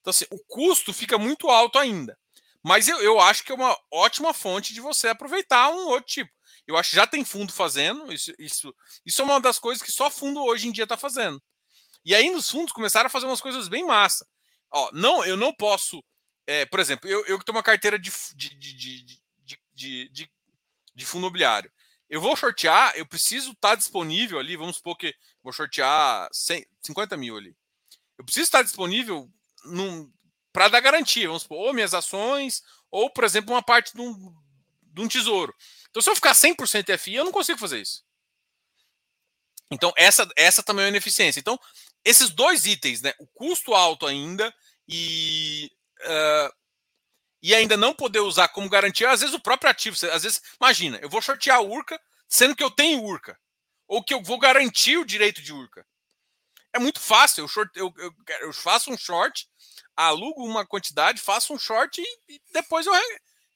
Então, 0.00 0.10
assim, 0.10 0.26
o 0.30 0.38
custo 0.46 0.92
fica 0.92 1.16
muito 1.16 1.48
alto 1.48 1.78
ainda. 1.78 2.18
Mas 2.62 2.88
eu, 2.88 3.00
eu 3.00 3.20
acho 3.20 3.44
que 3.44 3.52
é 3.52 3.54
uma 3.54 3.76
ótima 3.90 4.32
fonte 4.32 4.72
de 4.72 4.80
você 4.80 5.08
aproveitar 5.08 5.70
um 5.70 5.86
outro 5.88 6.06
tipo. 6.06 6.30
Eu 6.66 6.76
acho 6.76 6.90
que 6.90 6.96
já 6.96 7.06
tem 7.06 7.24
fundo 7.24 7.52
fazendo. 7.52 8.12
Isso, 8.12 8.32
isso, 8.38 8.74
isso 9.04 9.20
é 9.20 9.24
uma 9.24 9.40
das 9.40 9.58
coisas 9.58 9.82
que 9.82 9.92
só 9.92 10.10
fundo 10.10 10.42
hoje 10.42 10.68
em 10.68 10.72
dia 10.72 10.84
está 10.84 10.96
fazendo. 10.96 11.42
E 12.04 12.14
aí 12.14 12.30
nos 12.30 12.50
fundos 12.50 12.72
começaram 12.72 13.06
a 13.06 13.10
fazer 13.10 13.26
umas 13.26 13.40
coisas 13.40 13.68
bem 13.68 13.86
massa. 13.86 14.26
Ó, 14.70 14.90
não, 14.92 15.24
eu 15.24 15.36
não 15.36 15.52
posso. 15.54 16.02
É, 16.46 16.66
por 16.66 16.80
exemplo, 16.80 17.08
eu, 17.08 17.24
eu 17.26 17.38
que 17.38 17.44
tenho 17.44 17.56
uma 17.56 17.62
carteira 17.62 17.98
de, 17.98 18.10
de, 18.34 18.54
de, 18.54 18.74
de, 18.74 19.20
de, 19.74 20.08
de 20.08 20.30
fundo 21.02 21.22
imobiliário. 21.22 21.70
Eu 22.08 22.20
vou 22.20 22.36
sortear, 22.36 22.92
eu 22.96 23.06
preciso 23.06 23.52
estar 23.52 23.70
tá 23.70 23.74
disponível 23.74 24.38
ali. 24.38 24.56
Vamos 24.56 24.76
supor 24.76 24.96
que 24.96 25.14
vou 25.42 25.52
sortear 25.52 26.28
100, 26.32 26.66
50 26.82 27.16
mil 27.16 27.36
ali. 27.36 27.56
Eu 28.18 28.24
preciso 28.24 28.44
estar 28.44 28.62
disponível 28.62 29.30
para 30.52 30.68
dar 30.68 30.80
garantia. 30.80 31.26
Vamos 31.26 31.42
supor, 31.42 31.58
ou 31.58 31.74
minhas 31.74 31.94
ações, 31.94 32.62
ou, 32.90 33.10
por 33.10 33.24
exemplo, 33.24 33.54
uma 33.54 33.62
parte 33.62 33.94
de 33.94 34.00
um, 34.00 34.34
de 34.82 35.00
um 35.00 35.08
tesouro. 35.08 35.54
Então, 35.90 36.02
se 36.02 36.10
eu 36.10 36.14
ficar 36.14 36.34
100% 36.34 36.96
FI, 36.98 37.14
eu 37.14 37.24
não 37.24 37.32
consigo 37.32 37.58
fazer 37.58 37.80
isso. 37.80 38.04
Então, 39.70 39.92
essa, 39.96 40.28
essa 40.36 40.62
também 40.62 40.84
é 40.84 40.86
uma 40.86 40.90
ineficiência. 40.90 41.40
Então, 41.40 41.58
esses 42.04 42.30
dois 42.30 42.66
itens, 42.66 43.00
né? 43.00 43.12
O 43.18 43.26
custo 43.26 43.74
alto 43.74 44.06
ainda 44.06 44.54
e, 44.86 45.70
uh, 46.02 46.54
e 47.44 47.54
ainda 47.54 47.76
não 47.76 47.92
poder 47.92 48.20
usar 48.20 48.48
como 48.48 48.70
garantia, 48.70 49.10
às 49.10 49.20
vezes 49.20 49.34
o 49.34 49.38
próprio 49.38 49.70
ativo. 49.70 49.94
Às 50.10 50.22
vezes, 50.22 50.40
imagina, 50.58 50.98
eu 51.02 51.10
vou 51.10 51.20
sortear 51.20 51.58
a 51.58 51.60
URCA, 51.60 52.00
sendo 52.26 52.56
que 52.56 52.64
eu 52.64 52.70
tenho 52.70 53.04
URCA. 53.04 53.38
Ou 53.86 54.02
que 54.02 54.14
eu 54.14 54.22
vou 54.22 54.38
garantir 54.38 54.96
o 54.96 55.04
direito 55.04 55.42
de 55.42 55.52
URCA. 55.52 55.86
É 56.72 56.78
muito 56.78 56.98
fácil. 56.98 57.42
Eu, 57.44 57.48
short, 57.48 57.70
eu, 57.78 57.92
eu, 57.98 58.14
eu 58.40 58.52
faço 58.54 58.90
um 58.90 58.96
short, 58.96 59.46
alugo 59.94 60.42
uma 60.42 60.66
quantidade, 60.66 61.20
faço 61.20 61.52
um 61.52 61.58
short 61.58 62.00
e, 62.00 62.34
e 62.34 62.40
depois 62.54 62.86
eu, 62.86 62.94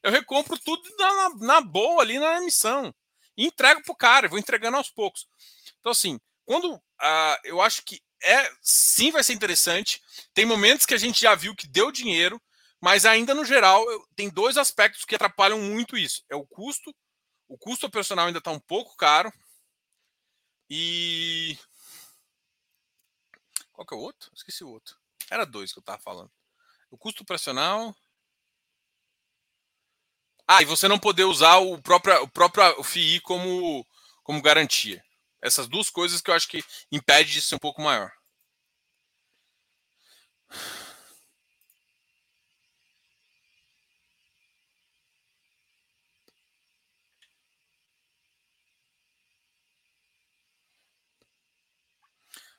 eu 0.03 0.11
recompro 0.11 0.59
tudo 0.59 0.82
na, 0.99 1.30
na, 1.47 1.61
boa 1.62 2.03
ali 2.03 2.18
na 2.18 2.36
emissão. 2.36 2.95
E 3.39 3.47
entrego 3.47 3.82
para 3.82 3.93
o 3.93 3.97
cara, 3.97 4.28
vou 4.28 4.39
entregando 4.39 4.76
aos 4.76 4.91
poucos. 4.91 5.26
Então, 5.80 5.93
assim, 5.93 6.20
quando 6.45 6.74
uh, 6.74 7.39
eu 7.43 7.62
acho 7.62 7.82
que 7.86 8.03
é 8.22 8.51
sim 8.61 9.11
vai 9.11 9.24
ser 9.24 9.32
interessante. 9.32 10.03
Tem 10.34 10.45
momentos 10.45 10.84
que 10.84 10.93
a 10.93 10.99
gente 10.99 11.22
já 11.22 11.34
viu 11.34 11.57
que 11.57 11.66
deu 11.66 11.91
dinheiro, 11.91 12.39
mas 12.81 13.05
ainda 13.05 13.35
no 13.35 13.45
geral 13.45 13.85
tem 14.14 14.29
dois 14.29 14.57
aspectos 14.57 15.05
que 15.05 15.14
atrapalham 15.14 15.61
muito 15.61 15.97
isso. 15.97 16.24
É 16.31 16.37
o 16.37 16.47
custo. 16.47 16.95
O 17.49 17.59
custo 17.59 17.87
operacional 17.87 18.26
ainda 18.26 18.39
está 18.39 18.51
um 18.51 18.61
pouco 18.61 18.97
caro. 18.97 19.33
E. 20.70 21.59
Qual 23.72 23.87
que 23.87 23.95
é 23.95 23.97
o 23.97 24.01
outro? 24.01 24.31
Esqueci 24.35 24.62
o 24.64 24.68
outro. 24.68 24.97
Era 25.31 25.45
dois 25.45 25.72
que 25.72 25.79
eu 25.79 25.83
estava 25.83 26.01
falando. 26.01 26.31
O 26.91 26.99
custo 26.99 27.22
operacional. 27.22 27.95
Ah, 30.47 30.62
e 30.62 30.64
você 30.64 30.89
não 30.89 30.99
poder 30.99 31.24
usar 31.24 31.59
o 31.59 31.81
próprio, 31.81 32.22
o 32.22 32.29
próprio 32.29 32.83
FII 32.83 33.20
como, 33.20 33.87
como 34.22 34.41
garantia. 34.41 35.05
Essas 35.43 35.68
duas 35.68 35.91
coisas 35.91 36.20
que 36.20 36.31
eu 36.31 36.35
acho 36.35 36.49
que 36.49 36.64
impede 36.91 37.33
de 37.33 37.43
ser 37.43 37.57
um 37.57 37.59
pouco 37.59 37.83
maior. 37.83 38.11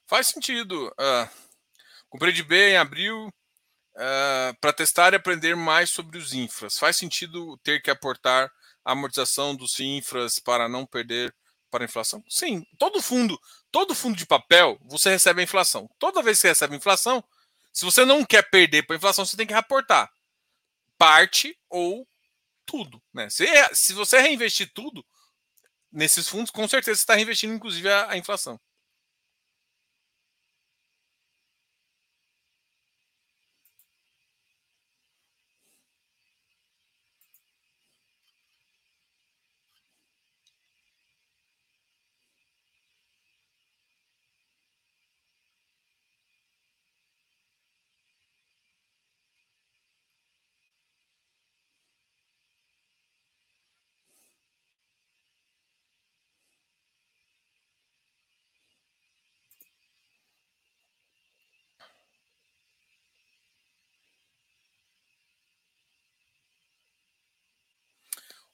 Faz 0.10 0.26
sentido. 0.26 0.88
Uh, 0.88 1.30
comprei 2.10 2.34
de 2.34 2.41
B 2.41 2.72
em 2.72 2.78
abril 2.78 3.28
uh, 3.28 4.57
para 4.60 4.74
testar 4.74 5.14
e 5.14 5.16
aprender 5.16 5.55
mais 5.55 5.91
sobre 5.91 6.18
os 6.18 6.34
infras. 6.34 6.80
Faz 6.80 6.97
sentido 6.97 7.55
ter 7.60 7.80
que 7.80 7.91
aportar 7.91 8.51
a 8.84 8.93
amortização 8.93 9.55
dos 9.55 9.80
infras 9.80 10.39
para 10.39 10.68
não 10.68 10.84
perder 10.84 11.32
para 11.70 11.84
a 11.84 11.86
inflação? 11.86 12.24
Sim, 12.28 12.66
todo 12.80 12.99
fundo, 13.03 13.39
todo 13.72 13.93
fundo 13.93 14.18
de 14.18 14.26
papel, 14.26 14.80
você 14.84 15.12
recebe 15.12 15.41
a 15.41 15.43
inflação. 15.43 15.88
Toda 15.99 16.24
vez 16.24 16.38
que 16.38 16.41
você 16.41 16.47
recebe 16.47 16.74
a 16.74 16.78
inflação, 16.78 17.24
se 17.72 17.86
você 17.86 18.03
não 18.03 18.26
quer 18.26 18.49
perder 18.49 18.88
para 18.88 18.95
a 18.95 18.97
inflação, 18.97 19.24
você 19.24 19.38
tem 19.38 19.45
que 19.45 19.53
reportar 19.53 20.12
parte 20.97 21.55
ou 21.70 22.07
tudo. 22.66 22.99
Né? 23.14 23.30
Se, 23.30 23.45
se 23.76 23.93
você 23.93 24.20
reinvestir 24.20 24.72
tudo 24.74 25.05
nesses 25.91 26.28
fundos, 26.28 26.49
com 26.49 26.68
certeza 26.68 26.95
você 26.95 27.03
está 27.03 27.14
reinvestindo, 27.14 27.53
inclusive, 27.53 27.88
a, 27.88 28.10
a 28.10 28.18
inflação. 28.18 28.60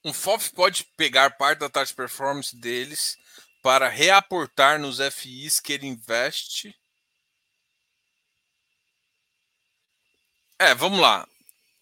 Um 0.05 0.13
FOF 0.13 0.51
pode 0.51 0.83
pegar 0.95 1.31
parte 1.31 1.57
da 1.57 1.69
taxa 1.69 1.89
de 1.89 1.95
performance 1.95 2.55
deles 2.55 3.17
para 3.63 3.89
reaportar 3.89 4.77
nos 4.79 4.99
FIs 4.99 5.59
que 5.59 5.73
ele 5.73 5.87
investe. 5.87 6.79
É, 10.59 10.75
vamos 10.75 10.99
lá. 10.99 11.27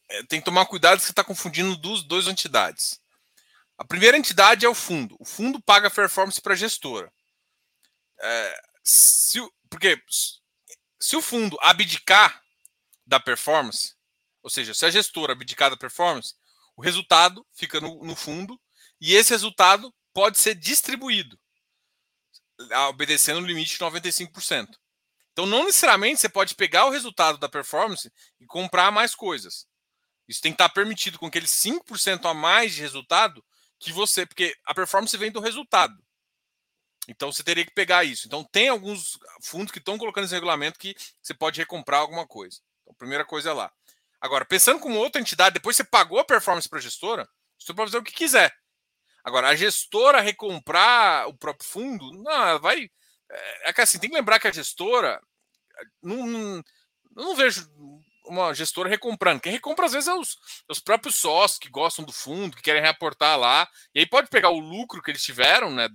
É, 0.08 0.24
tem 0.24 0.40
que 0.40 0.45
tomar 0.45 0.66
cuidado 0.68 1.00
que 1.00 1.04
você 1.04 1.12
está 1.12 1.22
confundindo 1.22 1.76
duas, 1.76 2.02
duas 2.02 2.26
entidades. 2.28 2.98
A 3.78 3.84
primeira 3.84 4.18
entidade 4.18 4.66
é 4.66 4.70
o 4.70 4.74
fundo. 4.74 5.18
O 5.20 5.26
fundo 5.26 5.62
paga 5.62 5.91
performance 5.91 6.40
para 6.40 6.54
a 6.54 6.56
gestora. 6.56 7.12
É, 8.22 8.62
se, 8.86 9.40
porque 9.70 10.02
se 10.98 11.18
o 11.18 11.22
fundo 11.22 11.58
abdicar 11.60 12.41
da 13.06 13.20
performance, 13.20 13.95
ou 14.41 14.50
seja, 14.50 14.74
se 14.74 14.86
a 14.86 14.90
gestora 14.90 15.34
abdicar 15.34 15.70
da 15.70 15.76
performance, 15.76 16.36
o 16.76 16.82
resultado 16.82 17.45
fica 17.54 17.80
no, 17.80 18.04
no 18.04 18.16
fundo 18.16 18.60
e 19.00 19.14
esse 19.14 19.32
resultado 19.32 19.94
pode 20.14 20.40
ser 20.40 20.56
distribuído, 20.56 21.40
obedecendo 22.90 23.41
o 23.41 23.45
limite 23.45 23.74
de 23.74 23.80
95%. 23.80 24.78
Então, 25.34 25.48
não 25.48 25.66
necessariamente 25.66 26.22
você 26.22 26.30
pode 26.30 26.56
pegar 26.56 26.86
o 26.86 26.91
resultado 26.91 27.40
da 27.40 27.50
performance 27.50 28.12
e 28.40 28.45
comprar 28.45 28.91
mais 28.91 29.16
coisas. 29.16 29.68
Isso 30.28 30.41
tem 30.41 30.52
que 30.52 30.56
estar 30.56 30.70
permitido 30.70 31.18
com 31.18 31.26
aquele 31.26 31.48
5% 31.48 32.26
a 32.30 32.34
mais 32.34 32.74
de 32.74 32.82
resultado 32.82 33.44
que 33.80 33.91
você. 33.91 34.26
Porque 34.26 34.56
a 34.64 34.74
performance 34.74 35.18
vem 35.18 35.32
do 35.32 35.40
resultado. 35.40 35.98
Então 37.08 37.32
você 37.32 37.44
teria 37.44 37.66
que 37.66 37.74
pegar 37.74 38.04
isso. 38.04 38.28
Então 38.28 38.44
tem 38.44 38.70
alguns 38.70 39.18
fundos 39.41 39.72
que 39.72 39.80
estão 39.80 39.98
colocando 39.98 40.26
esse 40.26 40.34
regulamento 40.34 40.80
que 40.80 40.95
você 41.22 41.34
pode 41.34 41.60
recomprar 41.60 42.00
alguma 42.00 42.26
coisa. 42.26 42.60
Então, 42.82 42.94
a 42.94 42.98
primeira 42.98 43.26
coisa 43.26 43.50
é 43.50 43.54
lá. 43.54 43.72
Agora, 44.24 44.45
pensando 44.45 44.80
como 44.80 44.98
outra 44.98 45.20
entidade, 45.20 45.56
depois 45.56 45.76
você 45.76 45.84
pagou 45.84 46.18
a 46.18 46.24
performance 46.24 46.70
para 46.70 46.80
a 46.80 46.82
gestora, 46.82 47.28
você 47.60 47.74
pode 47.74 47.91
fazer 47.91 48.02
o 48.02 48.06
que 48.06 48.14
quiser. 48.14 48.56
Agora, 49.22 49.50
a 49.50 49.56
gestora 49.56 50.22
recomprar 50.22 51.28
o 51.28 51.38
próprio 51.38 51.70
fundo, 51.70 52.10
não, 52.14 52.58
vai. 52.62 52.90
É, 53.30 53.70
é 53.70 53.74
que 53.74 53.82
assim, 53.82 54.00
tem 54.00 54.10
que 54.10 54.16
lembrar 54.16 54.40
que 54.40 54.48
a 54.48 54.52
gestora. 54.52 55.22
Não, 56.02 56.26
não, 56.26 56.64
não 57.14 57.36
vejo. 57.36 57.70
uma 58.26 58.54
gestora 58.54 58.88
recomprando. 58.88 59.41
Quem 59.41 59.52
recompra, 59.52 59.88
às 59.88 59.91
vezes, 59.91 60.08
é 60.08 60.14
os, 60.14 60.38
os 60.70 60.80
próprios 60.80 61.16
sócios 61.16 61.60
que 61.60 61.68
gostam 61.68 62.06
do 62.06 62.14
fundo, 62.14 62.56
que 62.56 62.64
querem 62.64 62.82
reaportar 62.82 63.38
lá. 63.38 63.68
E 63.94 64.00
aí 64.00 64.06
pode 64.06 64.30
pegar 64.30 64.52
o 64.52 64.60
lucro 64.60 65.02
que 65.02 65.12
eles 65.12 65.22
tiveram, 65.24 65.70
né? 65.70 65.90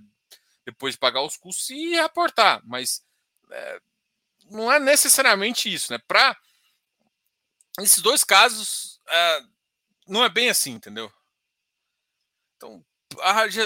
Depois 0.63 0.93
de 0.93 0.99
pagar 0.99 1.23
os 1.23 1.35
custos 1.35 1.67
e 1.71 1.95
reaportar. 1.95 2.61
Mas 2.63 3.01
é, 3.51 3.79
não 4.51 4.71
é 4.71 4.79
necessariamente 4.79 5.73
isso, 5.73 5.91
né? 5.91 5.97
Para 6.07 6.37
esses 7.79 8.01
dois 8.01 8.23
casos, 8.23 8.99
é, 9.07 9.41
não 10.07 10.23
é 10.23 10.29
bem 10.29 10.49
assim, 10.49 10.71
entendeu? 10.71 11.11
Então, 12.57 12.85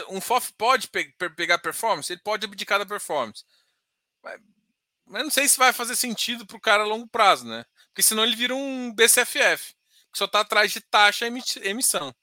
um 0.09 0.21
FOF 0.21 0.53
pode 0.53 0.87
pe 0.87 1.13
pegar 1.35 1.57
performance, 1.59 2.11
ele 2.11 2.21
pode 2.21 2.45
abdicar 2.45 2.79
da 2.79 2.85
performance. 2.85 3.43
Mas, 4.21 4.39
mas 5.05 5.23
não 5.23 5.31
sei 5.31 5.47
se 5.47 5.57
vai 5.57 5.73
fazer 5.73 5.95
sentido 5.95 6.45
para 6.45 6.57
o 6.57 6.61
cara 6.61 6.83
a 6.83 6.87
longo 6.87 7.07
prazo, 7.07 7.45
né? 7.45 7.65
Porque 7.87 8.03
senão 8.03 8.23
ele 8.23 8.35
vira 8.35 8.55
um 8.55 8.93
BCFF, 8.93 9.73
que 10.11 10.17
só 10.17 10.25
está 10.25 10.41
atrás 10.41 10.71
de 10.71 10.81
taxa 10.81 11.27
emissão. 11.27 12.15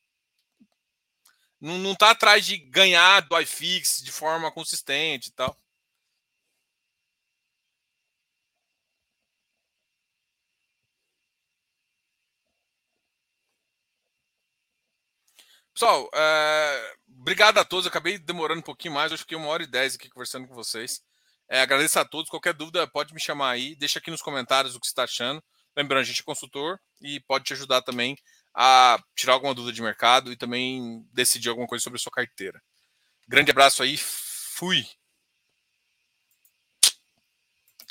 Não 1.60 1.92
está 1.92 2.10
atrás 2.10 2.46
de 2.46 2.56
ganhar 2.56 3.20
do 3.20 3.38
iFix 3.40 4.00
de 4.02 4.10
forma 4.10 4.50
consistente 4.50 5.28
e 5.28 5.32
tal. 5.32 5.54
Pessoal, 15.80 16.10
é... 16.12 16.94
obrigado 17.08 17.56
a 17.56 17.64
todos. 17.64 17.86
Eu 17.86 17.88
acabei 17.88 18.18
demorando 18.18 18.60
um 18.60 18.62
pouquinho 18.62 18.92
mais. 18.92 19.10
Eu 19.10 19.16
fiquei 19.16 19.34
uma 19.34 19.48
hora 19.48 19.62
e 19.62 19.66
dez 19.66 19.94
aqui 19.94 20.10
conversando 20.10 20.46
com 20.46 20.54
vocês. 20.54 21.00
É, 21.48 21.62
agradeço 21.62 21.98
a 21.98 22.04
todos. 22.04 22.28
Qualquer 22.28 22.52
dúvida, 22.52 22.86
pode 22.86 23.14
me 23.14 23.18
chamar 23.18 23.52
aí. 23.52 23.74
Deixa 23.76 23.98
aqui 23.98 24.10
nos 24.10 24.20
comentários 24.20 24.76
o 24.76 24.78
que 24.78 24.86
você 24.86 24.90
está 24.90 25.04
achando. 25.04 25.42
Lembrando, 25.74 26.02
a 26.02 26.04
gente 26.04 26.20
é 26.20 26.22
consultor 26.22 26.78
e 27.00 27.18
pode 27.20 27.46
te 27.46 27.54
ajudar 27.54 27.80
também 27.80 28.14
a 28.54 29.02
tirar 29.16 29.32
alguma 29.32 29.54
dúvida 29.54 29.72
de 29.72 29.80
mercado 29.80 30.30
e 30.30 30.36
também 30.36 31.02
decidir 31.14 31.48
alguma 31.48 31.66
coisa 31.66 31.82
sobre 31.82 31.96
a 31.96 32.02
sua 32.02 32.12
carteira. 32.12 32.60
Grande 33.26 33.50
abraço 33.50 33.82
aí, 33.82 33.96
fui! 33.96 34.86